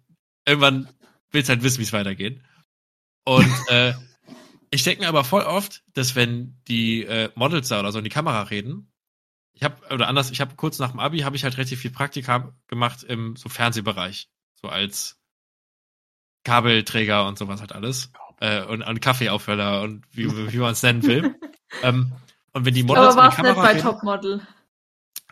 Irgendwann 0.46 0.88
willst 1.32 1.50
du 1.50 1.54
halt 1.54 1.64
wissen, 1.64 1.80
wie 1.80 1.84
es 1.84 1.92
weitergeht. 1.92 2.42
Und 3.26 3.52
äh, 3.68 3.94
ich 4.72 4.84
denke 4.84 5.02
mir 5.02 5.08
aber 5.08 5.24
voll 5.24 5.44
oft, 5.44 5.84
dass 5.94 6.16
wenn 6.16 6.60
die 6.68 7.04
äh, 7.04 7.30
Models 7.36 7.70
da 7.70 7.80
oder 7.80 7.92
so 7.92 7.98
in 7.98 8.04
die 8.04 8.10
Kamera 8.10 8.44
reden, 8.44 8.92
ich 9.54 9.64
habe 9.64 9.94
oder 9.94 10.08
anders, 10.08 10.32
ich 10.32 10.42
habe 10.42 10.56
kurz 10.56 10.80
nach 10.80 10.92
dem 10.92 11.00
Abi 11.00 11.20
habe 11.20 11.36
ich 11.36 11.44
halt 11.44 11.58
relativ 11.58 11.82
viel 11.82 11.92
Praktika 11.92 12.54
gemacht 12.68 13.04
im 13.04 13.36
so 13.36 13.50
Fernsehbereich, 13.50 14.30
so 14.56 14.70
als 14.70 15.20
Kabelträger 16.44 17.28
und 17.28 17.38
sowas 17.38 17.60
halt 17.60 17.74
alles 17.74 18.12
äh, 18.40 18.64
und, 18.64 18.82
und 18.84 19.02
Kaffeeaufhörer 19.02 19.82
und 19.82 20.06
wie, 20.12 20.28
wie 20.54 20.58
man 20.58 20.72
es 20.72 20.84
nennen 20.84 21.04
will. 21.04 21.36
ähm, 21.84 22.12
und 22.54 22.66
wenn 22.66 22.74
die 22.74 22.84
Models 22.84 23.16
Aber 23.16 23.26
in 23.26 23.32
die 23.32 23.38
war's 23.38 23.38
nicht 23.38 23.46
Kamera 23.46 23.62
bei 23.62 23.72
reden, 23.72 23.82
Topmodel. 23.82 24.48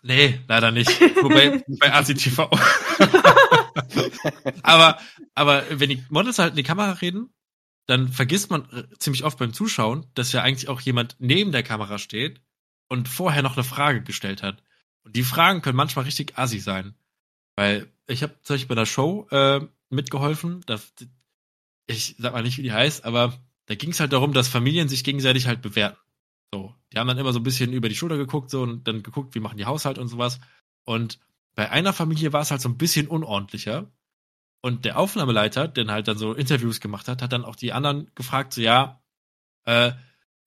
Nee, 0.04 0.40
leider 0.48 0.72
nicht. 0.72 0.90
Wobei 1.24 1.64
bei 1.68 1.94
ACTV. 1.94 2.40
aber, 4.64 5.00
aber 5.34 5.64
wenn 5.72 5.90
die 5.90 6.04
Models 6.10 6.40
halt 6.40 6.52
in 6.52 6.58
die 6.58 6.64
Kamera 6.64 6.92
reden, 6.92 7.34
dann 7.88 8.10
vergisst 8.10 8.50
man 8.50 8.70
äh, 8.72 8.84
ziemlich 9.00 9.24
oft 9.24 9.40
beim 9.40 9.54
Zuschauen, 9.54 10.06
dass 10.14 10.32
ja 10.34 10.44
eigentlich 10.44 10.70
auch 10.70 10.82
jemand 10.82 11.16
neben 11.20 11.52
der 11.52 11.64
Kamera 11.64 11.98
steht 11.98 12.42
und 12.90 13.08
vorher 13.08 13.42
noch 13.42 13.56
eine 13.56 13.64
Frage 13.64 14.04
gestellt 14.04 14.44
hat. 14.44 14.62
Und 15.04 15.16
die 15.16 15.24
Fragen 15.24 15.62
können 15.62 15.78
manchmal 15.78 16.06
richtig 16.06 16.38
assi 16.38 16.60
sein. 16.60 16.96
Weil 17.56 17.92
ich 18.08 18.24
habe 18.24 18.36
zum 18.44 18.54
Beispiel 18.54 18.68
bei 18.68 18.76
der 18.76 18.86
Show 18.86 19.28
äh, 19.32 19.62
mitgeholfen, 19.90 20.62
da, 20.66 20.80
ich 21.88 22.16
sag 22.20 22.34
mal 22.34 22.44
nicht, 22.44 22.58
wie 22.58 22.64
die 22.64 22.74
heißt, 22.74 23.06
aber 23.06 23.34
da 23.66 23.76
ging 23.76 23.92
es 23.92 24.00
halt 24.00 24.14
darum, 24.14 24.34
dass 24.34 24.48
Familien 24.48 24.90
sich 24.90 25.04
gegenseitig 25.04 25.48
halt 25.48 25.62
bewerten. 25.62 25.98
So, 26.54 26.76
die 26.92 27.00
haben 27.00 27.08
dann 27.08 27.18
immer 27.18 27.34
so 27.34 27.40
ein 27.40 27.44
bisschen 27.44 27.74
über 27.74 27.90
die 27.90 27.96
Schulter 27.96 28.18
geguckt 28.18 28.50
so 28.50 28.62
und 28.62 28.88
dann 28.88 29.04
geguckt, 29.04 29.36
wie 29.36 29.40
machen 29.40 29.58
die 29.58 29.66
Haushalt 29.66 29.98
und 29.98 30.08
sowas. 30.08 30.40
Und 30.86 31.20
bei 31.56 31.70
einer 31.72 31.94
Familie 31.94 32.32
war 32.34 32.42
es 32.42 32.52
halt 32.52 32.62
so 32.62 32.70
ein 32.70 32.78
bisschen 32.78 33.08
unordentlicher. 33.08 33.92
Und 34.62 34.86
der 34.86 34.98
Aufnahmeleiter, 34.98 35.68
der 35.68 35.88
halt 35.88 36.08
dann 36.08 36.18
so 36.18 36.34
Interviews 36.34 36.80
gemacht 36.80 37.08
hat, 37.08 37.22
hat 37.22 37.32
dann 37.32 37.46
auch 37.46 37.56
die 37.56 37.74
anderen 37.74 38.12
gefragt, 38.16 38.54
so 38.54 38.62
ja, 38.62 39.02
äh, 39.66 39.92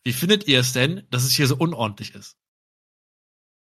wie 0.05 0.13
findet 0.13 0.47
ihr 0.49 0.61
es 0.61 0.73
denn, 0.73 1.07
dass 1.11 1.25
es 1.25 1.33
hier 1.33 1.47
so 1.47 1.57
unordentlich 1.57 2.15
ist? 2.15 2.37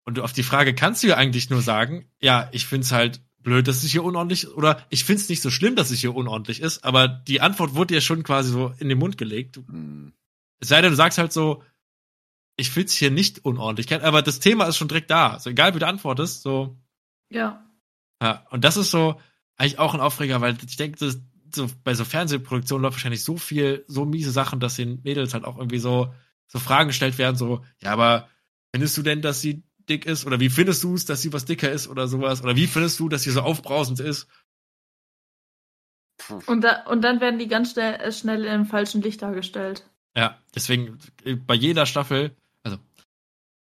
Und 0.06 0.20
auf 0.20 0.34
die 0.34 0.44
Frage 0.44 0.74
kannst 0.74 1.04
du 1.04 1.08
ja 1.08 1.16
eigentlich 1.16 1.50
nur 1.50 1.62
sagen, 1.62 2.10
ja, 2.22 2.50
ich 2.54 2.66
find's 2.66 2.92
halt 2.92 3.22
blöd, 3.40 3.68
dass 3.68 3.84
es 3.84 3.92
hier 3.92 4.04
unordentlich 4.04 4.44
ist, 4.44 4.54
oder 4.54 4.86
ich 4.90 5.04
find's 5.04 5.30
nicht 5.30 5.42
so 5.42 5.50
schlimm, 5.50 5.76
dass 5.76 5.92
es 5.92 6.00
hier 6.00 6.16
unordentlich 6.16 6.62
ist, 6.62 6.84
aber 6.84 7.08
die 7.08 7.42
Antwort 7.42 7.76
wurde 7.76 7.96
dir 7.96 8.02
schon 8.02 8.24
quasi 8.24 8.52
so 8.52 8.74
in 8.80 8.90
den 8.90 8.98
Mund 8.98 9.18
gelegt. 9.18 9.58
Hm. 9.58 10.14
Es 10.60 10.70
sei 10.70 10.82
denn, 10.82 10.92
du 10.92 10.96
sagst 10.96 11.18
halt 11.18 11.34
so, 11.34 11.64
ich 12.58 12.72
find's 12.72 12.94
hier 12.94 13.12
nicht 13.12 13.46
unordentlich, 13.46 13.94
aber 14.04 14.22
das 14.22 14.40
Thema 14.40 14.66
ist 14.66 14.78
schon 14.78 14.88
direkt 14.88 15.12
da. 15.12 15.34
Also 15.34 15.50
egal, 15.50 15.76
wie 15.76 15.80
du 15.80 15.88
antwortest, 15.88 16.42
so, 16.42 16.78
Ja. 17.30 17.66
ja, 18.22 18.46
und 18.50 18.64
das 18.64 18.78
ist 18.78 18.92
so 18.92 19.22
eigentlich 19.58 19.80
auch 19.80 19.94
ein 19.94 20.00
Aufreger, 20.00 20.42
weil 20.42 20.58
ich 20.66 20.78
denke, 20.78 21.00
das, 21.00 21.20
so, 21.54 21.68
bei 21.84 21.94
so 21.94 22.06
Fernsehproduktionen 22.06 22.84
läuft 22.84 22.96
wahrscheinlich 22.96 23.24
so 23.24 23.38
viel, 23.38 23.84
so 23.88 24.06
miese 24.06 24.32
Sachen, 24.32 24.60
dass 24.60 24.76
den 24.76 25.02
Mädels 25.04 25.34
halt 25.34 25.46
auch 25.46 25.58
irgendwie 25.58 25.80
so, 25.80 26.14
so 26.48 26.60
Fragen 26.60 26.90
gestellt 26.90 27.18
werden, 27.18 27.36
so, 27.36 27.64
ja, 27.82 27.92
aber 27.92 28.30
findest 28.72 28.98
du 28.98 29.02
denn, 29.02 29.22
dass 29.22 29.42
sie 29.42 29.64
dick 29.90 30.06
ist? 30.06 30.26
Oder 30.26 30.40
wie 30.40 30.50
findest 30.50 30.84
du 30.84 30.96
es, 30.96 31.06
dass 31.06 31.22
sie 31.22 31.34
was 31.34 31.46
dicker 31.46 31.72
ist 31.72 31.88
oder 31.88 32.08
sowas? 32.08 32.44
Oder 32.44 32.56
wie 32.56 32.68
findest 32.68 33.00
du, 33.00 33.10
dass 33.10 33.24
sie 33.24 33.32
so 33.32 33.42
aufbrausend 33.42 34.00
ist? 34.00 34.28
Und, 36.46 36.64
da, 36.64 36.84
und 36.88 37.02
dann 37.02 37.22
werden 37.22 37.40
die 37.40 37.48
ganz 37.48 37.72
schnell, 37.72 37.96
äh, 37.96 38.12
schnell 38.12 38.44
im 38.46 38.66
falschen 38.66 39.02
Licht 39.02 39.22
dargestellt. 39.22 39.88
Ja, 40.16 40.38
deswegen 40.54 41.00
äh, 41.24 41.36
bei 41.36 41.54
jeder 41.54 41.86
Staffel, 41.86 42.36
also 42.64 42.78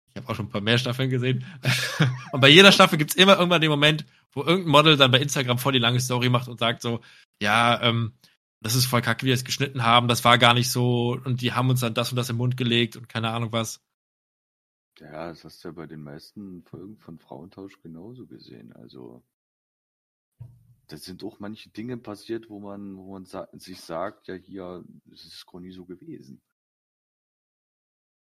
ich 0.10 0.16
habe 0.16 0.30
auch 0.30 0.36
schon 0.36 0.46
ein 0.48 0.52
paar 0.52 0.62
mehr 0.62 0.78
Staffeln 0.78 1.10
gesehen, 1.10 1.46
und 2.32 2.42
bei 2.42 2.48
jeder 2.48 2.72
Staffel 2.72 2.98
gibt's 2.98 3.16
immer 3.16 3.38
irgendwann 3.38 3.62
den 3.62 3.70
Moment, 3.70 4.06
wo 4.36 4.44
irgendein 4.44 4.72
Model 4.72 4.98
dann 4.98 5.12
bei 5.12 5.20
Instagram 5.20 5.58
voll 5.58 5.74
die 5.74 5.80
lange 5.80 6.00
Story 6.00 6.30
macht 6.30 6.48
und 6.48 6.60
sagt 6.60 6.82
so, 6.82 7.02
ja, 7.42 7.82
ähm, 7.82 8.14
das 8.62 8.76
ist 8.76 8.86
voll 8.86 9.02
kacke, 9.02 9.24
wie 9.24 9.28
wir 9.28 9.34
es 9.34 9.46
geschnitten 9.46 9.84
haben, 9.84 10.08
das 10.08 10.24
war 10.24 10.38
gar 10.38 10.54
nicht 10.54 10.72
so 10.72 11.18
und 11.24 11.42
die 11.42 11.54
haben 11.54 11.70
uns 11.70 11.80
dann 11.80 11.94
das 11.94 12.12
und 12.12 12.18
das 12.18 12.30
im 12.30 12.38
Mund 12.38 12.58
gelegt 12.58 12.96
und 12.96 13.10
keine 13.10 13.30
Ahnung 13.30 13.52
was. 13.52 13.82
Ja, 15.00 15.30
das 15.30 15.44
hast 15.44 15.64
du 15.64 15.70
ja 15.70 15.72
bei 15.74 15.88
den 15.88 16.04
meisten 16.04 16.64
Folgen 16.64 16.98
von 16.98 17.20
Frauentausch 17.20 17.82
genauso 17.82 18.26
gesehen. 18.28 18.72
Also, 18.74 19.24
da 20.88 20.98
sind 20.98 21.24
auch 21.24 21.40
manche 21.40 21.70
Dinge 21.70 21.98
passiert, 21.98 22.50
wo 22.50 22.60
man, 22.60 22.96
wo 22.96 23.12
man 23.12 23.26
sa 23.26 23.48
sich 23.54 23.82
sagt, 23.82 24.28
ja, 24.28 24.36
hier, 24.36 24.86
es 25.12 25.26
ist 25.26 25.46
gar 25.46 25.60
nie 25.60 25.72
so 25.72 25.86
gewesen. 25.86 26.42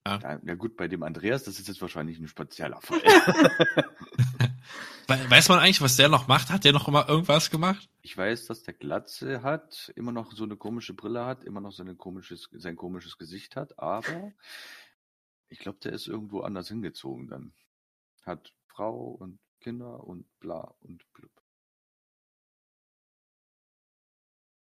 Ja. 0.08 0.40
Ja, 0.44 0.56
gut, 0.56 0.78
bei 0.78 0.88
dem 0.88 1.04
Andreas, 1.04 1.44
das 1.44 1.60
ist 1.60 1.68
jetzt 1.68 1.82
wahrscheinlich 1.82 2.20
ein 2.20 2.28
spezieller 2.28 2.80
Fall. 2.82 3.02
We- 5.08 5.30
Weiß 5.30 5.50
man 5.50 5.60
eigentlich, 5.60 5.82
was 5.82 5.96
der 5.98 6.10
noch 6.10 6.28
macht? 6.28 6.50
Hat 6.50 6.64
der 6.64 6.74
noch 6.74 6.88
immer 6.88 7.08
irgendwas 7.10 7.50
gemacht? 7.50 7.90
ich 8.02 8.16
weiß, 8.16 8.46
dass 8.46 8.62
der 8.62 8.76
Glatze 8.76 9.42
hat, 9.42 9.92
immer 9.96 10.12
noch 10.12 10.32
so 10.32 10.44
eine 10.44 10.58
komische 10.58 10.94
Brille 10.94 11.26
hat, 11.26 11.44
immer 11.44 11.60
noch 11.60 11.72
seine 11.72 11.96
komisches, 11.96 12.48
sein 12.52 12.76
komisches 12.76 13.18
Gesicht 13.18 13.56
hat, 13.56 13.80
aber 13.80 14.32
ich 15.50 15.58
glaube, 15.58 15.80
der 15.84 15.94
ist 15.94 16.08
irgendwo 16.08 16.42
anders 16.42 16.68
hingezogen 16.68 17.28
dann. 17.28 17.52
Hat 18.24 18.54
Frau 18.68 19.08
und 19.20 19.40
Kinder 19.60 20.04
und 20.04 20.28
bla 20.40 20.76
und 20.82 21.04
blub. 21.14 21.32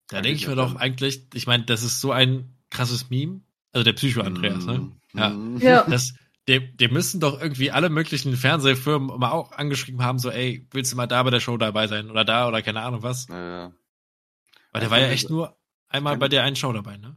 Da 0.08 0.22
denke 0.22 0.40
ich 0.40 0.48
mir 0.48 0.56
doch 0.56 0.74
eigentlich, 0.74 1.28
ich 1.34 1.46
meine, 1.46 1.64
das 1.64 1.84
ist 1.84 2.00
so 2.00 2.10
ein 2.10 2.56
krasses 2.70 3.10
Meme. 3.10 3.42
Also 3.72 3.84
der 3.84 3.92
Psycho-Andreas, 3.92 4.66
ne? 4.66 4.90
Ja. 5.14 5.30
Mhm. 5.30 5.58
Ja. 5.58 5.84
Das, 5.84 6.14
dem, 6.48 6.76
dem 6.76 6.92
müssen 6.92 7.20
doch 7.20 7.40
irgendwie 7.40 7.70
alle 7.70 7.90
möglichen 7.90 8.36
Fernsehfirmen 8.36 9.18
mal 9.18 9.30
auch 9.30 9.52
angeschrieben 9.52 10.02
haben, 10.02 10.18
so, 10.18 10.30
ey, 10.30 10.66
willst 10.72 10.92
du 10.92 10.96
mal 10.96 11.06
da 11.06 11.22
bei 11.22 11.30
der 11.30 11.40
Show 11.40 11.56
dabei 11.56 11.86
sein? 11.86 12.10
Oder 12.10 12.24
da 12.24 12.48
oder 12.48 12.62
keine 12.62 12.80
Ahnung 12.82 13.02
was. 13.02 13.28
Äh, 13.28 13.32
Weil 13.32 13.70
der 13.70 13.72
Also 14.72 14.90
war 14.90 14.98
ja 14.98 15.04
kann 15.04 15.14
echt 15.14 15.30
nur 15.30 15.58
einmal 15.88 16.16
bei 16.16 16.28
der 16.28 16.42
einen 16.44 16.56
Show 16.56 16.72
dabei, 16.72 16.96
ne? 16.96 17.16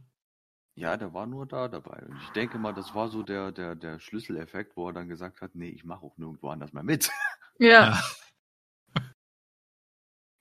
ja, 0.76 0.96
der 0.96 1.14
war 1.14 1.26
nur 1.26 1.46
da 1.46 1.68
dabei. 1.68 2.02
Und 2.06 2.20
ich 2.22 2.30
denke 2.30 2.58
mal, 2.58 2.72
das 2.72 2.94
war 2.94 3.08
so 3.08 3.22
der, 3.22 3.52
der, 3.52 3.76
der 3.76 4.00
Schlüsseleffekt, 4.00 4.76
wo 4.76 4.88
er 4.88 4.92
dann 4.92 5.08
gesagt 5.08 5.40
hat, 5.40 5.54
nee, 5.54 5.68
ich 5.68 5.84
mache 5.84 6.04
auch 6.04 6.16
nirgendwo 6.18 6.48
anders 6.48 6.72
mehr 6.72 6.82
mit. 6.82 7.10
Ja. 7.60 8.02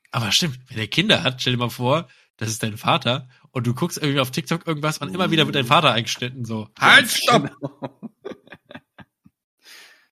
Aber 0.09 0.31
stimmt, 0.31 0.59
wenn 0.67 0.77
der 0.77 0.87
Kinder 0.87 1.21
hat, 1.23 1.41
stell 1.41 1.53
dir 1.53 1.59
mal 1.59 1.69
vor, 1.69 2.07
das 2.37 2.49
ist 2.49 2.63
dein 2.63 2.77
Vater 2.77 3.29
und 3.51 3.67
du 3.67 3.73
guckst 3.73 3.97
irgendwie 3.97 4.19
auf 4.19 4.31
TikTok 4.31 4.65
irgendwas 4.67 4.97
und 4.99 5.13
immer 5.13 5.31
wieder 5.31 5.45
wird 5.45 5.55
dein 5.55 5.65
Vater 5.65 5.91
eingeschnitten, 5.91 6.45
so. 6.45 6.69
Halt, 6.79 7.09
stopp! 7.09 7.51
Genau. 7.61 8.11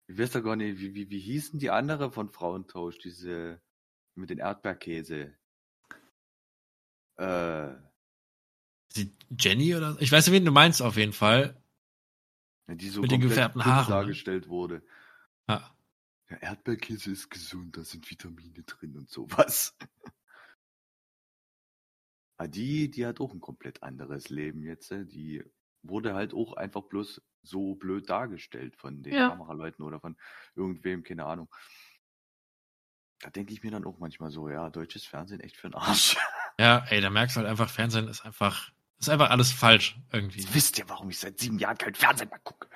Ich 0.07 0.17
weiß 0.17 0.31
doch 0.31 0.43
gar 0.43 0.57
nicht, 0.57 0.77
wie, 0.79 0.93
wie, 0.93 1.09
wie 1.09 1.19
hießen 1.21 1.57
die 1.57 1.69
andere 1.69 2.11
von 2.11 2.29
Frauentausch, 2.29 2.97
diese 2.99 3.61
mit 4.13 4.29
den 4.29 4.39
Erdbeerkäse? 4.39 5.33
Äh, 7.15 7.69
Die 8.97 9.09
Jenny 9.39 9.73
oder? 9.73 9.95
Ich 10.01 10.11
weiß 10.11 10.27
nicht, 10.27 10.33
wen 10.35 10.43
du 10.43 10.51
meinst 10.51 10.81
auf 10.81 10.97
jeden 10.97 11.13
Fall. 11.13 11.63
die 12.67 12.89
so 12.89 12.99
Mit 13.01 13.11
den 13.11 13.21
gefärbten 13.21 13.63
Haaren, 13.63 13.85
ne? 13.85 13.89
dargestellt 14.01 14.49
wurde. 14.49 14.83
Ja. 15.47 15.73
Ja, 16.29 16.37
Erdbeerkäse 16.37 17.11
ist 17.11 17.29
gesund, 17.29 17.77
da 17.77 17.83
sind 17.85 18.09
Vitamine 18.09 18.63
drin 18.63 18.97
und 18.97 19.09
sowas. 19.09 19.77
Ah, 22.41 22.47
die, 22.47 22.89
die 22.89 23.05
hat 23.05 23.19
auch 23.19 23.33
ein 23.33 23.39
komplett 23.39 23.83
anderes 23.83 24.29
Leben 24.29 24.63
jetzt. 24.63 24.91
äh. 24.91 25.05
Die 25.05 25.43
wurde 25.83 26.15
halt 26.15 26.33
auch 26.33 26.53
einfach 26.53 26.81
bloß 26.81 27.21
so 27.43 27.75
blöd 27.75 28.09
dargestellt 28.09 28.75
von 28.75 29.03
den 29.03 29.13
Ja. 29.13 29.29
Kameraleuten 29.29 29.85
oder 29.85 29.99
von 29.99 30.17
irgendwem, 30.55 31.03
keine 31.03 31.25
Ahnung. 31.25 31.53
Da 33.19 33.29
denke 33.29 33.53
ich 33.53 33.61
mir 33.61 33.69
dann 33.69 33.85
auch 33.85 33.99
manchmal 33.99 34.31
so, 34.31 34.49
ja, 34.49 34.71
deutsches 34.71 35.05
Fernsehen 35.05 35.39
echt 35.39 35.55
für 35.55 35.69
den 35.69 35.75
Arsch. 35.75 36.17
Ja, 36.59 36.83
ey, 36.89 36.99
da 37.01 37.09
merkst 37.09 37.35
du 37.35 37.39
halt 37.39 37.49
einfach, 37.49 37.69
Fernsehen 37.69 38.07
ist 38.07 38.25
einfach, 38.25 38.71
ist 38.99 39.09
einfach 39.09 39.29
alles 39.31 39.51
falsch 39.51 39.97
irgendwie. 40.11 40.41
Jetzt 40.41 40.53
wisst 40.53 40.77
ihr, 40.77 40.87
warum 40.89 41.09
ich 41.09 41.17
seit 41.17 41.39
sieben 41.39 41.57
Jahren 41.57 41.77
kein 41.77 41.95
Fernsehen 41.95 42.29
mehr 42.29 42.39
gucke. 42.39 42.67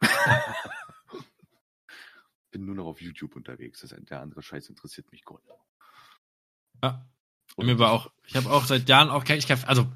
Bin 2.50 2.64
nur 2.64 2.74
noch 2.76 2.86
auf 2.86 3.00
YouTube 3.00 3.34
unterwegs. 3.36 3.80
Das, 3.80 3.94
der 3.98 4.20
andere 4.20 4.42
Scheiß 4.42 4.68
interessiert 4.68 5.10
mich 5.10 5.24
gar 5.24 5.38
nicht. 5.42 5.54
Ja. 6.82 7.06
Mir 7.56 7.78
war 7.78 7.92
auch, 7.92 8.10
ich 8.26 8.36
habe 8.36 8.50
auch 8.50 8.64
seit 8.64 8.88
Jahren 8.88 9.10
auch 9.10 9.24
kein, 9.24 9.38
ich 9.38 9.46
kann, 9.46 9.62
also 9.64 9.86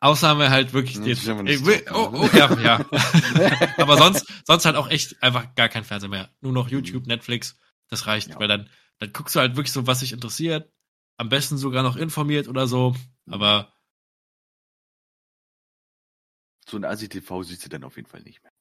Ausnahme 0.00 0.50
halt 0.50 0.72
wirklich 0.72 0.96
Ja, 0.96 1.04
jetzt, 1.04 1.18
das 1.18 1.24
ist 1.24 1.28
aber 1.30 1.48
ey, 1.48 1.56
nicht 1.56 1.66
wi- 1.66 1.84
so, 1.88 1.94
oh, 1.94 2.10
oh, 2.24 2.36
ja, 2.36 2.60
ja. 2.60 2.84
Aber 3.78 3.96
sonst, 3.96 4.26
sonst 4.44 4.64
halt 4.64 4.74
auch 4.76 4.88
echt 4.90 5.22
einfach 5.22 5.54
gar 5.54 5.68
kein 5.68 5.84
Fernseher 5.84 6.08
mehr. 6.10 6.30
Nur 6.40 6.52
noch 6.52 6.68
YouTube, 6.68 7.06
Netflix, 7.06 7.56
das 7.88 8.06
reicht, 8.08 8.30
Ja. 8.30 8.38
weil 8.40 8.48
dann, 8.48 8.68
dann 8.98 9.12
guckst 9.12 9.34
du 9.36 9.40
halt 9.40 9.54
wirklich 9.56 9.72
so, 9.72 9.86
was 9.86 10.00
dich 10.00 10.12
interessiert. 10.12 10.70
Am 11.18 11.28
besten 11.28 11.56
sogar 11.56 11.84
noch 11.84 11.94
informiert 11.96 12.48
oder 12.48 12.66
so. 12.66 12.96
Aber 13.30 13.72
So 16.68 16.76
ein 16.78 16.84
ASI-TV 16.84 17.42
siehst 17.44 17.64
du 17.64 17.68
dann 17.68 17.84
auf 17.84 17.96
jeden 17.96 18.08
Fall 18.08 18.22
nicht 18.22 18.40
mehr. 18.42 18.52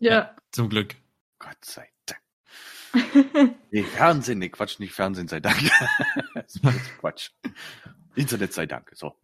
Ja. 0.00 0.36
zum 0.52 0.68
Glück. 0.68 0.96
Gott 1.38 1.64
sei 1.64 1.88
Dank. 2.06 2.20
Nee, 3.70 3.82
Fernsehen, 3.84 4.38
nee, 4.38 4.48
Quatsch, 4.48 4.78
nicht 4.78 4.92
Fernsehen 4.94 5.28
sei 5.28 5.40
Dank. 5.40 5.58
das 6.34 6.54
ist 6.56 6.64
alles 6.64 6.98
Quatsch. 6.98 7.30
Internet 8.14 8.52
sei 8.54 8.66
Dank, 8.66 8.90
so. 8.94 9.14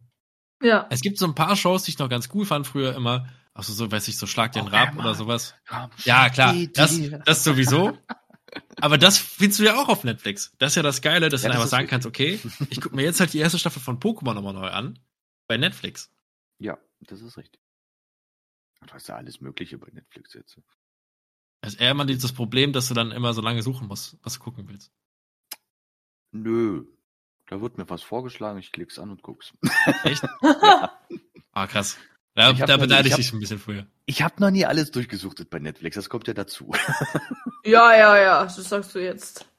ja. 0.61 0.87
Es 0.89 1.01
gibt 1.01 1.17
so 1.17 1.25
ein 1.25 1.35
paar 1.35 1.55
Shows, 1.55 1.83
die 1.83 1.91
ich 1.91 1.99
noch 1.99 2.09
ganz 2.09 2.29
cool 2.33 2.45
fand 2.45 2.67
früher 2.67 2.95
immer. 2.95 3.27
Also 3.53 3.73
so, 3.73 3.91
weiß 3.91 4.07
ich, 4.07 4.17
so 4.17 4.27
Schlag 4.27 4.51
den 4.51 4.65
Oh, 4.65 4.67
Rab 4.69 4.97
oder 4.97 5.15
sowas. 5.15 5.55
Komm, 5.67 5.89
Ja, 6.03 6.29
klar, 6.29 6.53
das, 6.73 6.99
das 7.25 7.43
sowieso. 7.43 7.97
Aber 8.79 8.97
das 8.97 9.17
findest 9.17 9.59
du 9.59 9.63
ja 9.63 9.75
auch 9.77 9.89
auf 9.89 10.03
Netflix. 10.03 10.53
Das 10.59 10.73
ist 10.73 10.75
ja 10.75 10.83
das 10.83 11.01
Geile, 11.01 11.29
dass 11.29 11.41
Ja, 11.43 11.49
du 11.49 11.53
das 11.53 11.61
einfach 11.61 11.71
sagen 11.71 11.87
kannst, 11.87 12.05
okay, 12.07 12.39
ich 12.69 12.79
gucke 12.81 12.95
mir 12.95 13.03
jetzt 13.03 13.19
halt 13.19 13.33
die 13.33 13.39
erste 13.39 13.57
Staffel 13.59 13.81
von 13.81 13.99
Pokémon 13.99 14.33
nochmal 14.33 14.53
neu 14.53 14.67
an. 14.69 14.99
Bei 15.47 15.57
Netflix. 15.57 16.11
Ja, 16.59 16.77
das 17.01 17.21
ist 17.21 17.37
richtig. 17.37 17.59
Du 18.85 18.93
hast 18.93 19.07
ja 19.07 19.15
alles 19.15 19.41
Mögliche 19.41 19.77
bei 19.77 19.87
Netflix 19.91 20.33
jetzt. 20.33 20.57
Das 21.61 21.73
ist 21.73 21.81
eher 21.81 21.91
immer 21.91 22.05
dieses 22.05 22.31
Problem, 22.33 22.73
dass 22.73 22.87
du 22.87 22.93
dann 22.93 23.11
immer 23.11 23.33
so 23.33 23.41
lange 23.41 23.61
suchen 23.63 23.87
musst, 23.87 24.17
was 24.23 24.35
du 24.35 24.39
gucken 24.39 24.67
willst. 24.67 24.91
Nö. 26.31 26.85
Da 27.47 27.61
wird 27.61 27.77
mir 27.77 27.87
was 27.89 28.01
vorgeschlagen, 28.01 28.59
ich 28.59 28.71
klick's 28.71 28.97
an 28.99 29.11
und 29.11 29.21
guck's. 29.21 29.53
Echt? 30.03 30.23
Ah, 31.57 31.67
krass. 31.67 31.97
Da, 32.33 32.51
Ich 32.51 32.57
da 32.59 32.67
noch 32.67 32.75
nie- 32.75 32.81
beneide 32.81 33.07
ich 33.07 33.15
dich 33.15 33.31
ein 33.31 33.39
bisschen 33.39 33.59
früher. 33.59 33.87
Ich 34.05 34.21
habe 34.21 34.35
noch 34.41 34.51
nie 34.51 34.65
alles 34.65 34.91
durchgesuchtet 34.91 35.49
bei 35.49 35.59
Netflix, 35.59 35.95
das 35.95 36.09
kommt 36.09 36.27
ja 36.27 36.33
dazu. 36.33 36.71
Ja, 37.63 37.95
ja, 37.97 38.17
ja. 38.21 38.43
Das 38.43 38.57
sagst 38.57 38.93
du 38.93 38.99
jetzt. 38.99 39.49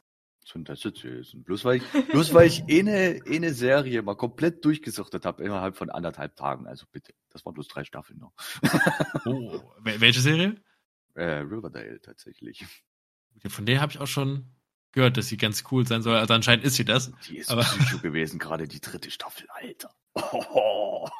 So, 0.44 0.58
das 0.60 0.84
ist 0.84 1.02
jetzt- 1.02 1.44
Bloß 1.44 1.64
weil 1.64 1.76
ich, 1.78 2.06
bloß 2.08 2.34
weil 2.34 2.46
ich 2.48 2.62
eine, 2.68 3.20
eine 3.26 3.52
Serie 3.54 4.02
mal 4.02 4.14
komplett 4.14 4.62
durchgesuchtet 4.64 5.24
habe, 5.24 5.42
innerhalb 5.42 5.76
von 5.78 5.88
anderthalb 5.90 6.36
Tagen. 6.36 6.66
Also 6.68 6.84
bitte, 6.92 7.14
das 7.30 7.44
waren 7.46 7.54
bloß 7.54 7.66
drei 7.66 7.82
Staffeln 7.84 8.18
noch. 8.20 8.32
Oh, 9.24 9.58
wel- 9.82 10.00
welche 10.00 10.20
Serie? 10.20 10.54
Äh, 11.16 11.38
Riverdale 11.40 12.00
tatsächlich. 12.00 12.64
Von 13.48 13.66
der 13.66 13.80
habe 13.80 13.92
ich 13.92 13.98
auch 13.98 14.06
schon 14.06 14.54
gehört, 14.92 15.16
dass 15.16 15.28
sie 15.28 15.36
ganz 15.36 15.64
cool 15.70 15.86
sein 15.86 16.02
soll. 16.02 16.16
Also 16.16 16.32
anscheinend 16.34 16.64
ist 16.64 16.76
sie 16.76 16.84
das. 16.84 17.10
Die 17.28 17.38
ist 17.38 17.50
Aber- 17.50 17.62
Psycho 17.62 17.98
gewesen, 18.02 18.38
gerade 18.38 18.68
die 18.68 18.80
dritte 18.80 19.10
Staffel, 19.10 19.46
Alter. 19.50 19.94
Oh. 20.14 21.08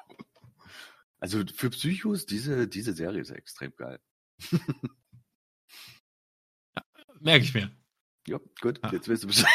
Also 1.18 1.42
für 1.54 1.70
Psychos, 1.70 2.26
diese, 2.26 2.68
diese 2.68 2.92
Serie 2.92 3.22
ist 3.22 3.30
extrem 3.30 3.74
geil. 3.74 3.98
Merke 7.20 7.44
ich 7.44 7.54
mir. 7.54 7.70
Ja, 8.26 8.38
gut, 8.60 8.80
Ah. 8.82 8.90
jetzt 8.92 9.08
weißt 9.08 9.22
du 9.24 9.26
Bescheid. 9.28 9.48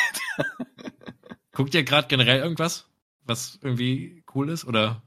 Guckt 1.52 1.74
ihr 1.76 1.84
gerade 1.84 2.08
generell 2.08 2.40
irgendwas, 2.42 2.90
was 3.22 3.60
irgendwie 3.62 4.24
cool 4.34 4.50
ist? 4.50 4.66
Oder? 4.66 5.04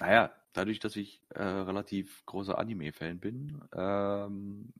Naja, 0.00 0.32
dadurch, 0.52 0.78
dass 0.80 0.96
ich 0.96 1.22
äh, 1.30 1.42
relativ 1.42 2.24
großer 2.26 2.58
Anime-Fan 2.58 3.20
bin, 3.20 3.60
ähm, 3.72 4.72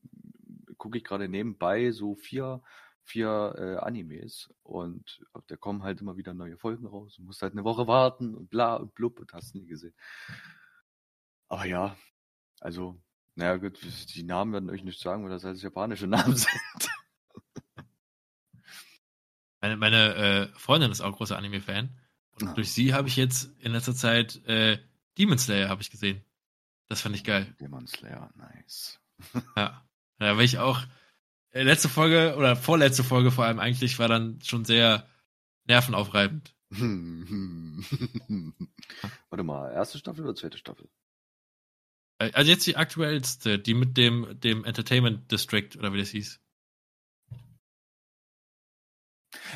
gucke 0.78 0.98
ich 0.98 1.04
gerade 1.04 1.28
nebenbei 1.28 1.90
so 1.90 2.14
vier, 2.14 2.62
vier 3.02 3.54
äh, 3.58 3.76
Animes 3.84 4.52
und 4.62 5.20
da 5.46 5.56
kommen 5.56 5.82
halt 5.82 6.00
immer 6.00 6.16
wieder 6.16 6.34
neue 6.34 6.56
Folgen 6.56 6.86
raus. 6.86 7.16
Du 7.16 7.22
musst 7.22 7.42
halt 7.42 7.52
eine 7.52 7.64
Woche 7.64 7.86
warten 7.86 8.34
und 8.34 8.50
bla 8.50 8.76
und 8.76 8.94
blub 8.94 9.20
und 9.20 9.32
hast 9.32 9.54
nie 9.54 9.66
gesehen. 9.66 9.94
Aber 11.48 11.64
ja, 11.66 11.96
also, 12.60 13.00
naja 13.34 13.56
gut, 13.56 13.80
die 14.14 14.22
Namen 14.22 14.52
werden 14.52 14.70
euch 14.70 14.84
nicht 14.84 15.00
sagen, 15.00 15.24
weil 15.24 15.30
das 15.30 15.44
alles 15.44 15.62
japanische 15.62 16.06
Namen 16.08 16.36
sind. 16.36 16.90
Meine, 19.60 19.76
meine 19.76 20.14
äh, 20.14 20.58
Freundin 20.58 20.90
ist 20.90 21.00
auch 21.00 21.16
großer 21.16 21.36
Anime-Fan. 21.36 21.90
Und 22.40 22.48
Ah. 22.48 22.54
durch 22.54 22.72
sie 22.72 22.94
habe 22.94 23.08
ich 23.08 23.16
jetzt 23.16 23.50
in 23.60 23.72
letzter 23.72 23.94
Zeit 23.94 24.42
äh, 24.46 24.78
Demon 25.18 25.38
Slayer 25.38 25.68
habe 25.68 25.82
ich 25.82 25.90
gesehen. 25.90 26.24
Das 26.88 27.00
fand 27.00 27.14
ich 27.14 27.24
geil. 27.24 27.54
Demon 27.60 27.86
Slayer, 27.86 28.30
nice. 28.36 29.00
Ja. 29.56 29.86
Da 30.18 30.36
war 30.36 30.42
ich 30.42 30.58
auch, 30.58 30.82
äh, 31.50 31.62
letzte 31.62 31.88
Folge 31.88 32.34
oder 32.36 32.54
vorletzte 32.56 33.02
Folge 33.04 33.30
vor 33.30 33.44
allem 33.46 33.58
eigentlich 33.58 33.98
war 33.98 34.08
dann 34.08 34.40
schon 34.42 34.64
sehr 34.66 35.08
nervenaufreibend. 35.66 36.54
Warte 39.30 39.44
mal, 39.44 39.72
erste 39.72 39.98
Staffel 39.98 40.24
oder 40.24 40.34
zweite 40.34 40.58
Staffel? 40.58 40.88
Äh, 42.18 42.30
Also 42.32 42.50
jetzt 42.50 42.66
die 42.66 42.76
aktuellste, 42.76 43.58
die 43.58 43.74
mit 43.74 43.96
dem, 43.96 44.38
dem 44.40 44.64
Entertainment 44.64 45.30
District 45.32 45.70
oder 45.78 45.92
wie 45.92 45.98
das 45.98 46.10
hieß. 46.10 46.38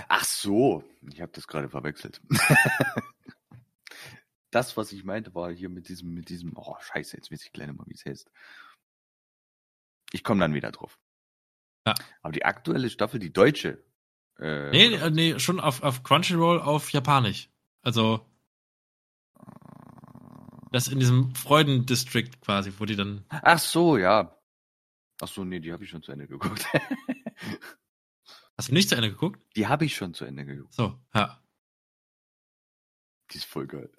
Ach 0.09 0.25
so, 0.25 0.83
ich 1.13 1.21
habe 1.21 1.33
das 1.33 1.47
gerade 1.47 1.69
verwechselt. 1.69 2.21
Das, 4.55 4.77
was 4.77 4.93
ich 4.93 5.05
meinte, 5.05 5.35
war 5.35 5.53
hier 5.53 5.69
mit 5.69 5.89
diesem, 5.89 6.15
mit 6.15 6.29
diesem, 6.29 6.53
oh 6.57 6.77
scheiße, 6.81 7.17
jetzt 7.17 7.31
weiß 7.31 7.45
ich 7.45 7.53
gleich 7.53 7.73
mal, 7.73 7.87
wie 7.87 7.95
es 7.95 8.05
heißt. 8.05 8.31
Ich 10.13 10.23
komme 10.23 10.41
dann 10.41 10.55
wieder 10.55 10.71
drauf. 10.71 10.99
Ja. 11.87 11.95
Aber 12.23 12.33
die 12.33 12.45
aktuelle 12.45 12.89
Staffel, 12.89 13.19
die 13.19 13.33
deutsche. 13.33 13.85
Äh, 14.39 14.71
Nee, 14.71 14.97
oder 14.97 15.07
äh, 15.07 15.11
nee, 15.11 15.39
schon 15.39 15.61
auf, 15.61 15.83
auf 15.83 16.03
Crunchyroll 16.03 16.61
auf 16.61 16.91
Japanisch. 16.91 17.51
Also 17.83 18.27
das 20.73 20.89
in 20.89 20.99
diesem 20.99 21.35
Freuden-District 21.35 22.31
quasi, 22.41 22.73
wo 22.79 22.85
die 22.85 22.97
dann. 22.97 23.25
Ach 23.29 23.59
so, 23.59 23.97
ja. 23.97 24.37
Ach 25.21 25.29
so, 25.29 25.45
nee, 25.45 25.61
die 25.61 25.73
habe 25.73 25.85
ich 25.85 25.91
schon 25.91 26.03
zu 26.03 26.13
Ende 26.13 26.27
geguckt. 26.27 26.67
Hast 28.57 28.69
du 28.69 28.75
nicht 28.75 28.89
zu 28.89 28.95
Ende 28.95 29.11
geguckt? 29.11 29.41
die 29.57 29.67
habe 29.67 29.85
ich 29.85 29.95
schon 29.95 30.15
zu 30.15 30.25
Ende 30.25 30.45
geguckt. 30.45 30.75
So, 30.75 30.99
ja. 31.15 31.41
Die 33.31 33.39
ist 33.39 33.47
voll 33.47 33.67
geil. 33.67 33.91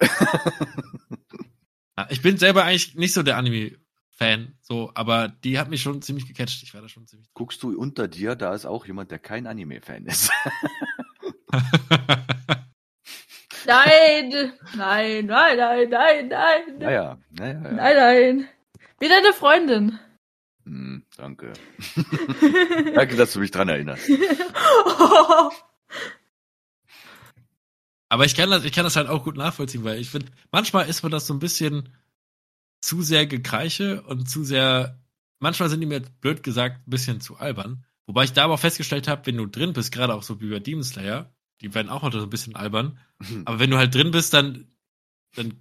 Ich 2.10 2.20
bin 2.20 2.36
selber 2.36 2.64
eigentlich 2.64 2.94
nicht 2.94 3.14
so 3.14 3.22
der 3.22 3.38
Anime-Fan, 3.38 4.58
so, 4.60 4.92
aber 4.94 5.28
die 5.28 5.58
hat 5.58 5.70
mich 5.70 5.80
schon 5.80 6.02
ziemlich 6.02 6.26
gecatcht. 6.26 6.62
Ich 6.62 6.74
war 6.74 6.82
da 6.82 6.90
schon 6.90 7.06
ziemlich. 7.06 7.26
Guckst 7.32 7.62
du 7.62 7.74
unter 7.74 8.06
dir, 8.06 8.34
da 8.34 8.52
ist 8.52 8.66
auch 8.66 8.84
jemand, 8.84 9.10
der 9.10 9.18
kein 9.18 9.46
Anime-Fan 9.46 10.04
ist. 10.04 10.30
Nein, 13.66 14.52
nein, 14.76 15.26
nein, 15.26 15.26
nein, 15.26 15.88
nein, 15.90 16.28
nein, 16.28 16.78
naja, 16.78 17.18
naja, 17.30 17.52
ja. 17.52 17.70
nein, 17.72 17.96
nein. 17.96 18.48
Wie 19.00 19.08
deine 19.08 19.32
Freundin. 19.32 19.98
Hm, 20.64 21.04
danke. 21.16 21.52
danke, 22.94 23.16
dass 23.16 23.32
du 23.32 23.40
mich 23.40 23.50
dran 23.50 23.68
erinnerst. 23.68 24.08
Aber 28.08 28.24
ich 28.24 28.34
kann 28.34 28.50
das, 28.50 28.64
ich 28.64 28.72
kann 28.72 28.84
das 28.84 28.96
halt 28.96 29.08
auch 29.08 29.24
gut 29.24 29.36
nachvollziehen, 29.36 29.84
weil 29.84 29.98
ich 29.98 30.10
finde, 30.10 30.30
manchmal 30.52 30.88
ist 30.88 31.02
mir 31.02 31.10
das 31.10 31.26
so 31.26 31.34
ein 31.34 31.40
bisschen 31.40 31.88
zu 32.80 33.02
sehr 33.02 33.26
Gekreiche 33.26 34.02
und 34.02 34.28
zu 34.28 34.44
sehr, 34.44 35.00
manchmal 35.40 35.68
sind 35.68 35.80
die 35.80 35.86
mir 35.86 36.00
blöd 36.00 36.42
gesagt 36.42 36.86
ein 36.86 36.90
bisschen 36.90 37.20
zu 37.20 37.36
albern. 37.36 37.84
Wobei 38.06 38.24
ich 38.24 38.32
da 38.32 38.44
aber 38.44 38.54
auch 38.54 38.60
festgestellt 38.60 39.08
habe, 39.08 39.26
wenn 39.26 39.36
du 39.36 39.46
drin 39.46 39.72
bist, 39.72 39.90
gerade 39.90 40.14
auch 40.14 40.22
so 40.22 40.40
wie 40.40 40.50
bei 40.50 40.60
Demon 40.60 40.84
Slayer, 40.84 41.34
die 41.60 41.74
werden 41.74 41.88
auch 41.88 42.02
heute 42.02 42.20
so 42.20 42.26
ein 42.26 42.30
bisschen 42.30 42.54
albern. 42.54 42.98
Aber 43.44 43.58
wenn 43.58 43.70
du 43.70 43.78
halt 43.78 43.94
drin 43.94 44.12
bist, 44.12 44.32
dann, 44.34 44.68
dann 45.34 45.54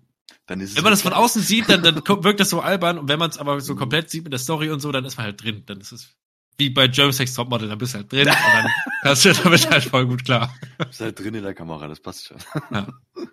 Dann 0.46 0.60
ist 0.62 0.72
es 0.72 0.76
wenn 0.76 0.84
man 0.84 0.94
das 0.94 1.02
von 1.02 1.14
außen 1.14 1.42
sieht, 1.42 1.70
dann, 1.70 1.82
dann 1.82 1.96
wirkt 2.24 2.40
das 2.40 2.52
so 2.52 2.62
albern 2.62 3.00
und 3.00 3.08
wenn 3.08 3.18
man 3.18 3.32
es 3.32 3.40
aber 3.40 3.60
so 3.62 3.76
komplett 3.76 4.12
sieht 4.12 4.24
mit 4.24 4.34
der 4.34 4.40
Story 4.40 4.70
und 4.70 4.80
so, 4.80 4.92
dann 4.92 5.06
ist 5.06 5.18
man 5.18 5.26
halt 5.26 5.42
drin. 5.44 5.64
Dann 5.66 5.82
ist 5.82 5.92
es 5.92 6.16
wie 6.58 6.70
bei 6.70 6.88
German 6.88 7.14
Sex 7.14 7.34
Topmodel, 7.34 7.70
dann 7.70 7.78
bist 7.78 7.94
du 7.94 8.00
halt 8.00 8.12
drin 8.12 8.28
und 8.28 8.36
dann 8.36 8.72
kannst 9.04 9.26
du 9.26 9.34
damit 9.34 9.70
halt 9.70 9.84
voll 9.84 10.06
gut 10.08 10.26
klar. 10.26 10.54
Ist 10.90 11.02
halt 11.02 11.20
drin 11.20 11.36
in 11.36 11.44
der 11.44 11.54
Kamera, 11.54 11.88
das 11.88 12.00
passt 12.00 12.28
schon. 12.28 12.38
Ja. 12.72 12.88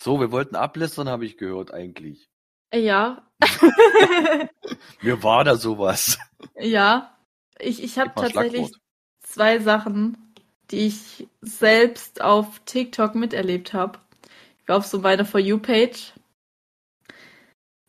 So, 0.00 0.20
wir 0.20 0.30
wollten 0.30 0.54
ablästern, 0.54 1.08
habe 1.08 1.26
ich 1.26 1.36
gehört, 1.36 1.74
eigentlich. 1.74 2.30
ja. 2.72 3.28
Mir 5.02 5.22
war 5.24 5.42
da 5.44 5.56
sowas. 5.56 6.18
ja. 6.56 7.16
Ich, 7.58 7.82
ich 7.82 7.98
habe 7.98 8.12
tatsächlich 8.14 8.70
zwei 9.22 9.58
Sachen, 9.58 10.16
die 10.70 10.86
ich 10.86 11.26
selbst 11.40 12.20
auf 12.20 12.60
TikTok 12.64 13.16
miterlebt 13.16 13.72
habe. 13.72 13.98
Ich 14.62 14.68
war 14.68 14.76
auf 14.76 14.86
so 14.86 15.00
meine 15.00 15.24
For 15.24 15.40
You-Page. 15.40 16.12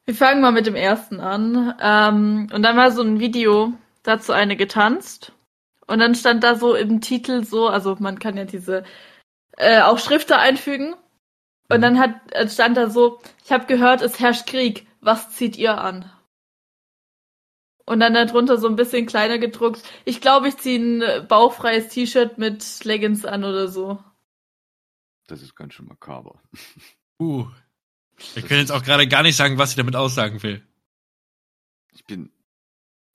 Wir 0.10 0.16
fangen 0.16 0.41
mal 0.41 0.51
mit 0.51 0.66
dem 0.66 0.74
ersten 0.74 1.20
an. 1.20 1.76
Ähm, 1.80 2.47
und 2.51 2.64
dann 2.64 2.76
war 2.76 2.91
so 2.91 3.03
ein 3.03 3.20
Video, 3.20 3.74
dazu 4.01 4.34
eine 4.34 4.57
getanzt. 4.57 5.34
Und 5.86 5.99
dann 5.99 6.16
stand 6.16 6.43
da 6.43 6.55
so 6.55 6.74
im 6.74 6.99
Titel 6.99 7.43
so, 7.45 7.68
also 7.68 7.95
man 7.99 8.18
kann 8.18 8.36
ja 8.36 8.45
diese 8.45 8.84
äh, 9.57 9.82
auch 9.82 9.99
Schriften 9.99 10.34
einfügen. 10.34 10.95
Und 11.70 11.82
dann 11.82 11.99
hat 11.99 12.16
äh, 12.32 12.49
stand 12.49 12.76
da 12.76 12.89
so, 12.89 13.22
ich 13.45 13.51
habe 13.51 13.68
gehört, 13.68 14.01
es 14.01 14.20
herrscht 14.20 14.47
Krieg. 14.47 14.88
Was 14.99 15.30
zieht 15.30 15.57
ihr 15.57 15.78
an? 15.78 16.12
Und 17.86 17.99
dann 17.99 18.16
darunter 18.16 18.57
so 18.57 18.68
ein 18.68 18.78
bisschen 18.78 19.05
kleiner 19.05 19.38
gedruckt. 19.38 19.84
Ich 20.05 20.22
glaube, 20.22 20.47
ich 20.47 20.57
ziehe 20.57 20.80
ein 20.80 21.01
äh, 21.03 21.22
bauchfreies 21.22 21.89
T-Shirt 21.89 22.39
mit 22.39 22.84
Leggings 22.84 23.26
an 23.26 23.43
oder 23.43 23.68
so. 23.68 24.03
Das 25.28 25.43
ist 25.43 25.55
ganz 25.55 25.76
schön 25.76 25.86
makaber. 25.86 26.41
Uh. 27.22 27.45
Ich 28.36 28.45
kann 28.47 28.57
jetzt 28.57 28.72
auch 28.72 28.84
gerade 28.84 29.07
gar 29.07 29.24
nicht 29.24 29.36
sagen, 29.36 29.57
was 29.57 29.72
ich 29.72 29.76
damit 29.76 29.95
aussagen 29.95 30.41
will. 30.43 30.61
Ich 31.93 32.05
bin. 32.05 32.32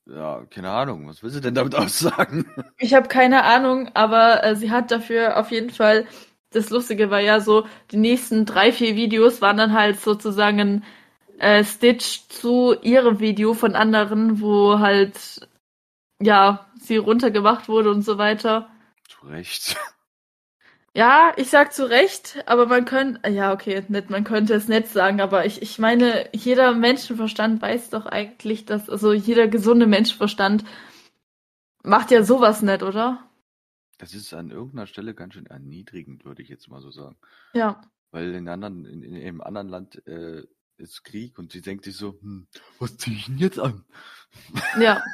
Ja, 0.07 0.45
keine 0.51 0.71
Ahnung. 0.71 1.09
Was 1.09 1.23
will 1.23 1.31
sie 1.31 1.41
denn 1.41 1.55
damit 1.55 1.75
aussagen? 1.77 2.47
Ich 2.79 2.95
habe 2.95 3.09
keine 3.09 3.45
Ahnung, 3.45 3.91
aber 3.95 4.45
äh, 4.45 4.57
sie 4.57 4.71
hat 4.71 4.91
dafür 4.91 5.39
auf 5.39 5.51
jeden 5.51 5.71
Fall. 5.71 6.07
Das 6.51 6.71
Lustige 6.71 7.11
war 7.11 7.21
ja 7.21 7.41
so, 7.41 7.67
die 7.91 7.97
nächsten 7.97 8.47
drei, 8.47 8.73
vier 8.73 8.95
Videos 8.95 9.41
waren 9.41 9.57
dann 9.57 9.73
halt 9.73 10.01
sozusagen 10.01 10.61
ein 10.61 10.85
äh, 11.39 11.65
Stitch 11.65 12.29
zu 12.29 12.77
ihrem 12.83 13.19
Video 13.19 13.55
von 13.55 13.75
anderen, 13.75 14.41
wo 14.41 14.79
halt 14.79 15.49
ja 16.21 16.67
sie 16.81 16.97
runtergemacht 16.97 17.69
wurde 17.69 17.91
und 17.91 18.03
so 18.03 18.19
weiter. 18.19 18.71
Zu 19.09 19.27
Recht. 19.27 19.77
Ja, 20.97 21.33
ich 21.37 21.51
sag 21.51 21.73
zu 21.73 21.91
Recht, 21.91 22.45
aber 22.47 22.67
man 22.67 22.85
könnte, 22.85 23.29
ja, 23.29 23.53
okay, 23.53 23.85
nicht, 23.89 24.11
man 24.11 24.23
könnte 24.23 24.55
es 24.55 24.69
nicht 24.69 24.87
sagen, 24.87 25.21
aber 25.21 25.45
ich, 25.45 25.61
ich 25.61 25.81
meine, 25.81 26.29
jeder 26.33 26.73
Menschenverstand 26.73 27.61
weiß 27.61 27.91
doch 27.91 28.07
eigentlich, 28.07 28.65
dass, 28.65 28.89
also 28.89 29.13
jeder 29.13 29.49
gesunde 29.49 29.89
Menschenverstand 29.89 30.65
macht 31.83 32.13
ja 32.13 32.23
sowas 32.23 32.63
nicht, 32.63 32.85
oder? 32.85 33.29
Das 33.99 34.15
ist 34.15 34.33
an 34.35 34.53
irgendeiner 34.53 34.87
Stelle 34.87 35.15
ganz 35.15 35.35
schön 35.35 35.47
erniedrigend, 35.47 36.25
würde 36.25 36.43
ich 36.43 36.49
jetzt 36.49 36.69
mal 36.69 36.81
so 36.81 36.93
sagen. 36.93 37.17
Ja. 37.55 37.83
Weil 38.13 38.33
in, 38.33 38.49
anderen, 38.49 38.85
in, 38.85 39.03
in 39.03 39.17
einem 39.17 39.41
anderen 39.41 39.69
Land 39.69 40.07
äh, 40.07 40.45
ist 40.77 41.03
Krieg 41.03 41.41
und 41.41 41.51
sie 41.51 41.61
denkt 41.61 41.87
sich 41.87 41.97
so, 41.97 42.21
hm, 42.21 42.47
was 42.79 42.97
ziehe 42.99 43.17
ich 43.17 43.27
denn 43.27 43.39
jetzt 43.39 43.59
an? 43.59 43.85
Ja. 44.79 45.03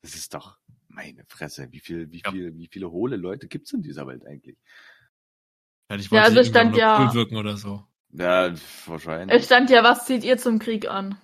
Das 0.00 0.14
ist 0.14 0.32
doch 0.32 0.57
meine 0.98 1.24
Fresse. 1.26 1.68
Wie 1.70 1.78
viel, 1.80 2.10
wie 2.10 2.22
Ja. 2.24 2.30
viel, 2.32 2.56
wie 2.58 2.66
viele 2.66 2.90
hohle 2.90 3.16
Leute 3.16 3.46
gibt's 3.46 3.72
in 3.72 3.82
dieser 3.82 4.06
Welt 4.06 4.26
eigentlich? 4.26 4.58
Ja, 5.90 5.96
wollte 6.10 6.22
also 6.24 6.42
sie 6.42 6.48
stand 6.48 6.76
ja- 6.76 6.98
cool 6.98 7.14
wirken 7.14 7.36
oder 7.36 7.56
so. 7.56 7.84
Ja, 8.10 8.46
Es 8.46 8.62
wahrscheinlich. 8.88 9.44
stand 9.44 9.70
ja, 9.70 9.82
was 9.84 10.06
zieht 10.06 10.24
ihr 10.24 10.38
zum 10.38 10.58
Krieg 10.58 10.88
an? 10.88 11.16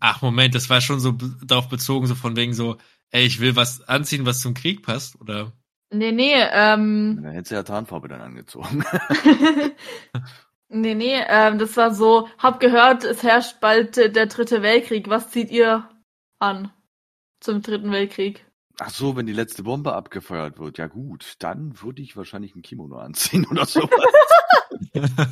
Ach, 0.00 0.22
Moment, 0.22 0.54
das 0.54 0.70
war 0.70 0.80
schon 0.80 1.00
so 1.00 1.12
darauf 1.12 1.68
bezogen, 1.68 2.06
so 2.06 2.14
von 2.14 2.36
wegen 2.36 2.54
so, 2.54 2.76
ey, 3.10 3.24
ich 3.26 3.40
will 3.40 3.56
was 3.56 3.86
anziehen, 3.88 4.24
was 4.26 4.40
zum 4.40 4.54
Krieg 4.54 4.82
passt, 4.82 5.20
oder? 5.20 5.52
Nee, 5.92 6.12
nee, 6.12 6.34
ähm, 6.34 7.20
Dann 7.22 7.32
hätte 7.32 7.48
sie 7.50 7.54
ja 7.54 7.62
Tarnfarbe 7.62 8.08
dann 8.08 8.20
angezogen. 8.20 8.84
nee, 10.68 10.94
nee, 10.94 11.20
ähm, 11.28 11.58
das 11.58 11.76
war 11.76 11.94
so, 11.94 12.28
hab 12.38 12.60
gehört, 12.60 13.04
es 13.04 13.22
herrscht 13.22 13.60
bald 13.60 13.96
äh, 13.98 14.10
der 14.10 14.26
dritte 14.26 14.62
Weltkrieg, 14.62 15.08
was 15.08 15.30
zieht 15.30 15.50
ihr 15.50 15.88
an 16.38 16.72
zum 17.40 17.62
dritten 17.62 17.90
Weltkrieg? 17.90 18.44
Ach 18.78 18.90
so, 18.90 19.16
wenn 19.16 19.26
die 19.26 19.32
letzte 19.32 19.62
Bombe 19.62 19.94
abgefeuert 19.94 20.58
wird, 20.58 20.78
ja 20.78 20.86
gut, 20.86 21.36
dann 21.38 21.80
würde 21.80 22.02
ich 22.02 22.16
wahrscheinlich 22.16 22.54
ein 22.54 22.62
Kimono 22.62 22.96
anziehen 22.98 23.46
oder 23.46 23.64
sowas. 23.66 23.90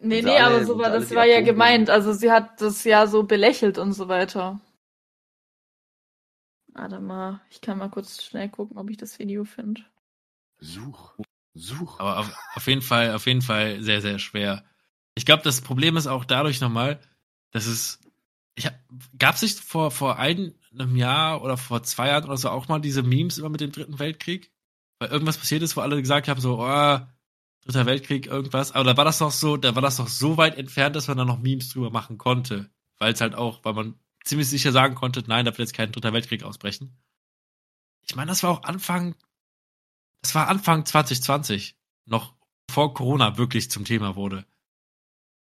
Nee, 0.00 0.22
nee, 0.22 0.36
alle- 0.38 0.56
aber 0.56 0.64
so 0.64 0.78
war 0.78 0.90
das 0.90 1.12
war 1.14 1.26
ja 1.26 1.40
gemeint. 1.40 1.90
Also 1.90 2.12
sie 2.12 2.30
hat 2.30 2.60
das 2.60 2.84
ja 2.84 3.06
so 3.06 3.24
belächelt 3.24 3.78
und 3.78 3.92
so 3.92 4.08
weiter. 4.08 4.60
Warte 6.68 7.00
mal, 7.00 7.40
ich 7.50 7.60
kann 7.60 7.78
mal 7.78 7.88
kurz 7.90 8.22
schnell 8.22 8.48
gucken, 8.48 8.78
ob 8.78 8.88
ich 8.90 8.96
das 8.96 9.18
Video 9.18 9.44
finde. 9.44 9.82
Such. 10.60 11.16
Such. 11.54 11.98
Aber 11.98 12.18
auf, 12.20 12.32
auf 12.54 12.66
jeden 12.68 12.82
Fall, 12.82 13.12
auf 13.14 13.26
jeden 13.26 13.42
Fall 13.42 13.82
sehr, 13.82 14.00
sehr 14.00 14.18
schwer. 14.20 14.64
Ich 15.16 15.26
glaube, 15.26 15.42
das 15.42 15.60
Problem 15.60 15.96
ist 15.96 16.06
auch 16.06 16.24
dadurch 16.24 16.60
nochmal, 16.60 17.00
dass 17.50 17.66
es, 17.66 17.98
gab 19.18 19.34
es 19.36 19.42
nicht 19.42 19.60
vor, 19.60 19.90
vor 19.90 20.18
ein, 20.18 20.54
einem 20.72 20.96
Jahr 20.96 21.42
oder 21.42 21.56
vor 21.56 21.82
zwei 21.82 22.08
Jahren 22.08 22.24
oder 22.24 22.36
so 22.36 22.50
auch 22.50 22.68
mal 22.68 22.80
diese 22.80 23.02
Memes 23.02 23.38
immer 23.38 23.48
mit 23.48 23.60
dem 23.60 23.72
Dritten 23.72 23.98
Weltkrieg? 23.98 24.50
Weil 24.98 25.10
irgendwas 25.10 25.38
passiert 25.38 25.62
ist, 25.62 25.76
wo 25.76 25.80
alle 25.80 26.00
gesagt 26.00 26.28
haben, 26.28 26.40
so, 26.40 26.58
oh, 26.60 26.98
Dritter 27.64 27.86
Weltkrieg, 27.86 28.26
irgendwas. 28.26 28.72
Aber 28.72 28.84
da 28.84 28.96
war 28.96 29.04
das 29.04 29.20
noch 29.20 29.30
so, 29.30 29.56
da 29.56 29.74
war 29.74 29.82
das 29.82 29.98
noch 29.98 30.08
so 30.08 30.36
weit 30.36 30.56
entfernt, 30.56 30.96
dass 30.96 31.08
man 31.08 31.18
da 31.18 31.24
noch 31.24 31.38
Memes 31.38 31.68
drüber 31.70 31.90
machen 31.90 32.18
konnte. 32.18 32.70
Weil 32.98 33.12
es 33.12 33.20
halt 33.20 33.34
auch, 33.34 33.64
weil 33.64 33.74
man 33.74 33.94
ziemlich 34.24 34.48
sicher 34.48 34.72
sagen 34.72 34.94
konnte, 34.94 35.22
nein, 35.26 35.44
da 35.44 35.52
wird 35.52 35.58
jetzt 35.58 35.74
kein 35.74 35.92
Dritter 35.92 36.12
Weltkrieg 36.12 36.42
ausbrechen. 36.42 36.96
Ich 38.06 38.16
meine, 38.16 38.30
das 38.30 38.42
war 38.42 38.50
auch 38.50 38.62
Anfang, 38.64 39.14
das 40.22 40.34
war 40.34 40.48
Anfang 40.48 40.84
2020, 40.86 41.76
noch 42.06 42.34
vor 42.70 42.94
Corona 42.94 43.36
wirklich 43.36 43.70
zum 43.70 43.84
Thema 43.84 44.16
wurde. 44.16 44.46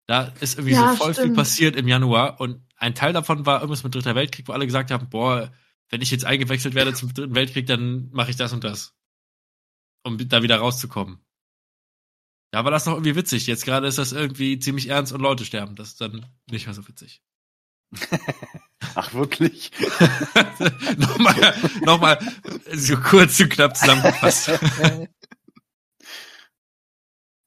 Da 0.07 0.25
ist 0.41 0.55
irgendwie 0.57 0.73
Ja, 0.73 0.91
so 0.91 0.95
voll 0.97 1.13
viel 1.13 1.23
stimmt. 1.23 1.37
passiert 1.37 1.75
im 1.75 1.87
Januar 1.87 2.39
und 2.39 2.61
ein 2.81 2.95
Teil 2.95 3.13
davon 3.13 3.45
war 3.45 3.61
irgendwas 3.61 3.83
mit 3.83 3.93
Dritter 3.93 4.15
Weltkrieg, 4.15 4.47
wo 4.47 4.53
alle 4.53 4.65
gesagt 4.65 4.89
haben, 4.89 5.07
boah, 5.09 5.51
wenn 5.89 6.01
ich 6.01 6.09
jetzt 6.09 6.25
eingewechselt 6.25 6.73
werde 6.73 6.93
zum 6.93 7.13
Dritten 7.13 7.35
Weltkrieg, 7.35 7.67
dann 7.67 8.09
mache 8.11 8.31
ich 8.31 8.37
das 8.37 8.53
und 8.53 8.63
das. 8.63 8.95
Um 10.03 10.17
da 10.17 10.41
wieder 10.41 10.57
rauszukommen. 10.57 11.23
Da 12.49 12.63
war 12.63 12.71
das 12.71 12.87
noch 12.87 12.93
irgendwie 12.93 13.15
witzig. 13.15 13.45
Jetzt 13.45 13.65
gerade 13.65 13.85
ist 13.85 13.99
das 13.99 14.13
irgendwie 14.13 14.57
ziemlich 14.57 14.87
ernst 14.87 15.13
und 15.13 15.21
Leute 15.21 15.45
sterben. 15.45 15.75
Das 15.75 15.89
ist 15.89 16.01
dann 16.01 16.25
nicht 16.49 16.65
mehr 16.65 16.73
so 16.73 16.87
witzig. 16.87 17.21
Ach, 18.95 19.13
wirklich? 19.13 19.71
nochmal, 20.97 21.53
nochmal 21.85 22.19
so 22.73 22.97
kurz 22.97 23.39
und 23.39 23.49
knapp 23.49 23.77
zusammengefasst. 23.77 24.51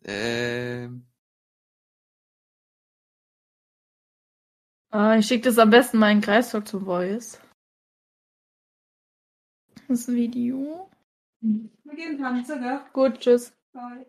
ähm, 0.05 1.07
Ah, 4.95 5.17
ich 5.19 5.27
schicke 5.27 5.49
das 5.49 5.59
am 5.59 5.71
besten 5.71 5.99
mal 5.99 6.13
in 6.13 6.21
Kreistalk 6.21 6.69
zum 6.69 6.85
Voice. 6.85 7.41
Das 9.89 10.07
Video. 10.07 10.89
Wir 11.41 11.97
gehen 11.97 12.17
tanzen, 12.17 12.63
gell? 12.63 12.81
Gut, 12.93 13.19
tschüss. 13.19 13.53
Bye. 13.73 14.07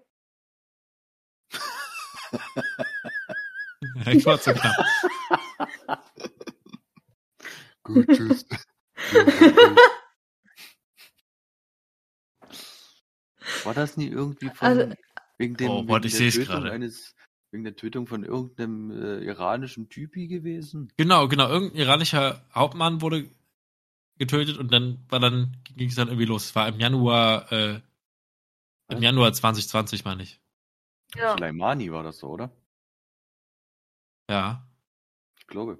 ich 4.13 4.23
war 4.27 4.39
zu 4.39 4.53
knapp. 4.53 4.85
gut, 7.83 8.07
tschüss. 8.09 8.45
War 13.63 13.73
das 13.73 13.97
nie 13.97 14.09
irgendwie 14.09 14.49
von 14.49 14.67
Also- 14.67 14.93
wegen 15.39 15.57
dem 15.57 15.67
Oh, 15.71 15.83
wegen 15.83 16.05
ich 16.05 16.15
der 16.15 16.45
Tötung 16.45 16.47
gerade. 16.61 16.71
eines 16.73 17.15
wegen 17.55 17.63
der 17.63 17.75
Tötung 17.77 18.05
von 18.05 18.23
irgendeinem 18.23 18.91
äh, 18.91 19.23
iranischen 19.23 19.87
Typi 19.89 20.27
gewesen? 20.27 20.91
Genau, 20.97 21.29
genau. 21.29 21.49
Irgendein 21.49 21.79
iranischer 21.79 22.45
Hauptmann 22.53 23.01
wurde 23.01 23.29
getötet 24.17 24.57
und 24.57 24.71
dann 24.71 25.05
war 25.09 25.19
dann 25.19 25.57
ging 25.75 25.87
es 25.87 25.95
dann 25.95 26.09
irgendwie 26.09 26.25
los. 26.25 26.45
Es 26.45 26.55
war 26.55 26.67
im 26.67 26.79
Januar, 26.79 27.51
äh, 27.51 27.81
im? 28.89 29.01
Januar 29.01 29.31
2020, 29.31 30.03
meine 30.03 30.23
ich. 30.23 30.41
Ja. 31.15 31.31
Sulaimani 31.31 31.91
war 31.91 32.03
das 32.03 32.19
so, 32.19 32.27
oder? 32.27 32.51
Ja. 34.29 34.67
Ich 35.39 35.47
glaube. 35.47 35.79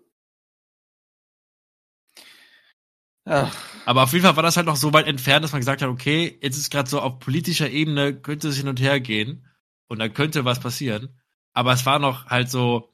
Ach, 3.26 3.54
Aber 3.86 4.04
auf 4.04 4.14
jeden 4.14 4.24
Fall 4.24 4.36
war 4.36 4.44
das 4.44 4.56
halt 4.56 4.68
noch 4.68 4.76
so 4.76 4.94
weit 4.94 5.08
entfernt, 5.08 5.44
dass 5.44 5.52
man 5.52 5.60
gesagt 5.62 5.82
hat, 5.82 5.90
okay, 5.90 6.38
jetzt 6.42 6.58
ist 6.58 6.72
gerade 6.72 6.90
so 6.90 7.02
auf 7.02 7.20
politischer 7.20 7.70
Ebene 7.70 8.16
könnte 8.16 8.48
es 8.48 8.58
hin 8.58 8.68
und 8.68 8.80
her 8.80 9.00
gehen 9.02 9.46
und 9.88 10.00
da 10.00 10.08
könnte 10.08 10.46
was 10.46 10.60
passieren. 10.60 11.20
Aber 11.56 11.74
es 11.74 11.86
war 11.88 11.98
noch 11.98 12.28
halt 12.28 12.52
so 12.52 12.92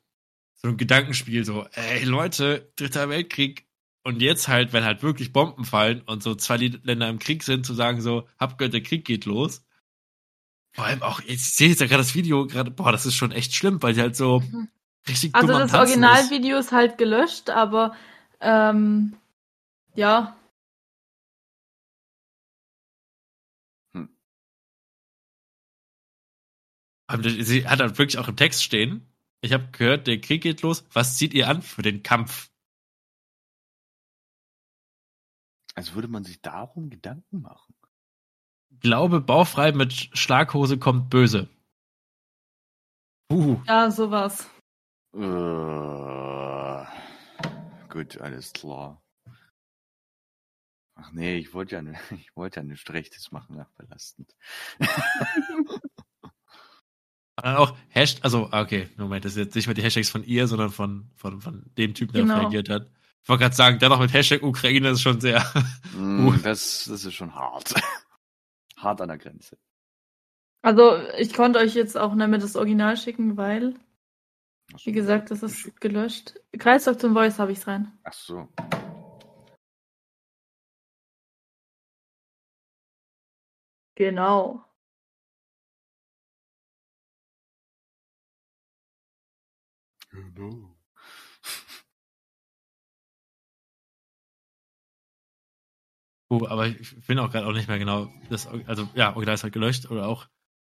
so 0.61 0.67
ein 0.69 0.77
Gedankenspiel, 0.77 1.43
so, 1.43 1.65
ey 1.73 2.03
Leute, 2.03 2.71
dritter 2.75 3.09
Weltkrieg. 3.09 3.67
Und 4.03 4.21
jetzt 4.21 4.47
halt, 4.47 4.73
wenn 4.73 4.83
halt 4.83 5.03
wirklich 5.03 5.33
Bomben 5.33 5.65
fallen 5.65 6.01
und 6.01 6.23
so 6.23 6.33
zwei 6.35 6.57
Länder 6.57 7.09
im 7.09 7.19
Krieg 7.19 7.43
sind, 7.43 7.65
zu 7.65 7.73
sagen 7.73 8.01
so, 8.01 8.27
habt 8.39 8.57
gehört, 8.57 8.73
der 8.73 8.83
Krieg 8.83 9.05
geht 9.05 9.25
los. 9.25 9.63
Vor 10.73 10.85
allem 10.85 11.01
auch, 11.03 11.19
ich 11.25 11.43
sehe 11.43 11.69
jetzt 11.69 11.81
ja 11.81 11.87
gerade 11.87 12.01
das 12.01 12.15
Video, 12.15 12.47
gerade, 12.47 12.71
boah, 12.71 12.91
das 12.91 13.05
ist 13.05 13.15
schon 13.15 13.31
echt 13.31 13.53
schlimm, 13.55 13.81
weil 13.81 13.93
die 13.93 14.01
halt 14.01 14.15
so 14.15 14.39
Mhm. 14.39 14.69
richtig 15.07 15.35
Also 15.35 15.53
das. 15.57 15.73
Originalvideo 15.73 16.57
ist 16.57 16.71
halt 16.71 16.97
gelöscht, 16.97 17.49
aber 17.49 17.95
ähm, 18.39 19.13
ja. 19.95 20.35
Sie 27.23 27.67
hat 27.67 27.79
halt 27.79 27.97
wirklich 27.97 28.17
auch 28.17 28.27
im 28.27 28.35
Text 28.35 28.63
stehen. 28.63 29.07
Ich 29.41 29.53
habe 29.53 29.67
gehört, 29.71 30.07
der 30.07 30.21
Krieg 30.21 30.41
geht 30.43 30.61
los. 30.61 30.85
Was 30.93 31.17
zieht 31.17 31.33
ihr 31.33 31.47
an 31.49 31.61
für 31.61 31.81
den 31.81 32.03
Kampf? 32.03 32.49
als 35.73 35.93
würde 35.93 36.09
man 36.09 36.25
sich 36.25 36.41
darum 36.41 36.89
Gedanken 36.89 37.41
machen. 37.41 37.73
Glaube 38.81 39.21
bauchfrei 39.21 39.71
mit 39.71 39.93
Schlaghose 39.93 40.77
kommt 40.77 41.09
böse. 41.09 41.47
Uh, 43.31 43.57
Ja, 43.65 43.89
sowas. 43.89 44.49
Äh, 45.13 46.85
gut, 47.89 48.19
alles 48.19 48.51
klar. 48.51 49.01
Ach 50.95 51.11
nee, 51.13 51.37
ich 51.37 51.53
wollte 51.53 51.75
ja, 51.75 51.81
ne- 51.81 51.97
ich 52.11 52.35
wollte 52.35 52.59
ja 52.59 52.63
nichts 52.63 52.89
Rechtes 52.91 53.31
machen, 53.31 53.57
ach, 53.59 53.71
belastend. 53.77 54.35
dann 57.41 57.55
auch 57.57 57.75
Hashtag, 57.89 58.23
also 58.23 58.47
ah, 58.51 58.61
okay, 58.61 58.87
Moment, 58.97 59.25
das 59.25 59.33
ist 59.33 59.37
jetzt 59.37 59.55
nicht 59.55 59.67
mehr 59.67 59.73
die 59.73 59.83
Hashtags 59.83 60.09
von 60.09 60.23
ihr, 60.23 60.47
sondern 60.47 60.69
von 60.71 61.09
von, 61.15 61.41
von 61.41 61.63
dem 61.77 61.93
Typen, 61.93 62.13
der 62.13 62.23
Genau. 62.23 62.39
reagiert 62.39 62.69
hat. 62.69 62.87
Ich 63.23 63.29
wollte 63.29 63.41
gerade 63.43 63.55
sagen, 63.55 63.79
dennoch 63.79 63.99
mit 63.99 64.13
Hashtag 64.13 64.41
Ukraine 64.43 64.89
ist 64.89 65.01
schon 65.01 65.21
sehr. 65.21 65.43
Mm, 65.95 66.27
Uh. 66.27 66.33
das, 66.43 66.85
das 66.89 67.03
ist 67.05 67.13
schon 67.15 67.35
hart. 67.35 67.73
hart 68.77 69.01
an 69.01 69.09
der 69.09 69.17
Grenze. 69.17 69.57
Also 70.61 70.97
ich 71.17 71.33
konnte 71.33 71.59
euch 71.59 71.73
jetzt 71.75 71.97
auch 71.97 72.13
nicht 72.15 72.27
mehr 72.29 72.39
das 72.39 72.55
Original 72.55 72.95
schicken, 72.95 73.35
weil, 73.35 73.75
wie 74.85 74.91
gesagt, 74.93 75.31
das 75.31 75.43
ist 75.43 75.81
gelöscht. 75.81 76.35
Kreistalk 76.57 76.99
zum 77.01 77.13
Voice 77.13 77.39
habe 77.39 77.51
ich's 77.51 77.67
rein. 77.67 77.91
Ach 78.03 78.13
so. 78.13 78.47
Genau. 83.95 84.65
Genau. 90.11 90.77
Uh, 96.31 96.47
aber 96.47 96.67
ich 96.67 96.87
finde 96.87 97.23
auch 97.23 97.29
gerade 97.31 97.45
auch 97.45 97.51
nicht 97.51 97.67
mehr 97.67 97.77
genau, 97.77 98.09
das, 98.29 98.47
also 98.47 98.87
ja, 98.95 99.09
Original 99.15 99.35
ist 99.35 99.43
halt 99.43 99.51
gelöscht 99.51 99.91
oder 99.91 100.07
auch 100.07 100.27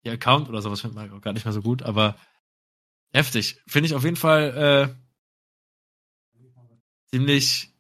ihr 0.05 0.13
Account 0.13 0.49
oder 0.49 0.63
sowas 0.63 0.81
findet 0.81 0.95
man 0.95 1.11
auch 1.11 1.21
gar 1.21 1.33
nicht 1.33 1.45
mehr 1.45 1.53
so 1.53 1.63
gut, 1.63 1.83
aber 1.83 2.15
heftig. 3.13 3.61
Finde 3.67 3.89
ich 3.89 3.95
auf 3.95 4.05
jeden 4.05 4.17
Fall 4.17 4.95
äh, 4.95 4.95
ziemlich. 7.11 7.73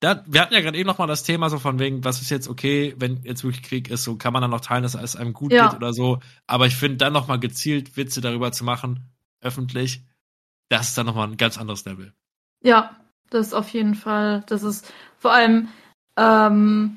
Da, 0.00 0.24
wir 0.26 0.40
hatten 0.40 0.54
ja 0.54 0.60
gerade 0.62 0.78
eben 0.78 0.86
noch 0.86 0.98
mal 0.98 1.06
das 1.06 1.24
Thema 1.24 1.50
so 1.50 1.58
von 1.58 1.78
wegen, 1.78 2.04
was 2.04 2.22
ist 2.22 2.30
jetzt 2.30 2.48
okay, 2.48 2.94
wenn 2.98 3.22
jetzt 3.22 3.44
wirklich 3.44 3.62
Krieg 3.62 3.90
ist, 3.90 4.04
so 4.04 4.16
kann 4.16 4.32
man 4.32 4.40
dann 4.42 4.50
noch 4.50 4.62
teilen, 4.62 4.82
dass 4.82 4.94
es 4.94 5.16
einem 5.16 5.34
gut 5.34 5.52
Ja. 5.52 5.68
geht 5.68 5.76
oder 5.76 5.92
so. 5.92 6.20
Aber 6.46 6.66
ich 6.66 6.76
finde 6.76 6.96
dann 6.96 7.12
noch 7.12 7.28
mal 7.28 7.38
gezielt 7.38 7.98
Witze 7.98 8.22
darüber 8.22 8.50
zu 8.52 8.64
machen, 8.64 9.10
öffentlich, 9.42 10.02
das 10.70 10.88
ist 10.88 10.98
dann 10.98 11.06
noch 11.06 11.14
mal 11.14 11.28
ein 11.28 11.36
ganz 11.36 11.58
anderes 11.58 11.84
Level. 11.84 12.14
Ja, 12.62 12.96
das 13.28 13.48
ist 13.48 13.54
auf 13.54 13.68
jeden 13.70 13.94
Fall. 13.94 14.42
Das 14.46 14.62
ist 14.62 14.90
vor 15.18 15.32
allem, 15.32 15.68
ähm, 16.16 16.96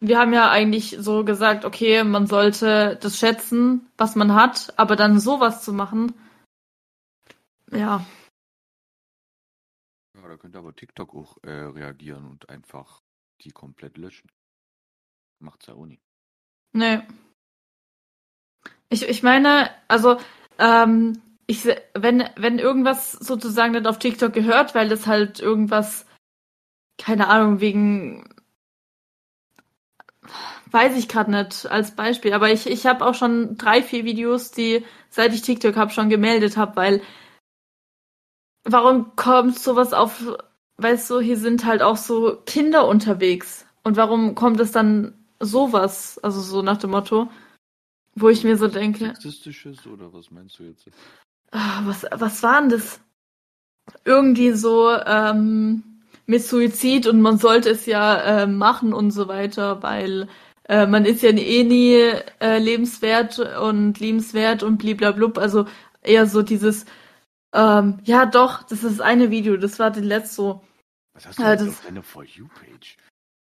wir 0.00 0.18
haben 0.18 0.34
ja 0.34 0.50
eigentlich 0.50 0.96
so 1.00 1.24
gesagt, 1.24 1.64
okay, 1.64 2.04
man 2.04 2.26
sollte 2.26 2.98
das 3.00 3.18
schätzen, 3.18 3.88
was 3.96 4.16
man 4.16 4.34
hat, 4.34 4.74
aber 4.76 4.96
dann 4.96 5.18
sowas 5.18 5.64
zu 5.64 5.72
machen, 5.72 6.12
ja, 7.70 8.04
Ja, 10.14 10.28
da 10.28 10.36
könnte 10.36 10.58
aber 10.58 10.74
TikTok 10.74 11.14
auch 11.14 11.36
äh, 11.42 11.50
reagieren 11.50 12.26
und 12.26 12.48
einfach 12.48 13.02
die 13.40 13.50
komplett 13.50 13.98
löschen. 13.98 14.30
Macht's 15.40 15.66
ja 15.66 15.74
auch 15.74 15.86
nicht. 15.86 16.02
nee. 16.72 17.00
Ich, 18.88 19.02
ich 19.02 19.22
meine, 19.22 19.70
also, 19.88 20.20
ähm, 20.58 21.20
ich, 21.46 21.66
wenn, 21.94 22.24
wenn 22.36 22.58
irgendwas 22.58 23.12
sozusagen 23.12 23.72
nicht 23.72 23.86
auf 23.86 23.98
TikTok 23.98 24.32
gehört, 24.32 24.74
weil 24.74 24.88
das 24.88 25.06
halt 25.06 25.40
irgendwas, 25.40 26.06
keine 26.98 27.28
Ahnung, 27.28 27.60
wegen, 27.60 28.28
weiß 30.70 30.96
ich 30.96 31.08
gerade 31.08 31.30
nicht 31.30 31.66
als 31.66 31.94
Beispiel, 31.94 32.32
aber 32.32 32.50
ich, 32.50 32.66
ich 32.66 32.86
habe 32.86 33.04
auch 33.04 33.14
schon 33.14 33.56
drei, 33.56 33.82
vier 33.82 34.04
Videos, 34.04 34.50
die 34.50 34.84
seit 35.10 35.34
ich 35.34 35.42
TikTok 35.42 35.76
habe, 35.76 35.92
schon 35.92 36.08
gemeldet 36.08 36.56
habe, 36.56 36.76
weil 36.76 37.02
warum 38.64 39.14
kommt 39.16 39.58
sowas 39.58 39.92
auf, 39.92 40.24
weißt 40.78 41.10
du, 41.10 41.20
hier 41.20 41.36
sind 41.36 41.64
halt 41.64 41.82
auch 41.82 41.98
so 41.98 42.40
Kinder 42.46 42.88
unterwegs 42.88 43.66
und 43.82 43.96
warum 43.96 44.34
kommt 44.34 44.60
es 44.60 44.72
dann 44.72 45.14
sowas, 45.40 46.18
also 46.22 46.40
so 46.40 46.62
nach 46.62 46.78
dem 46.78 46.90
Motto, 46.90 47.30
wo 48.14 48.28
ich 48.28 48.44
mir 48.44 48.56
so 48.56 48.68
denke, 48.68 49.06
Sexistisches 49.06 49.86
oder 49.86 50.12
was 50.12 50.30
meinst 50.30 50.58
du 50.58 50.64
jetzt? 50.64 50.88
Ah, 51.50 51.82
was, 51.84 52.04
was 52.10 52.42
war 52.42 52.60
denn 52.60 52.70
das? 52.70 53.00
Irgendwie 54.04 54.52
so 54.52 54.90
ähm, 54.90 55.82
mit 56.26 56.42
Suizid 56.42 57.06
und 57.06 57.20
man 57.20 57.38
sollte 57.38 57.70
es 57.70 57.86
ja 57.86 58.42
äh, 58.42 58.46
machen 58.46 58.92
und 58.92 59.10
so 59.10 59.28
weiter, 59.28 59.82
weil 59.82 60.28
äh, 60.68 60.86
man 60.86 61.04
ist 61.04 61.22
ja 61.22 61.30
eh 61.30 61.64
nie 61.64 61.96
äh, 62.40 62.58
lebenswert 62.58 63.38
und 63.38 64.00
liebenswert 64.00 64.62
und 64.62 64.78
bliblablub. 64.78 65.36
Also 65.38 65.66
eher 66.02 66.26
so 66.26 66.42
dieses, 66.42 66.86
ähm, 67.54 68.00
ja 68.04 68.24
doch, 68.26 68.62
das 68.62 68.82
ist 68.84 68.98
das 68.98 69.00
eine 69.00 69.30
Video, 69.30 69.56
das 69.56 69.78
war 69.78 69.90
den 69.90 70.04
letzten 70.04 70.34
so. 70.34 70.64
Was 71.14 71.26
hast 71.26 71.38
du 71.38 71.42
denn 71.42 71.58
das- 71.58 71.68
auf 71.68 71.84
deiner 71.84 72.02
For 72.02 72.24
You-Page? 72.24 72.96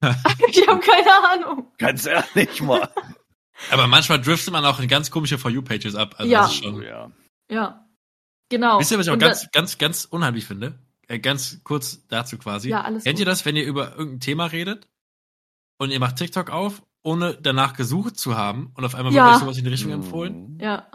ich 0.48 0.68
habe 0.68 0.80
keine 0.80 1.30
Ahnung. 1.30 1.68
Ganz 1.78 2.06
ehrlich 2.08 2.62
mal. 2.62 2.89
Aber 3.70 3.86
manchmal 3.86 4.20
driftet 4.20 4.52
man 4.52 4.66
auch 4.66 4.80
in 4.80 4.88
ganz 4.88 5.12
komische 5.12 5.38
For 5.38 5.52
You-Pages 5.52 5.94
ab. 5.96 6.16
Also 6.18 6.32
Ja. 6.32 6.42
das 6.44 6.54
ist 6.54 6.62
Oh, 6.66 6.70
schon, 6.72 6.82
ja. 6.84 7.12
Ja. 7.52 7.88
Genau. 8.49 8.80
Wisst 8.80 8.91
ihr, 8.91 8.97
was 8.99 9.06
ich 9.06 9.10
auch 9.10 9.14
Und 9.14 9.20
ganz, 9.20 9.49
ganz, 9.52 9.78
ganz 9.78 10.06
unheimlich 10.06 10.45
finde? 10.45 10.80
Äh, 11.08 11.20
ganz 11.20 11.62
kurz 11.64 12.06
dazu 12.08 12.38
quasi. 12.38 12.70
Ja, 12.70 12.82
alles 12.82 13.04
Kennt 13.04 13.16
gut. 13.18 13.20
ihr 13.22 13.26
das, 13.26 13.45
wenn 13.45 13.56
ihr 13.56 13.66
über 13.66 13.91
irgendein 13.95 14.20
Thema 14.20 14.45
redet 14.45 14.88
und 15.78 15.91
ihr 15.91 15.99
macht 15.99 16.18
TikTok 16.18 16.49
auf, 16.49 16.82
ohne 17.04 17.36
danach 17.36 17.74
gesucht 17.76 18.18
zu 18.18 18.36
haben 18.38 18.72
und 18.76 18.86
auf 18.86 18.95
einmal 18.95 19.14
Ja. 19.14 19.26
wird 19.26 19.36
euch 19.36 19.41
sowas 19.41 19.58
in 19.58 19.64
die 19.64 19.70
Richtung 19.70 19.91
empfohlen? 19.91 20.54
Mhm. 20.56 20.60
ja. 20.60 20.88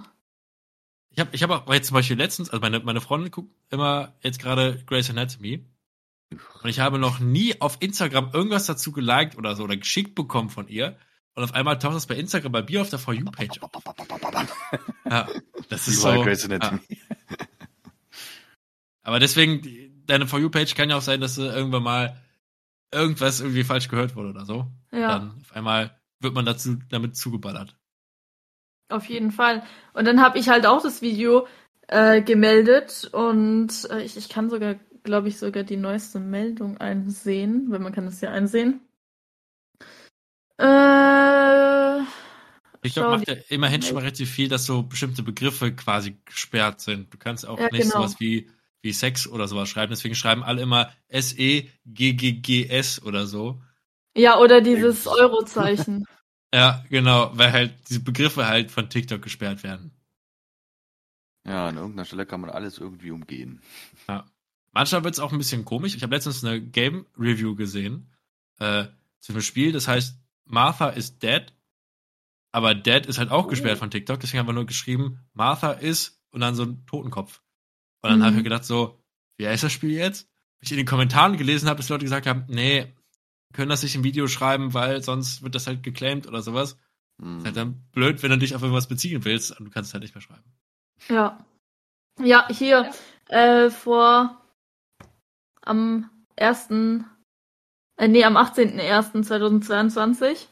Ich 1.11 1.21
habe 1.21 1.31
ich 1.33 1.43
hab 1.43 1.51
auch 1.51 1.73
jetzt 1.73 1.89
zum 1.89 1.95
Beispiel 1.95 2.17
letztens, 2.19 2.51
also 2.51 2.61
meine, 2.61 2.81
meine 2.81 3.01
Freundin 3.01 3.31
guckt 3.31 3.51
immer 3.71 4.15
jetzt 4.23 4.39
gerade 4.39 4.83
Grey's 4.85 5.09
Anatomy 5.09 5.65
und 6.63 6.69
ich 6.69 6.79
habe 6.81 6.99
noch 6.99 7.21
nie 7.21 7.59
auf 7.61 7.79
Instagram 7.81 8.31
irgendwas 8.35 8.67
dazu 8.67 8.93
geliked 8.93 9.39
oder 9.39 9.57
so 9.57 9.65
oder 9.65 9.79
geschickt 9.79 10.15
bekommen 10.15 10.51
von 10.51 10.69
ihr 10.69 10.99
und 11.37 11.45
auf 11.45 11.55
einmal 11.55 11.79
taucht 11.79 11.95
das 11.95 12.07
bei 12.07 12.17
Instagram 12.17 12.51
bei 12.51 12.63
mir 12.63 12.81
auf 12.81 12.89
der 12.89 12.99
For 12.99 13.13
You-Page 13.13 13.61
auf. 13.61 13.71
Ja, 15.05 15.29
das 15.69 15.87
ist 15.87 16.01
so. 16.01 16.23
Grey's 16.23 16.49
Ja. 16.49 16.81
Aber 19.03 19.21
deswegen, 19.21 20.03
deine 20.07 20.27
For 20.27 20.41
You-Page 20.41 20.75
kann 20.75 20.89
ja 20.89 20.97
auch 20.97 21.03
sein, 21.03 21.21
dass 21.21 21.37
äh, 21.37 21.43
irgendwann 21.43 21.83
mal 21.83 22.17
irgendwas 22.91 23.41
irgendwie 23.41 23.65
falsch 23.65 23.89
gehört 23.89 24.17
wurde 24.17 24.31
oder 24.31 24.47
so. 24.47 24.67
Ja. 24.91 25.19
Dann 25.19 25.35
auf 25.43 25.55
einmal 25.55 26.01
wird 26.21 26.33
man 26.33 26.47
dazu 26.47 26.79
damit 26.89 27.17
zugeballert. 27.17 27.77
Auf 28.89 29.05
jeden 29.05 29.31
Fall. 29.31 29.63
Und 29.93 30.07
dann 30.07 30.23
habe 30.23 30.39
ich 30.39 30.49
halt 30.49 30.65
auch 30.65 30.83
das 30.83 31.03
Video 31.03 31.47
äh, 31.89 32.23
gemeldet 32.23 33.11
und 33.13 33.87
äh, 33.91 34.03
ich, 34.03 34.17
ich 34.17 34.31
kann 34.31 34.49
sogar, 34.49 34.77
glaube 35.03 35.29
ich, 35.29 35.37
sogar 35.37 35.65
die 35.65 35.77
neueste 35.77 36.19
Meldung 36.19 36.79
einsehen, 36.79 37.67
weil 37.69 37.81
man 37.81 37.93
kann 37.93 38.07
das 38.07 38.23
ja 38.23 38.31
einsehen. 38.31 38.81
Äh, 40.59 42.03
TikTok 42.83 43.11
macht 43.11 43.29
ja 43.29 43.35
immerhin 43.49 43.83
schon 43.83 43.95
mal 43.95 44.01
relativ 44.01 44.31
viel, 44.31 44.49
dass 44.49 44.65
so 44.67 44.83
bestimmte 44.83 45.23
Begriffe 45.23 45.75
quasi 45.75 46.17
gesperrt 46.25 46.81
sind. 46.81 47.13
Du 47.13 47.19
kannst 47.19 47.47
auch 47.47 47.59
Ja, 47.59 47.69
nicht 47.71 47.83
genau. 47.83 47.97
sowas 47.97 48.21
wie, 48.21 48.49
wie 48.83 48.93
Sex 48.93 49.27
oder 49.27 49.49
sowas 49.49 49.69
schreiben. 49.69 49.91
Deswegen 49.91 50.15
schreiben 50.15 50.43
alle 50.45 50.63
immer 50.63 50.93
S-E-G-G-G-S 51.09 53.03
oder 53.03 53.27
so. 53.27 53.61
ja, 54.17 54.39
oder 54.39 54.61
dieses 54.61 55.07
Eurozeichen. 55.07 56.05
Ja, 56.55 56.85
genau, 56.89 57.33
weil 57.35 57.53
halt 57.53 57.75
diese 57.89 58.01
Begriffe 58.01 58.47
halt 58.47 58.71
von 58.71 58.89
TikTok 58.89 59.21
gesperrt 59.21 59.65
werden. 59.65 59.91
Ja, 61.45 61.67
an 61.69 61.77
irgendeiner 61.77 62.05
Stelle 62.05 62.25
kann 62.25 62.41
man 62.41 62.51
alles 62.51 62.79
irgendwie 62.79 63.11
umgehen. 63.11 63.61
Manchmal 64.73 65.05
wird 65.05 65.15
es 65.15 65.21
auch 65.21 65.33
ein 65.33 65.39
bisschen 65.39 65.65
komisch. 65.65 65.97
Ich 65.97 66.03
habe 66.03 66.15
letztens 66.15 66.45
eine 66.45 66.61
Game-Review 66.63 67.57
gesehen 67.57 68.11
äh, 68.61 68.85
zu 69.21 69.33
einem 69.33 69.43
Spiel, 69.43 69.73
das 69.73 69.89
heißt 69.89 70.17
Martha 70.47 70.89
is 70.89 71.19
dead. 71.19 71.53
Aber 72.53 72.75
dead 72.75 73.05
ist 73.07 73.19
halt 73.19 73.31
auch 73.31 73.49
gesperrt 73.49 73.79
von 73.79 73.91
TikTok, 73.91 74.19
deswegen 74.21 74.39
haben 74.41 74.47
wir 74.49 74.55
nur 74.55 74.65
geschrieben, 74.67 75.21
Martha 75.35 75.73
is 75.73 76.23
und 76.31 76.41
dann 76.41 76.55
so 76.55 76.63
ein 76.65 76.87
Totenkopf. 76.87 77.43
Und 78.03 78.11
dann 78.11 78.19
Mhm. 78.21 78.23
habe 78.23 78.31
ich 78.33 78.37
mir 78.39 78.43
gedacht, 78.45 78.65
so, 78.65 78.99
wie 79.37 79.47
heißt 79.47 79.63
das 79.65 79.73
Spiel 79.73 79.91
jetzt? 79.91 80.29
Ich 80.61 80.71
in 80.71 80.79
den 80.79 80.87
Kommentaren 80.87 81.37
gelesen 81.37 81.69
habe, 81.69 81.77
dass 81.79 81.89
Leute 81.91 82.05
gesagt 82.05 82.27
haben, 82.27 82.45
nee, 82.49 82.95
können 83.53 83.69
das 83.69 83.83
nicht 83.83 83.95
im 83.95 84.05
Video 84.05 84.27
schreiben, 84.27 84.73
weil 84.75 85.03
sonst 85.03 85.43
wird 85.43 85.55
das 85.55 85.67
halt 85.67 85.83
geclaimed 85.83 86.27
oder 86.27 86.41
sowas. 86.43 86.79
Hm. 87.21 87.39
Ist 87.39 87.45
halt 87.45 87.57
dann 87.57 87.83
blöd, 87.93 88.23
wenn 88.23 88.31
du 88.31 88.39
dich 88.39 88.55
auf 88.55 88.63
irgendwas 88.63 88.89
beziehen 88.89 89.25
willst 89.25 89.59
und 89.59 89.67
du 89.67 89.71
kannst 89.71 89.89
es 89.91 89.95
halt 89.95 90.03
nicht 90.03 90.15
mehr 90.15 90.23
schreiben. 90.23 90.45
Ja. 91.09 91.45
Ja, 92.19 92.49
hier 92.49 92.91
äh, 93.29 93.69
vor 93.71 94.41
am 95.61 96.11
1. 96.37 96.69
Äh, 97.97 98.09
nee, 98.09 98.25
am 98.25 98.37
18.01.2022. 98.37 100.47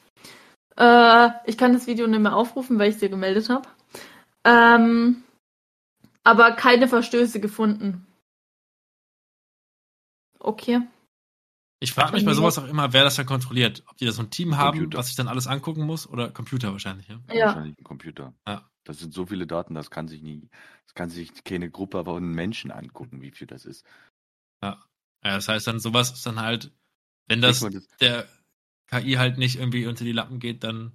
Äh, 0.77 1.31
ich 1.47 1.59
kann 1.59 1.73
das 1.73 1.87
Video 1.87 2.07
nicht 2.07 2.21
mehr 2.21 2.37
aufrufen, 2.37 2.79
weil 2.79 2.89
ich 2.89 2.97
es 2.97 3.01
dir 3.01 3.09
gemeldet 3.09 3.49
habe. 3.49 3.69
Ähm, 4.45 5.23
aber 6.23 6.53
keine 6.53 6.89
Verstöße 6.89 7.41
gefunden. 7.41 8.07
Okay. 10.39 10.83
Ich 11.81 11.93
frage 11.93 12.13
mich 12.13 12.25
bei 12.25 12.33
sowas 12.33 12.59
auch 12.59 12.67
immer, 12.67 12.95
wer 12.95 13.05
das 13.05 13.17
dann 13.17 13.27
kontrolliert. 13.27 13.83
Ob 13.89 13.99
die 13.99 14.07
da 14.07 14.13
so 14.13 14.23
ein 14.23 14.31
Team 14.31 14.57
haben, 14.57 14.79
Computer. 14.79 14.99
was 14.99 15.07
sich 15.07 15.17
dann 15.17 15.29
alles 15.29 15.47
angucken 15.47 15.83
muss 15.83 16.09
oder 16.09 16.31
Computer 16.31 16.73
wahrscheinlich. 16.73 17.09
Ja? 17.09 17.21
Ja. 17.31 17.47
Wahrscheinlich 17.47 17.79
ein 17.79 17.85
Computer. 17.85 18.33
Ja. 18.47 18.69
Das 18.85 18.99
sind 18.99 19.15
so 19.15 19.27
viele 19.27 19.47
Daten, 19.47 19.75
das 19.75 19.91
kann 19.91 20.09
sich 20.09 20.23
nie, 20.23 20.49
das 20.87 20.95
kann 20.95 21.09
sich 21.09 21.43
keine 21.43 21.71
Gruppe 21.71 22.05
von 22.05 22.33
Menschen 22.33 22.71
angucken, 22.71 23.23
wie 23.23 23.31
viel 23.31 23.47
das 23.47 23.65
ist. 23.65 23.87
Ja, 24.63 24.85
das 25.23 25.49
heißt 25.49 25.67
dann, 25.67 25.81
sowas 25.81 26.13
ist 26.13 26.27
dann 26.27 26.41
halt, 26.41 26.71
wenn 27.27 27.41
das 27.43 27.61
das- 27.61 27.89
der 28.01 28.29
KI 28.89 29.15
halt 29.15 29.39
nicht 29.39 29.57
irgendwie 29.57 29.87
unter 29.87 30.05
die 30.05 30.13
Lappen 30.13 30.39
geht, 30.39 30.65
dann. 30.65 30.93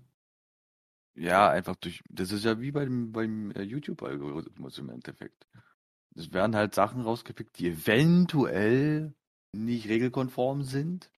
Ja, 1.15 1.49
einfach 1.49 1.75
durch. 1.75 2.01
Das 2.09 2.31
ist 2.31 2.45
ja 2.45 2.59
wie 2.61 2.71
beim, 2.71 3.11
beim 3.11 3.51
äh, 3.51 3.61
YouTube-Algorithmus 3.63 4.77
im 4.77 4.89
Endeffekt. 4.89 5.47
Es 6.15 6.33
werden 6.33 6.55
halt 6.55 6.75
Sachen 6.75 7.01
rausgepickt, 7.01 7.59
die 7.59 7.67
eventuell 7.69 9.13
nicht 9.53 9.87
regelkonform 9.89 10.63
sind. 10.63 11.11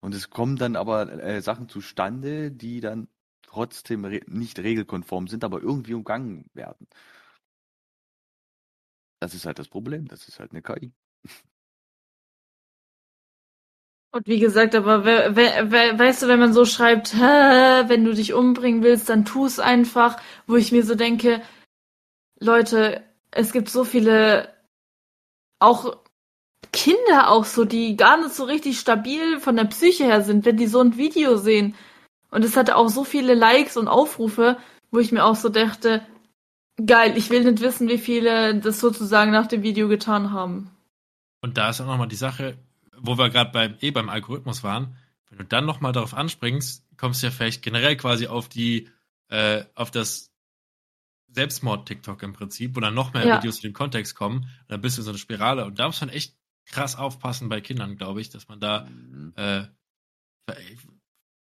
Und 0.00 0.14
es 0.14 0.30
kommen 0.30 0.56
dann 0.56 0.76
aber 0.76 1.10
äh, 1.22 1.40
Sachen 1.42 1.68
zustande, 1.68 2.50
die 2.50 2.80
dann 2.80 3.08
trotzdem 3.42 4.04
re 4.04 4.20
nicht 4.26 4.58
regelkonform 4.58 5.28
sind, 5.28 5.44
aber 5.44 5.60
irgendwie 5.62 5.94
umgangen 5.94 6.46
werden. 6.54 6.86
Das 9.20 9.32
ist 9.34 9.46
halt 9.46 9.58
das 9.58 9.68
Problem. 9.68 10.06
Das 10.06 10.28
ist 10.28 10.38
halt 10.38 10.50
eine 10.50 10.60
KI. 10.62 10.92
Und 14.14 14.26
wie 14.26 14.38
gesagt, 14.38 14.74
aber 14.74 15.04
we 15.04 15.34
we 15.34 15.70
we 15.70 15.98
weißt 15.98 16.22
du, 16.22 16.28
wenn 16.28 16.38
man 16.38 16.52
so 16.52 16.66
schreibt, 16.66 17.18
wenn 17.18 18.04
du 18.04 18.12
dich 18.12 18.34
umbringen 18.34 18.82
willst, 18.82 19.08
dann 19.08 19.24
tu 19.24 19.46
es 19.46 19.58
einfach, 19.58 20.20
wo 20.46 20.56
ich 20.56 20.70
mir 20.70 20.84
so 20.84 20.94
denke, 20.94 21.40
Leute, 22.38 23.02
es 23.30 23.52
gibt 23.52 23.70
so 23.70 23.84
viele, 23.84 24.52
auch 25.58 25.96
Kinder 26.72 27.30
auch 27.30 27.44
so, 27.44 27.64
die 27.64 27.96
gar 27.96 28.18
nicht 28.18 28.34
so 28.34 28.44
richtig 28.44 28.78
stabil 28.78 29.40
von 29.40 29.56
der 29.56 29.64
Psyche 29.64 30.04
her 30.04 30.22
sind, 30.22 30.44
wenn 30.44 30.56
die 30.56 30.66
so 30.66 30.80
ein 30.80 30.96
Video 30.96 31.36
sehen. 31.36 31.74
Und 32.30 32.44
es 32.44 32.56
hatte 32.56 32.76
auch 32.76 32.88
so 32.88 33.04
viele 33.04 33.34
Likes 33.34 33.76
und 33.76 33.88
Aufrufe, 33.88 34.58
wo 34.90 34.98
ich 34.98 35.12
mir 35.12 35.24
auch 35.24 35.36
so 35.36 35.48
dachte, 35.48 36.04
geil, 36.84 37.16
ich 37.16 37.30
will 37.30 37.44
nicht 37.44 37.62
wissen, 37.62 37.88
wie 37.88 37.98
viele 37.98 38.54
das 38.56 38.80
sozusagen 38.80 39.30
nach 39.30 39.46
dem 39.46 39.62
Video 39.62 39.88
getan 39.88 40.32
haben. 40.32 40.70
Und 41.42 41.56
da 41.56 41.70
ist 41.70 41.80
auch 41.80 41.86
nochmal 41.86 42.08
die 42.08 42.16
Sache, 42.16 42.56
wo 43.04 43.18
wir 43.18 43.28
gerade 43.30 43.50
beim, 43.52 43.76
eh 43.80 43.90
beim 43.90 44.08
Algorithmus 44.08 44.62
waren, 44.62 44.96
wenn 45.28 45.38
du 45.38 45.44
dann 45.44 45.64
nochmal 45.66 45.92
darauf 45.92 46.14
anspringst, 46.14 46.86
kommst 46.96 47.22
du 47.22 47.26
ja 47.26 47.30
vielleicht 47.30 47.62
generell 47.62 47.96
quasi 47.96 48.26
auf 48.26 48.48
die, 48.48 48.88
äh, 49.28 49.64
auf 49.74 49.90
das 49.90 50.32
Selbstmord-TikTok 51.28 52.22
im 52.22 52.32
Prinzip, 52.34 52.76
wo 52.76 52.80
dann 52.80 52.94
noch 52.94 53.14
mehr 53.14 53.26
Ja. 53.26 53.38
Videos 53.38 53.56
in 53.56 53.70
den 53.70 53.72
Kontext 53.72 54.14
kommen, 54.14 54.38
und 54.42 54.48
dann 54.68 54.80
bist 54.80 54.96
du 54.98 55.00
in 55.00 55.04
so 55.04 55.10
eine 55.10 55.18
Spirale. 55.18 55.64
Und 55.64 55.78
da 55.78 55.86
muss 55.86 56.00
man 56.00 56.10
echt 56.10 56.36
krass 56.66 56.96
aufpassen 56.96 57.48
bei 57.48 57.60
Kindern, 57.60 57.96
glaube 57.96 58.20
ich, 58.20 58.28
dass 58.30 58.48
man 58.48 58.60
da 58.60 58.84
Mhm. 58.84 59.32
äh, 59.36 59.64
ich 60.70 60.78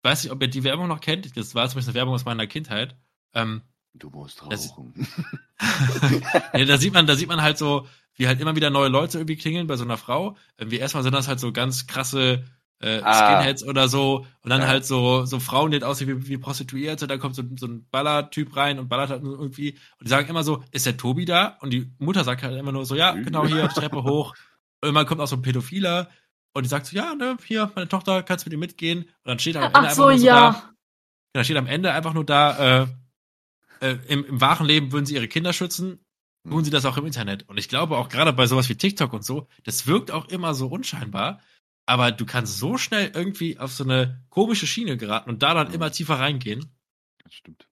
weiß 0.02 0.24
nicht, 0.24 0.32
ob 0.32 0.42
ihr 0.42 0.48
die 0.48 0.64
Werbung 0.64 0.88
noch 0.88 1.00
kennt. 1.00 1.36
Das 1.36 1.54
war 1.54 1.68
zumindest 1.68 1.88
eine 1.88 1.94
Werbung 1.94 2.14
aus 2.14 2.24
meiner 2.24 2.46
Kindheit. 2.46 2.96
Ähm, 3.34 3.62
Du 3.98 4.10
musst 4.10 4.42
Das- 4.50 4.70
rauchen. 4.70 5.06
ja, 6.54 6.64
da 6.64 6.78
sieht 6.78 6.92
man, 6.92 7.06
da 7.06 7.16
sieht 7.16 7.28
man 7.28 7.42
halt 7.42 7.58
so, 7.58 7.86
wie 8.14 8.26
halt 8.26 8.40
immer 8.40 8.56
wieder 8.56 8.70
neue 8.70 8.88
Leute 8.88 9.18
irgendwie 9.18 9.36
klingeln 9.36 9.66
bei 9.66 9.76
so 9.76 9.84
einer 9.84 9.96
Frau. 9.96 10.36
Irgendwie 10.58 10.78
erstmal 10.78 11.02
sind 11.02 11.14
das 11.14 11.28
halt 11.28 11.40
so 11.40 11.52
ganz 11.52 11.86
krasse 11.86 12.44
äh, 12.80 13.00
Ah. 13.02 13.38
Skinheads 13.40 13.64
oder 13.64 13.88
so 13.88 14.26
und 14.42 14.50
dann 14.50 14.60
Ja. 14.60 14.66
halt 14.68 14.84
so 14.84 15.24
so 15.24 15.40
Frauen, 15.40 15.70
die 15.70 15.76
halt 15.76 15.84
aussehen 15.84 16.08
wie, 16.08 16.28
wie 16.28 16.36
Prostituierte. 16.38 17.06
Da 17.06 17.16
kommt 17.16 17.34
so, 17.34 17.42
so 17.56 17.66
ein 17.66 17.86
Ballertyp 17.90 18.54
rein 18.54 18.78
und 18.78 18.88
ballert 18.88 19.08
halt 19.10 19.22
nur 19.22 19.38
irgendwie 19.38 19.72
und 19.98 20.04
die 20.04 20.08
sagen 20.10 20.28
immer 20.28 20.44
so, 20.44 20.62
ist 20.72 20.84
der 20.84 20.96
Tobi 20.98 21.24
da? 21.24 21.56
Und 21.60 21.70
die 21.72 21.90
Mutter 21.98 22.22
sagt 22.24 22.42
halt 22.42 22.54
immer 22.58 22.72
nur 22.72 22.84
so, 22.84 22.94
ja, 22.94 23.12
genau 23.12 23.46
hier 23.46 23.66
die 23.68 23.74
Treppe 23.74 24.02
hoch. 24.04 24.34
Und 24.82 24.88
irgendwann 24.88 25.06
kommt 25.06 25.22
auch 25.22 25.26
so 25.26 25.36
ein 25.36 25.42
Pädophiler 25.42 26.10
und 26.52 26.64
die 26.64 26.68
sagt 26.68 26.84
so, 26.84 26.94
ja, 26.96 27.14
ne, 27.14 27.38
hier 27.46 27.72
meine 27.74 27.88
Tochter, 27.88 28.22
kannst 28.22 28.44
mit 28.44 28.52
ihr 28.52 28.58
mitgehen? 28.58 29.04
Und 29.04 29.08
dann 29.24 29.38
steht 29.38 29.56
am 29.56 29.62
Ende 29.62 29.74
Ach 29.78 29.82
einfach 29.84 29.94
so, 29.96 30.02
nur 30.10 30.18
so 30.18 30.26
da, 30.26 30.34
ja. 30.50 30.70
da 31.32 31.44
steht 31.44 31.56
am 31.56 31.66
Ende 31.66 31.92
einfach 31.92 32.12
nur 32.12 32.24
da, 32.26 32.82
äh, 32.82 32.86
äh, 33.80 33.96
im, 34.08 34.24
im 34.24 34.40
wahren 34.40 34.66
Leben 34.66 34.92
würden 34.92 35.06
sie 35.06 35.14
ihre 35.14 35.28
Kinder 35.28 35.52
schützen, 35.52 36.04
tun 36.48 36.64
sie 36.64 36.70
das 36.70 36.84
auch 36.84 36.96
im 36.96 37.06
Internet. 37.06 37.48
Und 37.48 37.58
ich 37.58 37.68
glaube 37.68 37.96
auch 37.98 38.08
gerade 38.08 38.32
bei 38.32 38.46
sowas 38.46 38.68
wie 38.68 38.76
TikTok 38.76 39.12
und 39.12 39.24
so, 39.24 39.48
das 39.64 39.86
wirkt 39.86 40.10
auch 40.10 40.28
immer 40.28 40.54
so 40.54 40.68
unscheinbar, 40.68 41.40
aber 41.86 42.12
du 42.12 42.24
kannst 42.26 42.58
so 42.58 42.78
schnell 42.78 43.10
irgendwie 43.14 43.58
auf 43.58 43.72
so 43.72 43.84
eine 43.84 44.24
komische 44.30 44.66
Schiene 44.66 44.96
geraten 44.96 45.30
und 45.30 45.42
da 45.42 45.54
dann 45.54 45.68
Mhm. 45.68 45.74
immer 45.74 45.90
tiefer 45.92 46.18
reingehen. 46.18 46.72
Das 47.24 47.34
stimmt. 47.34 47.68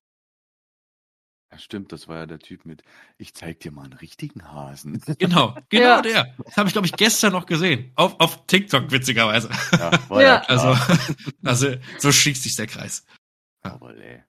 Ja, 1.53 1.59
stimmt, 1.59 1.93
das 1.93 2.09
war 2.09 2.17
ja 2.17 2.27
der 2.27 2.41
Typ 2.41 2.65
mit, 2.65 2.83
ich 3.17 3.33
zeig 3.35 3.61
dir 3.61 3.71
mal 3.71 3.85
einen 3.85 3.93
richtigen 3.93 4.45
Hasen. 4.51 5.01
Genau, 5.21 5.57
genau 5.69 5.85
Ja. 5.85 6.03
der. 6.03 6.35
Das 6.45 6.57
habe 6.57 6.69
ich, 6.69 6.73
glaube 6.75 6.87
ich, 6.89 6.93
gestern 6.95 7.33
noch 7.33 7.47
gesehen. 7.47 7.93
Auf, 7.95 8.19
auf 8.19 8.47
TikTok, 8.49 8.91
witzigerweise. 8.91 9.51
Ja, 9.73 9.93
war 10.11 10.21
Ja. 10.23 10.43
Also, 10.49 10.73
klar. 10.75 10.99
also 11.45 11.77
so 11.99 12.11
schließt 12.11 12.43
sich 12.43 12.57
der 12.57 12.67
Kreis. 12.67 13.05
Aber, 13.63 13.97
ey. 13.97 14.25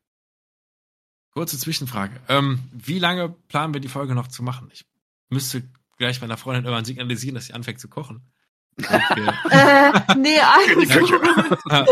Kurze 1.35 1.59
Zwischenfrage. 1.59 2.13
Ähm, 2.29 2.59
wie 2.71 2.97
lange 2.97 3.27
planen 3.49 3.73
wir 3.73 3.81
die 3.81 3.89
Folge 3.89 4.15
noch 4.15 4.27
zu 4.27 4.41
machen? 4.41 4.69
Ich 4.71 4.85
müsste 5.29 5.63
gleich 5.97 6.21
meiner 6.21 6.37
Freundin 6.37 6.63
irgendwann 6.63 6.85
signalisieren, 6.85 7.35
dass 7.35 7.47
sie 7.47 7.53
anfängt 7.53 7.79
zu 7.81 7.89
kochen. 7.89 8.21
Wir- 8.77 8.87
Äh, 9.51 9.91
nee, 10.17 10.39
gut. 10.87 11.11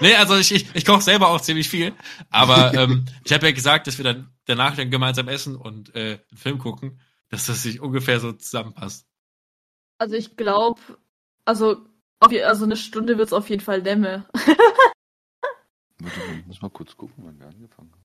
nee, 0.00 0.14
also 0.14 0.36
ich, 0.36 0.50
ich, 0.52 0.66
ich 0.74 0.84
koche 0.86 1.02
selber 1.02 1.28
auch 1.28 1.40
ziemlich 1.42 1.68
viel. 1.68 1.92
Aber 2.30 2.72
ähm, 2.74 3.04
ich 3.24 3.32
habe 3.34 3.46
ja 3.46 3.52
gesagt, 3.52 3.86
dass 3.86 3.98
wir 3.98 4.04
dann 4.04 4.30
danach 4.46 4.74
dann 4.76 4.90
gemeinsam 4.90 5.28
essen 5.28 5.54
und 5.56 5.94
äh, 5.94 6.20
einen 6.30 6.38
Film 6.38 6.58
gucken, 6.58 7.00
dass 7.28 7.44
das 7.46 7.62
sich 7.62 7.80
ungefähr 7.80 8.18
so 8.18 8.32
zusammenpasst. 8.32 9.06
Also 9.98 10.14
ich 10.14 10.36
glaube, 10.36 10.80
also, 11.44 11.84
also 12.20 12.64
eine 12.64 12.76
Stunde 12.76 13.18
wird's 13.18 13.32
auf 13.34 13.50
jeden 13.50 13.62
Fall 13.62 13.82
dämme. 13.82 14.26
Warte 16.00 16.18
mal, 16.20 16.38
ich 16.38 16.46
muss 16.46 16.62
mal 16.62 16.70
kurz 16.70 16.96
gucken, 16.96 17.24
wann 17.24 17.38
wir 17.38 17.46
angefangen 17.48 17.92
haben. 17.92 18.04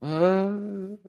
Äh, 0.00 1.08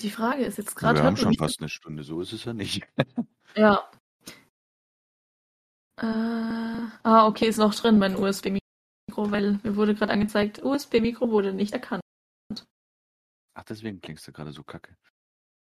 Die 0.00 0.10
Frage 0.10 0.44
ist 0.44 0.58
jetzt 0.58 0.74
wir 0.74 0.80
gerade. 0.80 0.98
haben 0.98 1.04
hört 1.04 1.14
man 1.14 1.34
schon 1.34 1.34
fast 1.38 1.60
eine 1.60 1.68
Stunde, 1.68 2.02
so 2.02 2.20
ist 2.20 2.32
es 2.32 2.44
ja 2.44 2.52
nicht. 2.52 2.82
Ja. 3.54 3.90
Äh, 6.00 6.06
ah, 6.06 7.26
okay, 7.26 7.46
ist 7.48 7.58
noch 7.58 7.74
drin, 7.74 7.98
mein 7.98 8.16
USB-Mikro, 8.16 9.30
weil 9.30 9.60
mir 9.62 9.76
wurde 9.76 9.94
gerade 9.94 10.10
angezeigt, 10.10 10.62
USB-Mikro 10.62 11.30
wurde 11.30 11.52
nicht 11.52 11.74
erkannt. 11.74 12.00
Ach, 13.54 13.64
deswegen 13.64 14.00
klingst 14.00 14.26
du 14.26 14.32
gerade 14.32 14.52
so 14.52 14.64
kacke. 14.64 14.96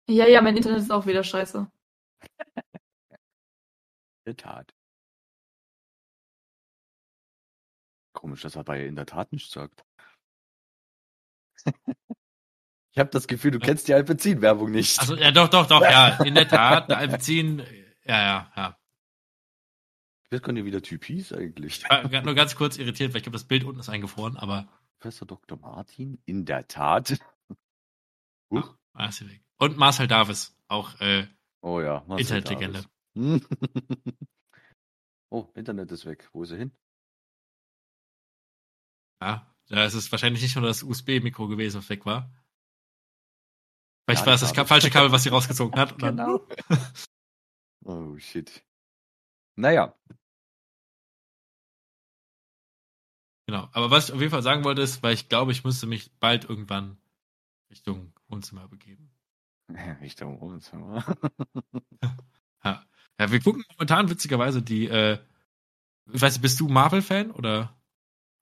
Ja, 0.06 0.26
ja, 0.26 0.42
mein 0.42 0.54
Internet 0.58 0.80
ist 0.82 0.90
auch 0.92 1.06
wieder 1.06 1.24
scheiße. 1.24 1.66
In 2.44 3.16
der 4.26 4.36
Tat. 4.36 4.74
Komisch, 8.22 8.42
dass 8.42 8.54
er 8.54 8.62
bei 8.62 8.86
in 8.86 8.94
der 8.94 9.04
Tat 9.04 9.32
nichts 9.32 9.50
sagt. 9.50 9.84
ich 12.92 12.98
habe 12.98 13.10
das 13.10 13.26
Gefühl, 13.26 13.50
du 13.50 13.58
kennst 13.58 13.88
die 13.88 13.94
Alpezin-Werbung 13.94 14.70
nicht. 14.70 15.00
Also 15.00 15.16
ja, 15.16 15.32
doch, 15.32 15.48
doch, 15.48 15.66
doch, 15.66 15.82
ja, 15.82 16.22
in 16.24 16.36
der 16.36 16.46
Tat, 16.46 16.88
eine 16.88 16.98
Alpezin, 16.98 17.64
ja, 18.04 18.22
ja, 18.22 18.52
ja. 18.54 18.78
Ich 20.22 20.30
weiß 20.30 20.42
gar 20.42 20.52
nicht, 20.52 20.64
wie 20.64 20.70
der 20.70 20.82
Typ 20.82 21.04
hieß 21.04 21.32
eigentlich. 21.32 21.82
Ich 21.82 21.90
war 21.90 22.22
nur 22.22 22.36
ganz 22.36 22.54
kurz 22.54 22.78
irritiert, 22.78 23.12
weil 23.12 23.16
ich 23.16 23.22
glaube, 23.24 23.34
das 23.38 23.48
Bild 23.48 23.64
unten 23.64 23.80
ist 23.80 23.88
eingefroren, 23.88 24.36
aber 24.36 24.68
Professor 25.00 25.26
Dr. 25.26 25.58
Martin? 25.58 26.22
In 26.24 26.44
der 26.44 26.68
Tat. 26.68 27.18
Huch. 28.52 28.76
ist 29.08 29.16
sie 29.16 29.28
weg. 29.28 29.42
Und 29.58 29.76
Marcel 29.76 30.06
Davis, 30.06 30.56
auch 30.68 31.00
äh, 31.00 31.26
Oh 31.60 31.80
ja, 31.80 32.04
Internetlegende. 32.16 32.84
Oh, 35.34 35.48
Internet 35.54 35.90
ist 35.90 36.04
weg. 36.04 36.28
Wo 36.34 36.42
ist 36.42 36.50
er 36.50 36.58
hin? 36.58 36.72
Ja, 39.22 39.54
da 39.68 39.84
ist 39.84 39.94
es 39.94 40.10
wahrscheinlich 40.10 40.42
nicht 40.42 40.56
nur 40.56 40.66
das 40.66 40.82
USB-Mikro 40.82 41.48
gewesen, 41.48 41.78
was 41.78 41.88
weg 41.88 42.04
war. 42.04 42.30
Vielleicht 44.04 44.22
Ja, 44.22 44.26
war 44.26 44.34
es 44.34 44.40
das 44.40 44.52
das 44.52 44.68
falsche 44.68 44.90
Kabel, 44.90 45.12
was 45.12 45.22
sie 45.22 45.28
rausgezogen 45.30 45.78
hat. 45.78 45.98
Genau. 45.98 46.46
oh, 47.84 48.18
shit. 48.18 48.64
Naja, 49.54 49.94
Genau. 53.46 53.68
Aber 53.72 53.90
was 53.90 54.08
ich 54.08 54.14
auf 54.14 54.20
jeden 54.20 54.30
Fall 54.30 54.42
sagen 54.42 54.64
wollte, 54.64 54.82
ist, 54.82 55.02
weil 55.02 55.14
ich 55.14 55.28
glaube, 55.28 55.52
ich 55.52 55.62
müsste 55.62 55.86
mich 55.86 56.10
bald 56.18 56.48
irgendwann 56.48 56.96
Richtung 57.70 58.14
Wohnzimmer 58.28 58.66
begeben. 58.68 59.10
Richtung 60.00 60.40
Wohnzimmer. 60.40 61.04
Ja. 62.64 62.86
ja, 63.18 63.30
wir 63.30 63.40
gucken 63.40 63.64
momentan 63.72 64.08
witzigerweise 64.08 64.62
die, 64.62 64.86
äh, 64.86 65.18
ich 66.12 66.22
weiß 66.22 66.32
nicht, 66.34 66.42
bist 66.42 66.60
du 66.60 66.68
Marvel-Fan 66.68 67.30
oder? 67.30 67.76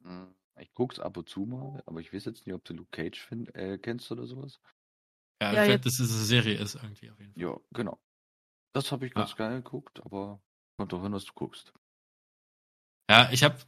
Hm, 0.02 0.34
Ich 0.60 0.72
guck's 0.74 0.98
ab 0.98 1.16
und 1.16 1.28
zu 1.28 1.46
mal, 1.46 1.82
aber 1.86 2.00
ich 2.00 2.12
weiß 2.12 2.24
jetzt 2.26 2.46
nicht, 2.46 2.54
ob 2.54 2.64
du 2.64 2.74
Luke 2.74 2.90
Cage 2.90 3.18
find, 3.20 3.54
äh, 3.54 3.78
kennst 3.78 4.10
oder 4.12 4.26
sowas. 4.26 4.60
Ja, 5.42 5.52
Ja, 5.54 5.62
ich 5.64 5.70
jetzt- 5.70 5.86
dass 5.86 5.98
es 6.00 6.10
eine 6.10 6.20
Serie 6.24 6.58
ist 6.58 6.74
irgendwie 6.74 7.10
auf 7.10 7.18
jeden 7.18 7.32
Fall. 7.32 7.42
Ja, 7.42 7.56
genau. 7.72 7.98
Das 8.74 8.92
habe 8.92 9.06
ich 9.06 9.14
ganz 9.14 9.32
Ah. 9.32 9.36
geil 9.36 9.62
geguckt, 9.62 10.00
aber 10.04 10.40
kommt 10.76 10.92
doch 10.92 11.02
hin, 11.02 11.12
was 11.12 11.24
du 11.24 11.32
guckst. 11.32 11.72
Ja, 13.10 13.30
ich 13.32 13.42
habe 13.42 13.58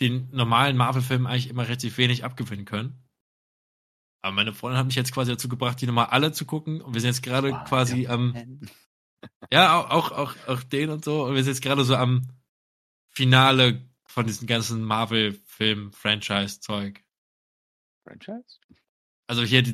den 0.00 0.28
normalen 0.32 0.76
Marvel-Filmen 0.76 1.26
eigentlich 1.26 1.48
immer 1.48 1.64
relativ 1.64 1.96
wenig 1.98 2.24
abgewinnen 2.24 2.66
können. 2.66 3.02
Aber 4.22 4.34
meine 4.34 4.52
Freundin 4.52 4.78
hat 4.78 4.86
mich 4.86 4.96
jetzt 4.96 5.12
quasi 5.12 5.30
dazu 5.32 5.48
gebracht, 5.48 5.80
die 5.80 5.86
nochmal 5.86 6.06
alle 6.06 6.32
zu 6.32 6.44
gucken. 6.44 6.82
Und 6.82 6.92
wir 6.92 7.00
sind 7.00 7.08
jetzt 7.08 7.22
gerade 7.22 7.54
Ah, 7.54 7.64
quasi 7.64 8.06
am, 8.08 8.34
ja, 9.50 9.78
auch, 9.78 9.88
auch, 9.90 10.12
auch, 10.12 10.48
auch 10.48 10.62
den 10.64 10.90
und 10.90 11.04
so. 11.04 11.24
Und 11.24 11.34
wir 11.36 11.42
sind 11.44 11.54
jetzt 11.54 11.62
gerade 11.62 11.84
so 11.84 11.96
am 11.96 12.28
Finale 13.08 13.88
von 14.06 14.26
diesem 14.26 14.46
ganzen 14.46 14.84
Marvel-Film-Franchise-Zeug. 15.60 17.04
Franchise? 18.04 18.58
Also 19.26 19.42
hier, 19.42 19.62
die, 19.62 19.72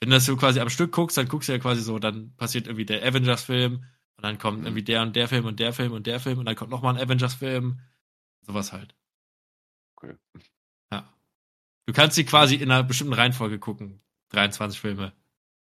wenn 0.00 0.10
du 0.10 0.16
das 0.16 0.26
so 0.26 0.36
quasi 0.36 0.60
am 0.60 0.68
Stück 0.68 0.92
guckst, 0.92 1.16
dann 1.16 1.28
guckst 1.28 1.48
du 1.48 1.52
ja 1.52 1.58
quasi 1.58 1.80
so, 1.80 1.98
dann 1.98 2.34
passiert 2.36 2.66
irgendwie 2.66 2.84
der 2.86 3.02
Avengers-Film 3.04 3.84
und 4.16 4.22
dann 4.22 4.38
kommt 4.38 4.60
Mhm. 4.60 4.66
irgendwie 4.66 4.84
der 4.84 5.02
und 5.02 5.16
der 5.16 5.28
Film 5.28 5.46
und 5.46 5.58
der 5.60 5.72
Film 5.72 5.92
und 5.92 6.06
der 6.06 6.20
Film 6.20 6.38
und 6.38 6.44
dann 6.46 6.56
kommt 6.56 6.70
nochmal 6.70 6.94
ein 6.96 7.02
Avengers-Film. 7.02 7.80
Sowas 8.42 8.72
halt. 8.72 8.94
Okay. 9.96 10.16
Ja. 10.92 11.12
Du 11.86 11.92
kannst 11.92 12.16
sie 12.16 12.24
quasi 12.24 12.56
in 12.56 12.70
einer 12.70 12.84
bestimmten 12.84 13.14
Reihenfolge 13.14 13.58
gucken. 13.58 14.02
23 14.30 14.80
Filme. 14.80 15.12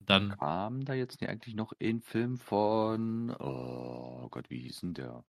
Dann, 0.00 0.36
Kam 0.36 0.84
da 0.84 0.94
jetzt 0.94 1.20
nicht 1.20 1.30
eigentlich 1.30 1.54
noch 1.54 1.72
ein 1.80 2.00
Film 2.00 2.36
von, 2.38 3.30
oh 3.38 4.28
Gott, 4.30 4.50
wie 4.50 4.60
hieß 4.60 4.80
denn 4.80 4.94
der? 4.94 5.24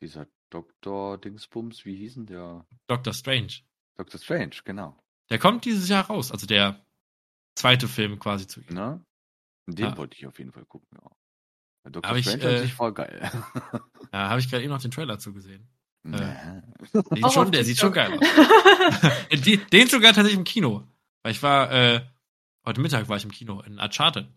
Dieser 0.00 0.26
Dr. 0.54 1.18
Dingsbums, 1.18 1.84
wie 1.84 1.96
hieß 1.96 2.14
denn 2.14 2.26
der? 2.26 2.64
Doctor 2.86 3.12
Strange. 3.12 3.54
Dr. 3.96 4.20
Strange, 4.20 4.56
genau. 4.64 4.96
Der 5.30 5.38
kommt 5.40 5.64
dieses 5.64 5.88
Jahr 5.88 6.06
raus. 6.06 6.30
Also 6.30 6.46
der 6.46 6.84
zweite 7.56 7.88
Film 7.88 8.18
quasi 8.20 8.46
zu 8.46 8.60
ihm. 8.60 8.74
Ne? 8.74 9.04
Den 9.66 9.86
Ja. 9.86 9.96
wollte 9.96 10.16
ich 10.16 10.26
auf 10.26 10.38
jeden 10.38 10.52
Fall 10.52 10.64
gucken, 10.64 10.96
ja. 11.02 11.90
Dr. 11.90 12.16
Ich, 12.16 12.26
Strange 12.26 12.44
äh, 12.44 12.56
an 12.56 12.62
sich 12.62 12.72
voll 12.74 12.92
geil. 12.94 13.30
Ja, 14.12 14.28
habe 14.30 14.38
ich 14.38 14.48
gerade 14.48 14.62
eben 14.62 14.72
noch 14.72 14.80
den 14.80 14.92
Trailer 14.92 15.18
zugesehen. 15.18 15.66
Ja. 16.04 16.62
Sieht 16.92 17.24
Auch 17.24 17.32
schon, 17.32 17.50
der 17.50 17.64
sieht 17.64 17.78
schon 17.78 17.92
geil 17.92 18.12
aus. 18.12 18.20
Die- 19.44 19.56
den 19.56 19.88
sogar 19.88 20.12
tatsächlich 20.12 20.38
im 20.38 20.44
Kino. 20.44 20.86
Weil 21.22 21.32
ich 21.32 21.42
war, 21.42 21.72
äh, 21.72 22.06
heute 22.64 22.80
Mittag 22.80 23.08
war 23.08 23.16
ich 23.16 23.24
im 23.24 23.32
Kino 23.32 23.60
in 23.62 23.78
Uncharted. 23.80 24.28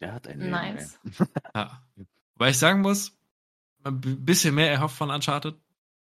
Der 0.00 0.12
hat 0.12 0.28
ein 0.28 0.38
Leben, 0.38 0.50
Nice. 0.52 1.00
Ja. 1.54 1.82
Weil 2.36 2.50
ich 2.50 2.58
sagen 2.58 2.82
muss, 2.82 3.15
ein 3.88 4.24
bisschen 4.24 4.54
mehr 4.54 4.70
erhofft 4.70 4.96
von 4.96 5.10
Uncharted, 5.10 5.54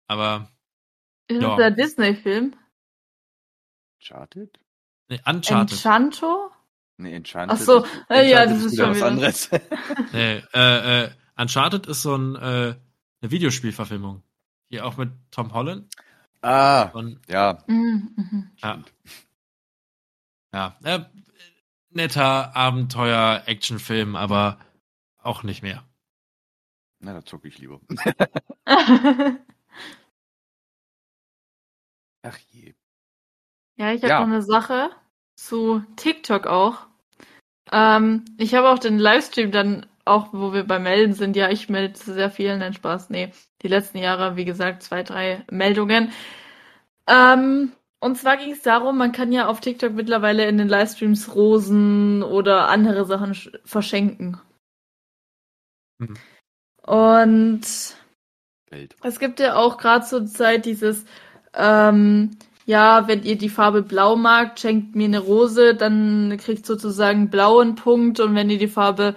aber 0.07 0.49
Ist 1.27 1.41
Ja. 1.41 1.49
das 1.49 1.57
der 1.57 1.71
Disney-Film? 1.71 2.53
ey. 2.53 2.59
Uncharted? 3.99 4.59
nee, 5.09 5.19
Uncharted. 5.25 5.71
Enchanto? 5.77 6.51
Nee, 6.97 7.15
Enchanted. 7.15 7.57
Ach 7.57 7.61
so, 7.61 7.83
ist- 7.83 7.91
ja, 8.09 8.45
das 8.45 8.63
ist 8.63 8.73
wieder 8.73 8.83
schon 8.85 8.89
was 8.91 8.97
wieder- 8.97 9.07
anderes. 9.07 9.49
nee, 10.13 10.43
äh, 10.53 11.03
äh, 11.05 11.11
Uncharted 11.37 11.87
ist 11.87 12.01
so 12.01 12.15
ein, 12.15 12.35
äh, 12.35 12.39
eine 13.21 13.31
Videospielverfilmung. 13.31 14.23
Hier 14.69 14.85
auch 14.85 14.97
mit 14.97 15.11
Tom 15.31 15.53
Holland. 15.53 15.93
ah, 16.41 16.83
Und, 16.93 17.19
ja. 17.27 17.63
Mhm, 17.67 18.13
mhm. 18.15 18.51
ja. 18.63 18.83
Ja, 20.53 20.77
äh, 20.83 20.99
netter 21.89 22.55
Abenteuer-Actionfilm, 22.55 24.15
aber 24.15 24.59
auch 25.17 25.43
nicht 25.43 25.61
mehr. 25.63 25.83
Na, 27.05 27.13
da 27.13 27.23
zocke 27.23 27.47
ich 27.47 27.59
lieber. 27.59 27.79
Ach 32.23 32.37
je. 32.51 32.73
Ja, 33.77 33.93
ich 33.93 34.01
habe 34.01 34.09
Ja. 34.09 34.19
noch 34.21 34.27
eine 34.27 34.41
Sache 34.41 34.89
zu 35.35 35.83
TikTok 35.97 36.47
auch. 36.47 36.87
Ähm, 37.71 38.25
ich 38.37 38.55
habe 38.55 38.69
auch 38.69 38.79
den 38.79 38.99
Livestream 38.99 39.51
dann, 39.51 39.85
auch 40.05 40.33
wo 40.33 40.53
wir 40.53 40.63
bei 40.65 40.79
Melden 40.79 41.13
sind, 41.13 41.35
ja, 41.35 41.49
ich 41.49 41.69
melde 41.69 41.93
zu 41.93 42.13
sehr 42.13 42.31
vielen, 42.31 42.59
nein, 42.59 42.73
Spaß, 42.73 43.09
nee. 43.11 43.31
Die 43.61 43.67
letzten 43.67 43.99
Jahre, 43.99 44.35
wie 44.35 44.45
gesagt, 44.45 44.83
zwei, 44.83 45.03
drei 45.03 45.45
Meldungen. 45.51 46.11
Ähm, 47.07 47.71
und 47.99 48.17
zwar 48.17 48.37
ging 48.37 48.51
es 48.53 48.61
darum, 48.63 48.97
man 48.97 49.11
kann 49.11 49.31
ja 49.31 49.47
auf 49.47 49.61
TikTok 49.61 49.93
mittlerweile 49.93 50.47
in 50.47 50.57
den 50.57 50.69
Livestreams 50.69 51.35
Rosen 51.35 52.23
oder 52.23 52.69
andere 52.69 53.05
Sachen 53.05 53.33
sch- 53.33 53.57
verschenken. 53.65 54.39
Mhm. 55.99 56.15
Und 56.85 57.61
Welt. 58.69 58.95
es 59.03 59.19
gibt 59.19 59.39
ja 59.39 59.55
auch 59.55 59.77
gerade 59.77 60.05
zur 60.05 60.25
Zeit 60.27 60.65
dieses, 60.65 61.05
ähm, 61.53 62.37
ja, 62.65 63.07
wenn 63.07 63.23
ihr 63.23 63.37
die 63.37 63.49
Farbe 63.49 63.81
blau 63.81 64.15
mag, 64.15 64.59
schenkt 64.59 64.95
mir 64.95 65.05
eine 65.05 65.19
Rose, 65.19 65.75
dann 65.75 66.37
kriegt 66.37 66.65
sozusagen 66.65 67.29
blauen 67.29 67.75
Punkt 67.75 68.19
und 68.19 68.35
wenn 68.35 68.49
ihr 68.49 68.59
die 68.59 68.67
Farbe 68.67 69.15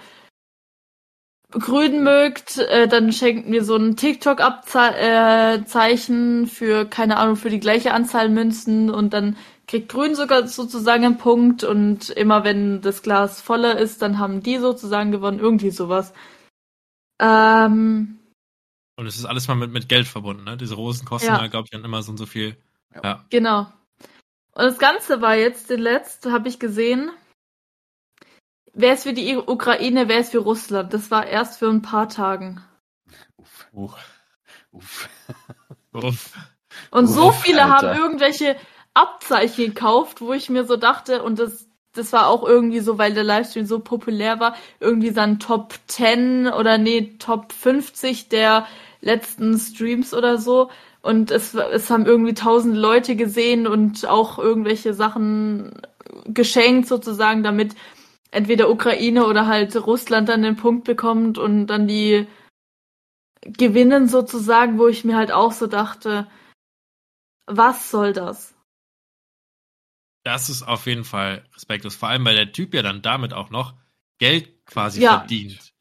grün 1.50 2.02
mögt, 2.02 2.58
äh, 2.58 2.88
dann 2.88 3.12
schenkt 3.12 3.48
mir 3.48 3.64
so 3.64 3.76
ein 3.76 3.96
TikTok-Abzeichen 3.96 6.46
für, 6.46 6.84
keine 6.84 7.16
Ahnung, 7.16 7.36
für 7.36 7.48
die 7.50 7.60
gleiche 7.60 7.94
Anzahl 7.94 8.28
Münzen 8.28 8.90
und 8.90 9.14
dann 9.14 9.36
kriegt 9.66 9.90
grün 9.90 10.14
sogar 10.14 10.46
sozusagen 10.46 11.04
einen 11.04 11.18
Punkt 11.18 11.64
und 11.64 12.10
immer 12.10 12.44
wenn 12.44 12.80
das 12.82 13.02
Glas 13.02 13.40
voller 13.40 13.78
ist, 13.78 14.02
dann 14.02 14.18
haben 14.18 14.42
die 14.42 14.58
sozusagen 14.58 15.10
gewonnen, 15.10 15.40
irgendwie 15.40 15.70
sowas. 15.70 16.12
Ähm, 17.20 18.18
Und 18.96 19.06
es 19.06 19.16
ist 19.16 19.24
alles 19.24 19.48
mal 19.48 19.54
mit, 19.54 19.72
mit 19.72 19.88
Geld 19.88 20.06
verbunden, 20.06 20.44
ne? 20.44 20.56
Diese 20.56 20.74
Rosen 20.74 21.04
kosten 21.06 21.28
Ja. 21.28 21.40
ja, 21.40 21.46
glaube 21.48 21.64
ich, 21.66 21.70
dann 21.70 21.84
immer 21.84 22.02
so 22.02 22.12
und 22.12 22.18
so 22.18 22.26
viel. 22.26 22.56
Ja. 22.94 23.00
Ja. 23.04 23.24
Genau. 23.30 23.60
Und 24.52 24.64
das 24.64 24.78
Ganze 24.78 25.20
war 25.20 25.34
jetzt, 25.36 25.70
den 25.70 25.80
letzten 25.80 26.32
habe 26.32 26.48
ich 26.48 26.58
gesehen, 26.58 27.10
wer 28.72 28.94
ist 28.94 29.04
für 29.04 29.12
die 29.12 29.36
Ukraine, 29.36 30.08
wer 30.08 30.18
ist 30.20 30.32
für 30.32 30.38
Russland. 30.38 30.92
Das 30.94 31.10
war 31.10 31.26
erst 31.26 31.58
für 31.58 31.68
ein 31.68 31.82
paar 31.82 32.08
Tagen. 32.08 32.62
Uff. 33.36 33.68
Uh, 33.72 33.92
Uff. 34.72 35.08
uff. 35.92 36.32
Und 36.90 37.06
so 37.06 37.28
Uff, 37.28 37.42
viele 37.42 37.62
Alter. 37.64 37.88
haben 37.90 37.98
irgendwelche 37.98 38.56
Abzeichen 38.94 39.66
gekauft, 39.66 40.20
wo 40.20 40.32
ich 40.32 40.48
mir 40.50 40.64
so 40.64 40.76
dachte, 40.76 41.22
und 41.22 41.38
das, 41.38 41.67
das 41.98 42.12
war 42.12 42.28
auch 42.28 42.46
irgendwie 42.46 42.80
so, 42.80 42.98
weil 42.98 43.14
der 43.14 43.24
Livestream 43.24 43.66
so 43.66 43.80
populär 43.80 44.40
war, 44.40 44.56
irgendwie 44.80 45.12
dann 45.12 45.38
Top 45.38 45.74
10 45.86 46.48
oder 46.48 46.78
nee, 46.78 47.14
Top 47.18 47.52
50 47.52 48.28
der 48.28 48.66
letzten 49.00 49.58
Streams 49.58 50.14
oder 50.14 50.38
so. 50.38 50.70
Und 51.02 51.30
es, 51.30 51.54
es 51.54 51.90
haben 51.90 52.06
irgendwie 52.06 52.34
tausend 52.34 52.76
Leute 52.76 53.16
gesehen 53.16 53.66
und 53.66 54.06
auch 54.08 54.38
irgendwelche 54.38 54.94
Sachen 54.94 55.80
geschenkt 56.26 56.88
sozusagen, 56.88 57.42
damit 57.42 57.74
entweder 58.30 58.70
Ukraine 58.70 59.26
oder 59.26 59.46
halt 59.46 59.74
Russland 59.86 60.28
dann 60.28 60.42
den 60.42 60.56
Punkt 60.56 60.84
bekommt 60.84 61.38
und 61.38 61.66
dann 61.68 61.86
die 61.88 62.26
gewinnen 63.42 64.08
sozusagen, 64.08 64.78
wo 64.78 64.88
ich 64.88 65.04
mir 65.04 65.16
halt 65.16 65.32
auch 65.32 65.52
so 65.52 65.66
dachte, 65.66 66.26
was 67.46 67.90
soll 67.90 68.12
das? 68.12 68.54
Das 70.28 70.50
ist 70.50 70.62
auf 70.62 70.84
jeden 70.84 71.04
Fall 71.04 71.42
respektlos. 71.54 71.94
Vor 71.94 72.10
allem, 72.10 72.22
weil 72.26 72.36
der 72.36 72.52
Typ 72.52 72.74
ja 72.74 72.82
dann 72.82 73.00
damit 73.00 73.32
auch 73.32 73.48
noch 73.48 73.72
Geld 74.18 74.66
quasi 74.66 75.00
Ja. 75.00 75.20
verdient. 75.20 75.72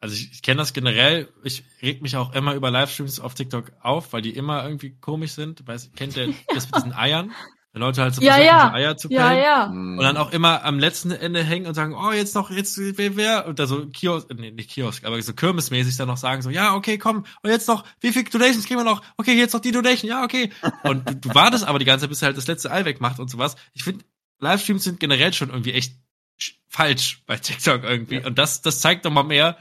Also 0.00 0.16
ich, 0.16 0.32
ich 0.32 0.42
kenne 0.42 0.58
das 0.58 0.72
generell. 0.72 1.32
Ich 1.44 1.62
reg 1.82 2.02
mich 2.02 2.16
auch 2.16 2.34
immer 2.34 2.54
über 2.54 2.72
Livestreams 2.72 3.20
auf 3.20 3.34
TikTok 3.34 3.70
auf, 3.80 4.12
weil 4.12 4.22
die 4.22 4.34
immer 4.34 4.64
irgendwie 4.64 4.98
komisch 4.98 5.34
sind. 5.34 5.68
Weiß, 5.68 5.92
kennt 5.94 6.16
ihr 6.16 6.34
das 6.48 6.66
mit 6.66 6.74
diesen 6.74 6.92
Eiern? 6.92 7.30
Wenn 7.76 7.82
Leute 7.82 8.00
halt 8.00 8.14
so 8.14 8.22
Ja, 8.22 8.32
versuchen, 8.32 8.46
ja. 8.46 8.72
Eier 8.72 8.96
zu 8.96 9.08
Ja, 9.10 9.28
pellen. 9.28 9.42
ja. 9.42 9.66
Hm. 9.68 9.98
Und 9.98 10.02
dann 10.02 10.16
auch 10.16 10.32
immer 10.32 10.64
am 10.64 10.78
letzten 10.78 11.10
Ende 11.10 11.44
hängen 11.44 11.66
und 11.66 11.74
sagen, 11.74 11.92
oh, 11.94 12.10
jetzt 12.10 12.34
noch, 12.34 12.50
jetzt, 12.50 12.78
wer, 12.78 13.16
wer, 13.16 13.46
und 13.46 13.58
da 13.58 13.66
so 13.66 13.86
Kiosk, 13.90 14.30
nee, 14.34 14.50
nicht 14.50 14.70
Kiosk, 14.70 15.04
aber 15.04 15.20
so 15.20 15.34
kirmesmäßig 15.34 15.94
dann 15.98 16.08
noch 16.08 16.16
sagen, 16.16 16.40
so, 16.40 16.48
ja, 16.48 16.74
okay, 16.74 16.96
komm, 16.96 17.26
und 17.42 17.50
jetzt 17.50 17.68
noch, 17.68 17.84
wie 18.00 18.12
viel 18.12 18.24
Donations 18.24 18.64
kriegen 18.64 18.80
wir 18.80 18.84
noch? 18.84 19.02
Okay, 19.18 19.34
jetzt 19.34 19.52
noch 19.52 19.60
die 19.60 19.72
Donation, 19.72 20.08
ja, 20.08 20.24
okay. 20.24 20.50
Und 20.84 21.06
du, 21.06 21.16
du 21.16 21.34
wartest 21.34 21.64
aber 21.68 21.78
die 21.78 21.84
ganze 21.84 22.04
Zeit, 22.04 22.08
bis 22.08 22.22
er 22.22 22.26
halt 22.28 22.38
das 22.38 22.46
letzte 22.46 22.70
Ei 22.72 22.86
wegmacht 22.86 23.20
und 23.20 23.28
sowas. 23.28 23.56
Ich 23.74 23.84
finde, 23.84 24.06
Livestreams 24.40 24.82
sind 24.82 24.98
generell 24.98 25.34
schon 25.34 25.50
irgendwie 25.50 25.72
echt 25.74 25.98
sch- 26.40 26.54
falsch 26.70 27.24
bei 27.26 27.36
TikTok 27.36 27.84
irgendwie. 27.84 28.20
Ja. 28.20 28.26
Und 28.26 28.38
das, 28.38 28.62
das 28.62 28.80
zeigt 28.80 29.04
doch 29.04 29.10
mal 29.10 29.22
mehr, 29.22 29.58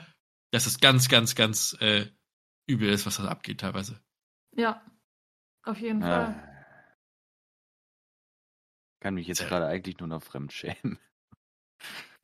dass 0.51 0.67
es 0.67 0.79
ganz, 0.79 1.09
ganz, 1.09 1.35
ganz, 1.35 1.75
äh, 1.81 2.05
übel 2.65 2.87
ist, 2.87 3.05
was 3.05 3.17
da 3.17 3.25
abgeht 3.25 3.59
teilweise. 3.59 3.99
Ja. 4.55 4.81
Auf 5.63 5.79
jeden 5.79 5.99
Fall. 6.01 6.33
Kann 9.05 9.13
mich 9.13 9.27
jetzt 9.27 9.47
gerade 9.47 9.67
eigentlich 9.67 9.99
nur 9.99 10.07
noch 10.07 10.23
fremd 10.23 10.51
schämen. 10.51 10.97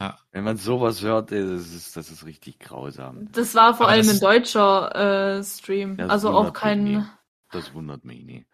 Ja. 0.01 0.17
Wenn 0.31 0.43
man 0.43 0.57
sowas 0.57 1.03
hört, 1.03 1.31
das 1.31 1.37
ist, 1.75 1.95
das 1.95 2.09
ist 2.09 2.25
richtig 2.25 2.57
grausam. 2.57 3.31
Das 3.33 3.53
war 3.53 3.75
vor 3.75 3.85
Aber 3.85 3.93
allem 3.93 4.09
ein 4.09 4.19
deutscher 4.19 5.37
äh, 5.37 5.43
Stream. 5.43 5.95
Das 5.97 6.09
also 6.09 6.29
auch 6.31 6.45
wundert 6.45 6.53
mich 6.55 6.59
kein. 6.59 6.83
nie. 6.83 7.03
Das 7.51 7.73
wundert 7.75 8.03
mich 8.03 8.23
nie. 8.23 8.47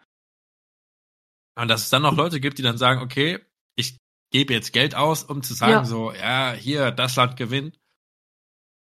Und 1.56 1.70
dass 1.70 1.84
es 1.84 1.90
dann 1.90 2.02
noch 2.02 2.18
Leute 2.18 2.42
gibt, 2.42 2.58
die 2.58 2.64
dann 2.64 2.78
sagen, 2.78 3.00
okay, 3.00 3.40
ich 3.78 3.98
gebe 4.30 4.54
jetzt 4.54 4.74
Geld 4.74 4.94
aus, 4.94 5.24
um 5.24 5.42
zu 5.42 5.54
sagen, 5.54 5.72
Ja. 5.72 5.86
so, 5.86 6.12
ja, 6.12 6.52
hier, 6.52 6.92
das 6.92 7.16
Land 7.16 7.38
gewinnt. 7.38 7.80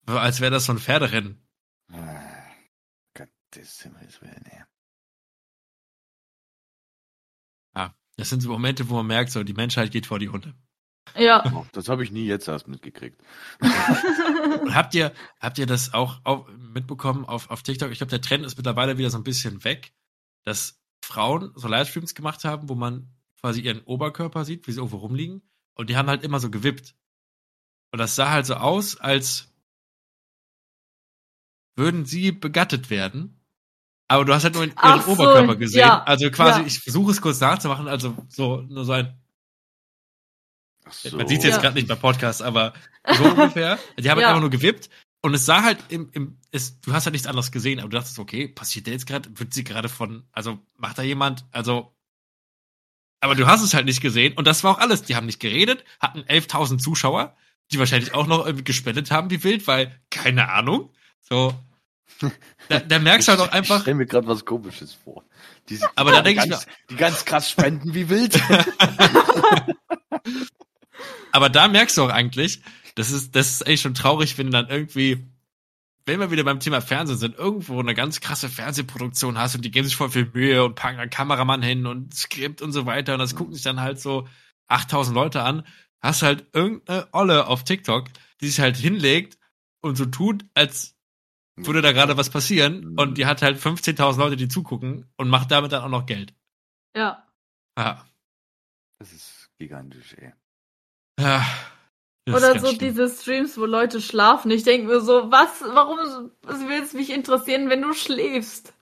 Als 0.07 0.41
wäre 0.41 0.51
das 0.51 0.65
so 0.65 0.73
ein 0.73 0.81
Pferderennen. 0.81 1.41
Ah, 1.93 2.21
Gottes 3.15 3.81
Himmels 3.83 4.21
Willen, 4.21 4.45
ey. 4.47 4.65
Das 8.17 8.31
sind 8.31 8.41
so 8.41 8.49
Momente, 8.51 8.89
wo 8.89 8.95
man 8.95 9.07
merkt, 9.07 9.31
so, 9.31 9.45
die 9.45 9.53
Menschheit 9.53 9.91
geht 9.91 10.07
vor 10.07 10.19
die 10.19 10.29
Hunde. 10.29 10.55
Ja. 11.15 11.45
Oh, 11.55 11.67
Das 11.73 11.89
habe 11.89 12.03
ich 12.03 12.11
nie 12.11 12.27
jetzt 12.27 12.49
erst 12.49 12.69
mitgekriegt. 12.69 13.23
Und 13.61 14.75
habt 14.75 14.95
ihr, 14.95 15.13
habt 15.41 15.59
ihr 15.59 15.67
das 15.67 15.95
auch 15.95 16.21
auf, 16.25 16.49
mitbekommen 16.57 17.25
auf, 17.25 17.51
auf 17.51 17.63
TikTok? 17.63 17.91
Ich 17.91 17.99
glaube, 17.99 18.11
der 18.11 18.21
Trend 18.21 18.45
ist 18.45 18.57
mittlerweile 18.57 18.99
wieder 18.99 19.11
so 19.11 19.19
ein 19.19 19.25
bisschen 19.25 19.65
weg, 19.65 19.93
dass 20.45 20.81
Frauen 21.05 21.53
so 21.55 21.69
Livestreams 21.69 22.15
gemacht 22.15 22.45
haben, 22.45 22.69
wo 22.69 22.75
man 22.75 23.15
quasi 23.41 23.61
ihren 23.61 23.83
Oberkörper 23.83 24.45
sieht, 24.45 24.67
wie 24.67 24.73
sie 24.73 24.79
irgendwo 24.79 24.99
rumliegen. 24.99 25.43
Und 25.75 25.91
die 25.91 25.97
haben 25.97 26.09
halt 26.09 26.25
immer 26.25 26.41
so 26.41 26.51
gewippt. 26.51 26.95
Und 27.93 27.99
das 27.99 28.17
sah 28.17 28.31
halt 28.31 28.47
so 28.47 28.55
aus, 28.55 28.97
als 28.97 29.55
würden 31.77 32.07
sie 32.07 32.33
begattet 32.33 32.91
werden. 32.91 33.41
Aber 34.09 34.25
du 34.25 34.33
hast 34.35 34.45
halt 34.45 34.55
nur 34.55 34.65
ihren 34.65 34.73
Ach 34.77 35.05
so, 35.05 35.13
Oberkörper 35.13 35.57
gesehen. 35.57 35.81
ja, 35.81 36.03
also 36.05 36.31
quasi, 36.31 36.61
ja. 36.61 36.67
ich 36.67 36.79
versuche 36.81 37.11
es 37.11 37.21
kurz 37.21 37.41
nachzumachen, 37.41 37.89
also 37.89 38.17
so, 38.29 38.61
nur 38.63 38.85
so 38.85 38.93
ein 38.93 39.19
so. 40.91 41.17
man 41.17 41.27
sieht 41.27 41.39
es 41.39 41.45
jetzt 41.45 41.55
Ja. 41.57 41.63
gerade 41.63 41.75
nicht 41.75 41.89
beim 41.89 41.99
Podcast, 41.99 42.43
aber 42.43 42.73
so 43.17 43.25
ungefähr. 43.25 43.79
Die 43.99 44.09
haben 44.09 44.17
halt 44.17 44.23
Ja. 44.23 44.29
einfach 44.29 44.41
nur 44.41 44.51
gewippt 44.51 44.89
und 45.23 45.35
es 45.35 45.45
sah 45.45 45.63
halt 45.65 45.79
im, 45.89 46.09
im 46.13 46.39
es, 46.53 46.81
du 46.81 46.93
hast 46.93 47.07
halt 47.07 47.13
nichts 47.15 47.27
anderes 47.27 47.51
gesehen, 47.51 47.81
aber 47.81 47.89
du 47.89 47.97
dachtest, 47.97 48.19
okay, 48.21 48.47
passiert 48.49 48.87
da 48.87 48.93
jetzt 48.93 49.07
gerade, 49.07 49.29
wird 49.39 49.53
sie 49.53 49.65
gerade 49.65 49.89
von, 49.89 50.25
also 50.33 50.59
macht 50.77 50.99
da 50.99 51.03
jemand, 51.03 51.45
also, 51.51 51.93
aber 53.21 53.35
du 53.35 53.47
hast 53.49 53.63
es 53.63 53.75
halt 53.75 53.87
nicht 53.87 54.01
gesehen 54.01 54.35
und 54.35 54.47
das 54.47 54.63
war 54.63 54.77
auch 54.77 54.79
alles. 54.79 55.03
Die 55.03 55.17
haben 55.17 55.27
nicht 55.27 55.41
geredet, 55.41 55.85
hatten 56.01 56.21
11.000 56.21 56.79
Zuschauer, 56.79 57.35
die 57.73 57.79
wahrscheinlich 57.81 58.15
auch 58.15 58.29
noch 58.29 58.47
irgendwie 58.47 58.65
gespendet 58.65 59.11
haben 59.11 59.31
wie 59.31 59.43
wild, 59.43 59.67
weil, 59.67 59.99
keine 60.11 60.51
Ahnung, 60.51 60.93
so, 61.21 61.53
da, 62.69 62.81
da 62.81 62.99
merkst 62.99 63.29
du 63.29 63.33
halt 63.33 63.41
auch 63.41 63.49
Ich 63.49 63.53
einfach, 63.53 63.83
stell 63.83 63.95
mir 63.95 64.07
gerade 64.07 64.27
was 64.27 64.45
Komisches 64.45 64.95
vor. 64.95 65.25
Die, 65.69 65.79
Aber 65.95 66.13
da 66.13 66.19
die 66.23 66.35
denk 66.35 66.45
ich 66.45 66.51
ganz, 66.51 66.67
Die 66.91 66.97
ganz 66.97 67.25
krass 67.25 67.51
spenden 67.51 67.95
wie 67.95 68.09
wild. 68.09 68.41
Aber 71.33 71.49
da 71.51 71.69
merkst 71.69 71.97
du 71.97 72.05
auch 72.05 72.11
eigentlich, 72.11 72.63
das 72.95 73.11
ist, 73.11 73.37
das 73.37 73.53
ist 73.53 73.67
echt 73.67 73.83
schon 73.83 73.95
traurig, 73.95 74.39
wenn 74.39 74.47
du 74.47 74.53
dann 74.53 74.69
irgendwie, 74.69 75.27
wenn 76.07 76.21
wir 76.21 76.31
wieder 76.31 76.45
beim 76.45 76.61
Thema 76.61 76.81
Fernsehen 76.81 77.19
sind, 77.19 77.37
irgendwo 77.37 77.79
eine 77.79 77.95
ganz 77.95 78.21
krasse 78.21 78.49
Fernsehproduktion 78.49 79.37
hast 79.39 79.55
und 79.55 79.63
die 79.65 79.71
geben 79.71 79.87
sich 79.87 79.97
voll 79.97 80.11
viel 80.11 80.31
Mühe 80.33 80.65
und 80.65 80.77
packen 80.77 80.99
einen 80.99 81.11
Kameramann 81.11 81.63
hin 81.63 81.87
und 81.87 82.15
Skript 82.15 82.63
und 82.63 82.73
so 82.73 82.87
weiter 82.87 83.13
und 83.15 83.19
das 83.19 83.35
gucken 83.35 83.53
sich 83.53 83.63
dann 83.63 83.81
halt 83.81 84.01
so 84.01 84.27
8000 84.69 85.15
Leute 85.15 85.43
an, 85.43 85.67
hast 86.01 86.23
halt 86.23 86.47
irgendeine 86.53 87.09
Olle 87.13 87.47
auf 87.49 87.65
TikTok, 87.65 88.07
die 88.41 88.49
sich 88.49 88.61
halt 88.61 88.77
hinlegt 88.77 89.37
und 89.83 89.97
so 89.97 90.07
tut, 90.07 90.45
als 90.55 90.96
würde 91.57 91.83
da 91.83 91.93
gerade 91.93 92.17
was 92.17 92.31
passieren 92.31 92.99
und 92.99 93.17
die 93.19 93.27
hat 93.27 93.43
halt 93.43 93.59
15.000 93.59 94.19
Leute, 94.19 94.37
die 94.37 94.49
zugucken 94.49 95.11
und 95.17 95.29
macht 95.29 95.51
damit 95.51 95.73
dann 95.73 95.83
auch 95.83 95.89
noch 95.89 96.07
Geld. 96.07 96.35
ja. 96.97 97.23
Ja. 97.79 98.07
Das 98.99 99.13
ist 99.13 99.51
gigantisch, 99.59 100.15
ey. 100.19 100.33
ja. 101.21 101.45
Das 102.25 102.43
ist 102.43 102.43
Oder 102.43 102.59
so 102.59 102.67
schlimm. 102.69 102.79
diese 102.79 103.09
Streams, 103.09 103.59
wo 103.59 103.67
Leute 103.67 104.01
schlafen. 104.01 104.51
Ich 104.51 104.65
denke 104.65 104.87
mir 104.89 105.01
so, 105.01 105.31
was, 105.31 105.61
warum 105.61 106.31
was 106.43 106.61
will 106.61 106.83
es 106.83 106.93
mich 106.95 107.11
interessieren, 107.11 107.69
wenn 107.69 107.83
du 107.83 107.93
schläfst? 107.93 108.73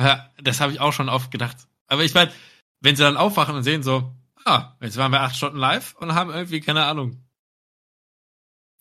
Ja, 0.00 0.30
das 0.40 0.60
habe 0.60 0.72
ich 0.72 0.80
auch 0.80 0.92
schon 0.92 1.08
oft 1.08 1.30
gedacht. 1.30 1.56
Aber 1.88 2.04
ich 2.04 2.14
meine, 2.14 2.32
wenn 2.80 2.96
sie 2.96 3.02
dann 3.02 3.16
aufwachen 3.16 3.54
und 3.56 3.62
sehen 3.64 3.82
so, 3.82 4.12
ah, 4.44 4.72
jetzt 4.80 4.96
waren 4.96 5.12
wir 5.12 5.20
acht 5.22 5.36
Stunden 5.36 5.58
live 5.58 5.94
und 5.96 6.14
haben 6.14 6.30
irgendwie, 6.30 6.60
keine 6.60 6.84
Ahnung, 6.86 7.23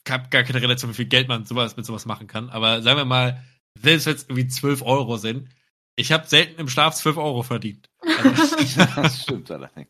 habe 0.09 0.29
gar 0.29 0.43
keine 0.43 0.61
Relation, 0.61 0.91
wie 0.91 0.95
viel 0.95 1.05
Geld 1.05 1.27
man 1.27 1.45
sowas 1.45 1.77
mit 1.77 1.85
sowas 1.85 2.05
machen 2.05 2.27
kann. 2.27 2.49
Aber 2.49 2.81
sagen 2.81 2.97
wir 2.97 3.05
mal, 3.05 3.43
selbst 3.79 4.05
wenn 4.05 4.15
es 4.15 4.23
irgendwie 4.23 4.47
12 4.47 4.81
Euro 4.81 5.17
sind, 5.17 5.49
ich 5.95 6.11
habe 6.11 6.27
selten 6.27 6.59
im 6.59 6.67
Schlaf 6.69 6.95
12 6.95 7.17
Euro 7.17 7.43
verdient. 7.43 7.89
Also, 8.01 8.55
das 8.95 9.21
stimmt 9.21 9.51
allerdings. 9.51 9.89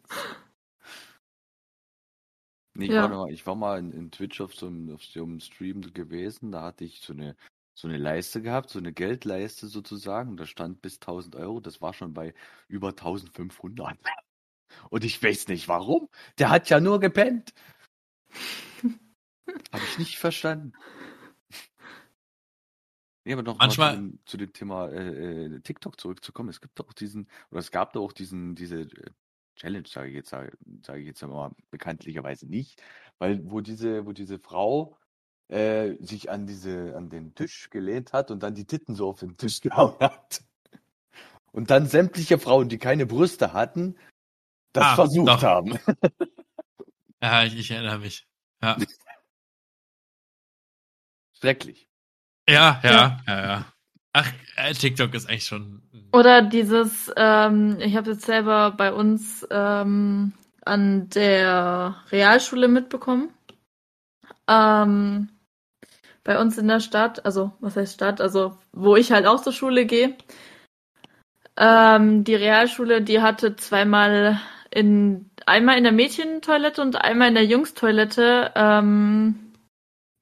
Nee, 2.76 2.86
ich, 2.86 2.91
Ja. 2.91 3.03
war 3.03 3.09
noch, 3.09 3.28
ich 3.28 3.45
war 3.45 3.55
mal 3.55 3.80
in, 3.80 3.91
in 3.91 4.11
Twitch 4.11 4.41
auf 4.41 4.55
so, 4.55 4.68
einem, 4.68 4.93
auf 4.93 5.03
so 5.03 5.24
einem 5.24 5.39
Stream 5.39 5.82
gewesen, 5.93 6.51
da 6.51 6.64
hatte 6.64 6.86
ich 6.86 7.01
so 7.01 7.14
eine, 7.14 7.36
so 7.76 7.88
eine 7.88 7.97
Leiste 7.97 8.41
gehabt, 8.41 8.70
so 8.70 8.80
eine 8.80 8.93
Geldleiste 8.93 9.68
sozusagen, 9.68 10.38
da 10.38 10.45
stand 10.45 10.82
bis 10.82 10.95
1000 10.95 11.36
Euro, 11.36 11.59
das 11.59 11.82
war 11.82 11.93
schon 11.93 12.14
bei 12.14 12.34
über 12.68 12.89
1500. 12.89 13.97
Und 14.89 15.03
ich 15.03 15.22
weiß 15.22 15.47
nicht 15.49 15.68
warum, 15.68 16.09
der 16.39 16.49
hat 16.49 16.70
ja 16.70 16.80
nur 16.80 16.99
gepennt. 16.99 17.53
Habe 19.72 19.84
ich 19.84 19.97
nicht 19.99 20.18
verstanden. 20.18 20.74
Nee, 23.26 23.34
aber 23.34 23.43
noch 23.43 23.58
Manchmal- 23.58 23.97
mal 24.01 24.14
zu, 24.26 24.36
dem, 24.38 24.51
Thema 24.51 24.89
äh, 24.89 25.45
äh, 25.45 25.60
TikTok 25.62 25.99
zurückzukommen. 25.99 26.49
Es 26.49 26.60
gibt 26.60 26.78
doch 26.78 26.91
diesen, 26.91 27.28
oder 27.51 27.60
es 27.62 27.72
gab 27.72 27.93
doch 27.93 28.04
auch 28.04 28.12
diesen, 28.12 28.54
diese 28.56 28.82
äh, 28.82 29.12
Challenge, 29.56 29.88
sage 29.88 30.10
ich 30.10 30.16
jetzt, 30.16 30.30
sage 30.30 30.58
sag 30.86 30.97
ich 30.99 31.06
jetzt 31.06 31.22
mal 31.22 31.51
bekanntlicherweise 31.72 32.47
nicht, 32.47 32.82
weil 33.20 33.39
wo 33.49 33.62
diese, 33.62 34.06
wo 34.06 34.12
diese 34.12 34.39
Frau 34.39 34.97
äh, 35.47 35.95
sich 36.04 36.30
an 36.32 36.47
diese, 36.47 36.97
an 36.97 37.10
den 37.10 37.34
Tisch 37.36 37.70
gelehnt 37.70 38.12
hat 38.12 38.30
und 38.32 38.43
dann 38.43 38.56
die 38.56 38.66
Titten 38.66 38.95
so 38.95 39.08
auf 39.10 39.20
den 39.20 39.38
Tisch 39.38 39.62
gehauen 39.62 39.95
hat. 39.99 40.43
Und 41.54 41.70
dann 41.70 41.86
sämtliche 41.88 42.39
Frauen, 42.39 42.68
die 42.68 42.80
keine 42.80 43.06
Brüste 43.06 43.54
hatten, 43.54 43.95
das 44.74 44.84
Ah, 44.86 44.95
versucht 44.95 45.28
doch. 45.30 45.43
haben. 45.43 45.78
ja, 47.22 47.43
ich, 47.45 47.56
ich 47.56 47.72
erinnere 47.72 47.99
mich. 47.99 48.28
Ja, 48.62 48.76
Schrecklich. 51.44 51.89
ja, 52.48 52.80
ja, 52.84 53.20
ja. 53.28 53.46
ja. 53.46 53.66
Ach, 54.14 54.32
äh, 54.56 54.74
TikTok 54.74 55.14
ist 55.14 55.30
echt 55.30 55.46
schon. 55.46 55.82
Oder 56.14 56.41
dieses, 56.41 57.12
ähm, 57.18 57.80
ich 57.82 57.98
habe 57.98 58.12
jetzt 58.12 58.24
selber 58.24 58.72
bei 58.72 58.94
uns 58.94 59.46
ähm, 59.52 60.32
an 60.64 61.10
der 61.10 61.98
Realschule 62.14 62.70
mitbekommen, 62.70 63.34
ähm, 64.48 65.28
bei 66.24 66.39
uns 66.39 66.58
in 66.58 66.70
der 66.70 66.80
Stadt, 66.80 67.26
also 67.26 67.52
was 67.60 67.76
heißt 67.76 67.96
Stadt, 67.96 68.22
also 68.22 68.58
wo 68.72 68.96
ich 68.96 69.12
halt 69.12 69.26
auch 69.26 69.41
zur 69.41 69.52
Schule 69.52 69.86
gehe. 69.86 70.16
Ähm, 71.58 72.24
die 72.24 72.36
Realschule, 72.36 73.02
die 73.02 73.22
hatte 73.22 73.58
zweimal 73.58 74.39
in 74.72 75.30
einmal 75.46 75.78
in 75.78 75.84
der 75.84 75.91
Mädchentoilette 75.91 76.82
und 76.82 76.96
einmal 76.96 77.28
in 77.28 77.36
der 77.36 77.46
Jungstoilette 77.46 78.54
ähm, 78.56 79.52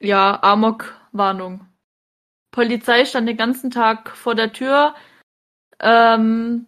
ja 0.02 0.40
Amok-Warnung. 1.14 1.68
Polizei 2.52 3.06
stand 3.06 3.28
den 3.30 3.38
ganzen 3.38 3.72
Tag 3.72 4.16
vor 4.16 4.36
der 4.36 4.52
Tür. 4.52 4.94
Ähm, 5.80 6.68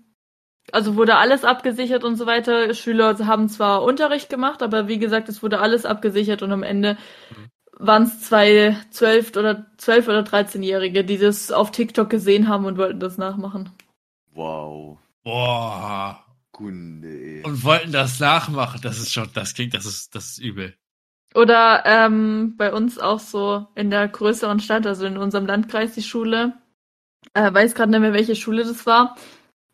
also 0.71 0.95
wurde 0.95 1.17
alles 1.17 1.43
abgesichert 1.43 2.03
und 2.03 2.15
so 2.15 2.25
weiter. 2.25 2.73
Schüler 2.73 3.17
haben 3.27 3.49
zwar 3.49 3.83
Unterricht 3.83 4.29
gemacht, 4.29 4.63
aber 4.63 4.87
wie 4.87 4.97
gesagt, 4.97 5.27
es 5.29 5.43
wurde 5.43 5.59
alles 5.59 5.85
abgesichert 5.85 6.41
und 6.41 6.51
am 6.51 6.63
Ende 6.63 6.97
Mhm. 7.29 7.49
waren 7.79 8.03
es 8.03 8.21
zwei 8.21 8.77
zwölf 8.91 9.35
oder 9.35 9.65
zwölf 9.77 10.07
oder 10.07 10.23
13-Jährige, 10.23 11.03
die 11.03 11.17
das 11.17 11.51
auf 11.51 11.71
TikTok 11.71 12.09
gesehen 12.09 12.47
haben 12.47 12.65
und 12.65 12.77
wollten 12.77 12.99
das 12.99 13.17
nachmachen. 13.17 13.71
Wow. 14.31 14.99
Boah. 15.23 16.23
Kunde. 16.51 17.41
Und 17.43 17.63
wollten 17.63 17.91
das 17.91 18.19
nachmachen. 18.19 18.79
Das 18.81 18.99
ist 18.99 19.11
schon, 19.11 19.27
das 19.33 19.53
klingt, 19.53 19.73
das 19.73 19.85
ist, 19.85 20.15
das 20.15 20.31
ist 20.31 20.37
übel. 20.37 20.75
Oder 21.35 21.83
ähm, 21.85 22.55
bei 22.57 22.73
uns 22.73 22.99
auch 22.99 23.19
so 23.19 23.67
in 23.75 23.89
der 23.89 24.07
größeren 24.07 24.59
Stadt, 24.59 24.85
also 24.85 25.05
in 25.05 25.17
unserem 25.17 25.45
Landkreis 25.45 25.93
die 25.93 26.03
Schule. 26.03 26.53
Äh, 27.33 27.53
weiß 27.53 27.75
gerade 27.75 27.91
nicht 27.91 28.01
mehr, 28.01 28.13
welche 28.13 28.35
Schule 28.35 28.63
das 28.63 28.85
war. 28.85 29.15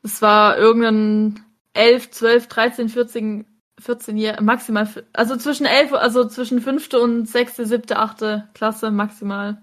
Das 0.01 0.21
war 0.21 0.57
irgendein 0.57 1.43
11, 1.73 2.11
12, 2.11 2.47
13, 2.47 2.89
14, 2.89 3.45
14 3.79 4.17
Jahre, 4.17 4.43
maximal, 4.43 4.87
also 5.13 5.35
zwischen 5.37 5.65
11, 5.65 5.93
also 5.93 6.25
zwischen 6.27 6.61
fünfte 6.61 6.99
und 6.99 7.27
sechste, 7.27 7.65
siebte, 7.65 7.97
achte 7.97 8.49
Klasse 8.53 8.91
maximal. 8.91 9.61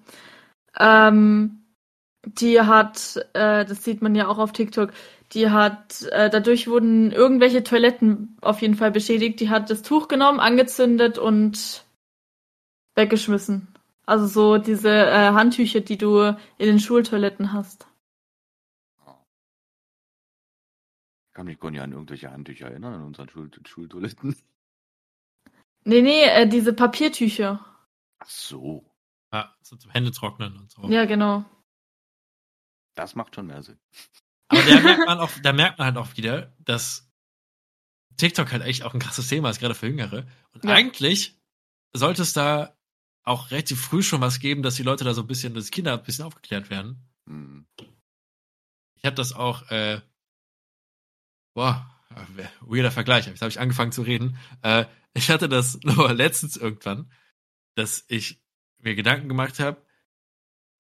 Ähm, 0.78 1.62
die 2.26 2.61
hat, 2.61 3.16
äh, 3.34 3.64
das 3.64 3.84
sieht 3.84 4.03
man 4.03 4.14
ja 4.14 4.28
auch 4.28 4.38
auf 4.38 4.53
TikTok, 4.53 4.90
die 5.32 5.51
hat, 5.51 6.03
äh, 6.12 6.30
dadurch 6.30 6.68
wurden 6.68 7.12
irgendwelche 7.12 7.62
Toiletten 7.62 8.36
auf 8.40 8.62
jeden 8.62 8.74
Fall 8.74 8.90
beschädigt. 8.90 9.40
Die 9.40 9.51
hat 9.51 9.70
das 9.70 9.82
Tuch 9.82 10.09
genommen, 10.09 10.40
angezündet 10.40 11.18
und 11.18 11.84
weggeschmissen. 12.97 13.68
Also 14.07 14.26
so 14.26 14.59
diese 14.59 14.88
äh, 14.90 15.30
Handtücher, 15.32 15.80
die 15.80 15.99
du 15.99 16.20
in 16.59 16.66
den 16.66 16.78
Schultoiletten 16.80 17.53
hast. 17.53 17.86
Ich 21.28 21.34
kann 21.34 21.47
mich 21.47 21.59
gar 21.61 21.70
nicht 21.70 21.80
an 21.80 21.92
irgendwelche 21.92 22.30
Handtücher 22.30 22.68
erinnern, 22.68 22.94
an 22.94 23.05
unseren 23.05 23.28
Schul 23.28 23.51
Schultoiletten. 23.64 24.36
Nee, 25.88 26.03
nee, 26.03 26.24
äh, 26.24 26.49
diese 26.49 26.72
Papiertücher. 26.72 27.64
Ach 28.18 28.28
so. 28.28 28.84
Ja, 29.32 29.55
so 29.62 29.76
zum 29.76 29.92
Händetrocknen 29.92 30.57
und 30.59 30.68
so. 30.68 30.82
Ja, 30.88 31.05
genau. 31.05 31.44
Das 32.97 33.14
macht 33.14 33.36
schon 33.36 33.47
mehr 33.47 33.62
Sinn. 33.62 33.78
Aber 34.49 34.62
da 34.64 34.80
merkt 34.80 35.07
man 35.07 35.18
auch, 35.20 35.30
da 35.44 35.53
merkt 35.53 35.78
man 35.78 35.86
halt 35.86 35.97
auch 35.97 36.16
wieder, 36.16 36.53
dass 36.59 37.09
TikTok 38.16 38.51
halt 38.51 38.64
echt 38.64 38.82
auch 38.82 38.94
ein 38.94 39.01
krasses 39.01 39.28
Thema 39.28 39.49
ist, 39.51 39.61
gerade 39.61 39.76
für 39.76 39.86
Jüngere. 39.86 40.26
Und 40.51 40.64
Ja. 40.64 40.72
eigentlich 40.74 41.38
sollte 41.92 42.22
es 42.22 42.32
da 42.32 42.76
auch 43.27 43.51
relativ 43.51 43.81
früh 43.81 44.03
schon 44.03 44.20
was 44.20 44.39
geben, 44.39 44.62
dass 44.62 44.77
die 44.77 44.83
Leute 44.83 45.05
da 45.05 45.12
so 45.12 45.22
ein 45.22 45.27
bisschen, 45.27 45.53
dass 45.53 45.70
Kinder 45.70 45.95
ein 45.95 46.03
bisschen 46.03 46.24
aufgeklärt 46.24 46.70
werden. 46.70 47.09
Hm. 47.29 47.66
Ich 48.95 49.05
habe 49.05 49.16
das 49.16 49.33
auch, 49.33 49.68
äh, 49.70 50.01
boah, 51.55 51.91
äh, 52.14 52.45
weirder 52.61 52.93
Vergleich. 52.93 53.27
Jetzt 53.27 53.43
habe 53.43 53.51
ich 53.51 53.61
angefangen 53.61 53.93
zu 53.93 54.03
reden. 54.03 54.39
Äh, 54.62 54.87
ich 55.12 55.31
hatte 55.31 55.49
das 55.49 55.81
nur 55.83 56.12
letztens 56.14 56.57
irgendwann, 56.57 57.11
dass 57.74 58.05
ich 58.09 58.41
mir 58.79 58.95
Gedanken 58.95 59.29
gemacht 59.29 59.59
habe, 59.59 59.85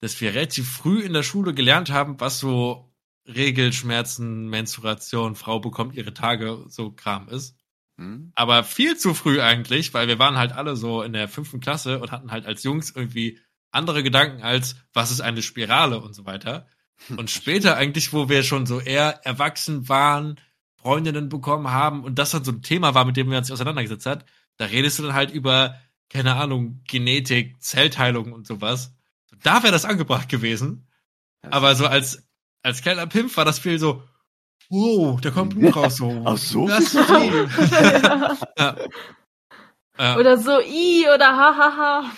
dass 0.00 0.20
wir 0.20 0.32
relativ 0.34 0.70
früh 0.70 1.00
in 1.00 1.12
der 1.12 1.24
Schule 1.24 1.52
gelernt 1.52 1.90
haben, 1.90 2.20
was 2.20 2.38
so 2.38 2.94
Regelschmerzen, 3.26 4.48
Menstruation, 4.48 5.34
Frau 5.34 5.58
bekommt 5.58 5.96
ihre 5.96 6.14
Tage, 6.14 6.64
so 6.68 6.92
Kram 6.92 7.28
ist. 7.28 7.55
Hm? 7.98 8.32
Aber 8.34 8.64
viel 8.64 8.96
zu 8.96 9.14
früh 9.14 9.40
eigentlich, 9.40 9.94
weil 9.94 10.08
wir 10.08 10.18
waren 10.18 10.36
halt 10.36 10.52
alle 10.52 10.76
so 10.76 11.02
in 11.02 11.12
der 11.12 11.28
fünften 11.28 11.60
Klasse 11.60 11.98
und 11.98 12.12
hatten 12.12 12.30
halt 12.30 12.46
als 12.46 12.62
Jungs 12.62 12.90
irgendwie 12.90 13.40
andere 13.70 14.02
Gedanken 14.02 14.42
als, 14.42 14.76
was 14.92 15.10
ist 15.10 15.20
eine 15.20 15.42
Spirale 15.42 16.00
und 16.00 16.14
so 16.14 16.24
weiter. 16.24 16.66
Und 17.14 17.30
später 17.30 17.76
eigentlich, 17.76 18.14
wo 18.14 18.30
wir 18.30 18.42
schon 18.42 18.64
so 18.64 18.80
eher 18.80 19.20
erwachsen 19.26 19.86
waren, 19.86 20.40
Freundinnen 20.76 21.28
bekommen 21.28 21.70
haben 21.70 22.04
und 22.04 22.18
das 22.18 22.30
dann 22.30 22.42
so 22.42 22.52
ein 22.52 22.62
Thema 22.62 22.94
war, 22.94 23.04
mit 23.04 23.18
dem 23.18 23.28
wir 23.28 23.36
uns 23.36 23.50
auseinandergesetzt 23.50 24.06
hat, 24.06 24.24
da 24.56 24.64
redest 24.64 24.98
du 24.98 25.02
dann 25.02 25.12
halt 25.12 25.30
über, 25.30 25.78
keine 26.08 26.36
Ahnung, 26.36 26.80
Genetik, 26.88 27.60
Zellteilung 27.60 28.32
und 28.32 28.46
sowas. 28.46 28.94
Da 29.42 29.62
wäre 29.62 29.72
das 29.72 29.84
angebracht 29.84 30.28
gewesen. 30.30 30.88
Aber 31.42 31.74
so 31.74 31.86
als, 31.86 32.26
als 32.62 32.82
kleiner 32.82 33.06
Pimp 33.06 33.36
war 33.36 33.44
das 33.44 33.58
viel 33.58 33.78
so, 33.78 34.04
wow, 34.70 35.20
da 35.20 35.30
kommt 35.30 35.54
Blut 35.54 35.76
raus, 35.76 35.96
so. 35.96 36.22
Ach 36.24 36.36
so? 36.36 36.68
Das 36.68 36.80
ist 36.80 36.98
viel. 36.98 37.48
ja. 38.58 38.76
ja. 39.98 40.16
Oder 40.16 40.38
so 40.38 40.60
i 40.60 41.06
oder 41.14 41.36
hahaha. 41.36 42.10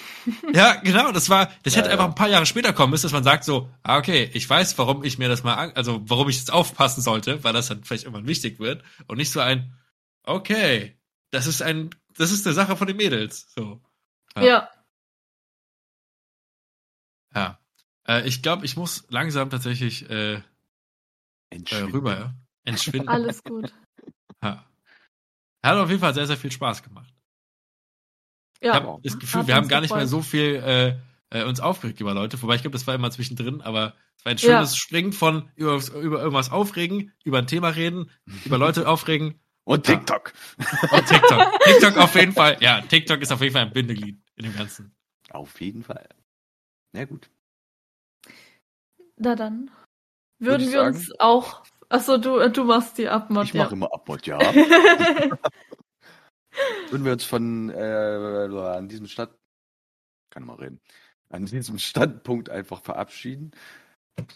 Ja, 0.52 0.74
genau, 0.76 1.12
das 1.12 1.30
war, 1.30 1.50
das 1.62 1.74
Ja, 1.74 1.80
hätte 1.80 1.88
ja. 1.88 1.92
einfach 1.94 2.06
ein 2.06 2.14
paar 2.14 2.28
Jahre 2.28 2.46
später 2.46 2.72
kommen 2.72 2.90
müssen, 2.90 3.04
dass 3.06 3.12
man 3.12 3.24
sagt 3.24 3.44
so, 3.44 3.70
ah, 3.82 3.98
okay, 3.98 4.30
ich 4.34 4.48
weiß, 4.48 4.76
warum 4.78 5.04
ich 5.04 5.18
mir 5.18 5.28
das 5.28 5.42
mal, 5.42 5.54
an, 5.54 5.72
also 5.74 6.00
warum 6.04 6.28
ich 6.28 6.36
jetzt 6.36 6.52
aufpassen 6.52 7.00
sollte, 7.00 7.42
weil 7.44 7.52
das 7.52 7.68
dann 7.68 7.84
vielleicht 7.84 8.04
irgendwann 8.04 8.26
wichtig 8.26 8.58
wird 8.60 8.82
und 9.06 9.16
nicht 9.16 9.30
so 9.30 9.40
ein, 9.40 9.72
okay, 10.24 10.98
das 11.30 11.46
ist 11.46 11.62
ein, 11.62 11.90
das 12.16 12.32
ist 12.32 12.46
eine 12.46 12.54
Sache 12.54 12.76
von 12.76 12.86
den 12.86 12.96
Mädels, 12.96 13.52
so. 13.54 13.80
Ja. 14.36 14.42
Ja. 14.42 14.68
Ja. 17.34 17.58
Äh, 18.06 18.26
ich 18.26 18.42
glaube, 18.42 18.64
ich 18.64 18.76
muss 18.76 19.04
langsam 19.08 19.50
tatsächlich 19.50 20.08
äh, 20.10 20.40
äh, 21.50 21.56
Entschwinde. 21.56 21.92
rüber, 21.92 22.18
ja. 22.18 22.34
Entschwinden. 22.64 23.08
Alles 23.08 23.42
gut. 23.42 23.72
Ja. 24.42 24.64
Hat 25.64 25.76
auf 25.76 25.88
jeden 25.88 26.00
Fall 26.00 26.14
sehr, 26.14 26.26
sehr 26.26 26.36
viel 26.36 26.52
Spaß 26.52 26.82
gemacht. 26.82 27.12
Ich 28.60 28.66
Ja. 28.66 28.74
habe 28.74 29.00
das 29.02 29.18
Gefühl, 29.18 29.46
wir 29.46 29.54
haben 29.54 29.62
uns 29.64 29.70
gar 29.70 29.80
nicht 29.80 29.90
mehr 29.94 30.04
gefreut. 30.04 30.10
so 30.10 30.22
viel 30.22 30.56
äh, 30.56 30.98
äh, 31.30 31.44
uns 31.44 31.60
aufgeregt 31.60 32.00
über 32.00 32.14
Leute, 32.14 32.40
wobei 32.42 32.54
ich 32.56 32.62
glaube, 32.62 32.72
das 32.76 32.86
war 32.86 32.94
immer 32.94 33.10
zwischendrin, 33.10 33.60
aber 33.60 33.94
es 34.16 34.24
war 34.24 34.32
ein 34.32 34.38
Ja. 34.38 34.56
schönes 34.58 34.76
Springen 34.76 35.12
von 35.12 35.50
über, 35.56 35.76
über 36.00 36.20
irgendwas 36.20 36.50
aufregen, 36.50 37.12
über 37.24 37.38
ein 37.38 37.46
Thema 37.46 37.68
reden, 37.68 38.10
über 38.44 38.58
Leute 38.58 38.86
aufregen 38.88 39.40
Und 39.64 39.84
TikTok. 39.86 40.32
und 40.90 41.06
TikTok. 41.06 41.60
TikTok 41.64 41.96
auf 41.98 42.14
jeden 42.14 42.32
Fall, 42.32 42.56
ja, 42.60 42.80
TikTok 42.80 43.20
ist 43.20 43.32
auf 43.32 43.40
jeden 43.40 43.52
Fall 43.52 43.62
ein 43.66 43.72
Bindeglied 43.72 44.20
in 44.36 44.44
dem 44.44 44.54
Ganzen. 44.54 44.94
Auf 45.30 45.60
jeden 45.60 45.82
Fall. 45.82 46.08
Na 46.92 47.04
gut. 47.04 47.28
Na 49.16 49.34
dann. 49.34 49.70
Würd 50.38 50.60
Würden 50.60 50.66
ich 50.66 50.72
wir 50.72 50.80
sagen- 50.80 50.96
uns 50.96 51.12
auch. 51.20 51.62
Achso, 51.90 52.18
du, 52.18 52.36
äh, 52.38 52.50
du 52.50 52.64
machst 52.64 52.98
die 52.98 53.08
Abmod, 53.08 53.44
Ich 53.46 53.52
ja. 53.54 53.64
mache 53.64 53.74
immer 53.74 53.92
Abmod, 53.92 54.26
ja. 54.26 54.38
Würden 56.90 57.04
wir 57.04 57.12
uns 57.12 57.24
von 57.24 57.70
äh, 57.70 58.48
an 58.76 58.88
diesem 58.88 59.06
Stadt 59.06 59.30
kann 60.30 60.44
mal 60.44 60.56
reden. 60.56 60.80
An 61.30 61.46
diesem 61.46 61.78
Standpunkt 61.78 62.50
einfach 62.50 62.82
verabschieden. 62.82 63.52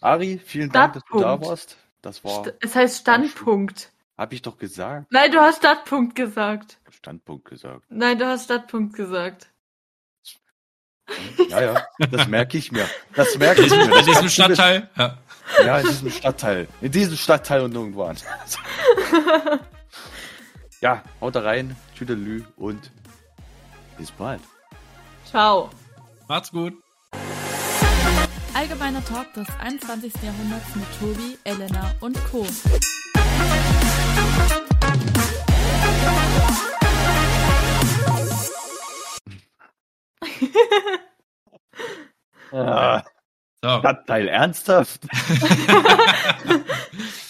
Ari, 0.01 0.39
vielen 0.39 0.70
Dank, 0.70 0.95
dass 0.95 1.03
du 1.11 1.20
da 1.20 1.41
warst. 1.41 1.77
Das 2.03 2.23
war, 2.24 2.45
St- 2.45 2.55
es 2.61 2.74
heißt 2.74 3.01
Standpunkt. 3.01 3.93
habe 4.16 4.35
ich 4.35 4.43
doch 4.43 4.57
gesagt. 4.59 5.07
Nein, 5.11 5.31
du 5.33 5.41
hast 5.41 5.59
Stadtpunkt 5.59 6.15
gesagt. 6.15 6.79
Standpunkt 6.91 7.45
gesagt. 7.47 7.85
Nein, 7.89 8.19
du 8.19 8.27
hast 8.27 8.45
Stadtpunkt 8.45 8.95
gesagt. 8.95 9.52
Ja, 11.49 11.61
ja, 11.61 11.87
das 12.11 12.27
merke 12.29 12.57
ich 12.59 12.73
mir. 12.73 12.89
Das 13.15 13.37
merke 13.39 13.61
In 13.61 13.66
ich 13.66 13.73
diesem, 13.73 13.89
mir. 13.91 13.97
Das 13.97 14.07
in 14.07 14.12
diesem 14.12 14.29
Stadtteil, 14.29 14.89
ja. 14.97 15.19
Ja, 15.65 15.79
in 15.81 15.87
diesem 15.89 16.11
Stadtteil. 16.11 16.69
In 16.81 16.93
diesem 16.93 17.16
Stadtteil 17.16 17.61
und 17.62 17.73
nirgendwo 17.73 18.05
anders. 18.05 18.24
Ja, 20.81 21.01
haut 21.20 21.37
da 21.37 21.43
rein, 21.43 21.77
Tüdelü 21.97 22.43
und 22.57 22.91
bis 23.97 24.11
bald. 24.11 24.41
Ciao. 25.31 25.70
Macht's 26.27 26.51
gut. 26.51 26.74
Allgemeiner 28.53 29.05
Talk 29.05 29.33
des 29.35 29.47
21. 29.61 30.12
Jahrhunderts 30.20 30.74
mit 30.74 30.87
Tobi, 30.99 31.39
Elena 31.45 31.95
und 32.01 32.19
Co. 32.33 32.45
Ah, 42.53 43.03
So. 43.65 43.78
Stadtteil 43.78 44.28
ernsthaft? 44.28 45.03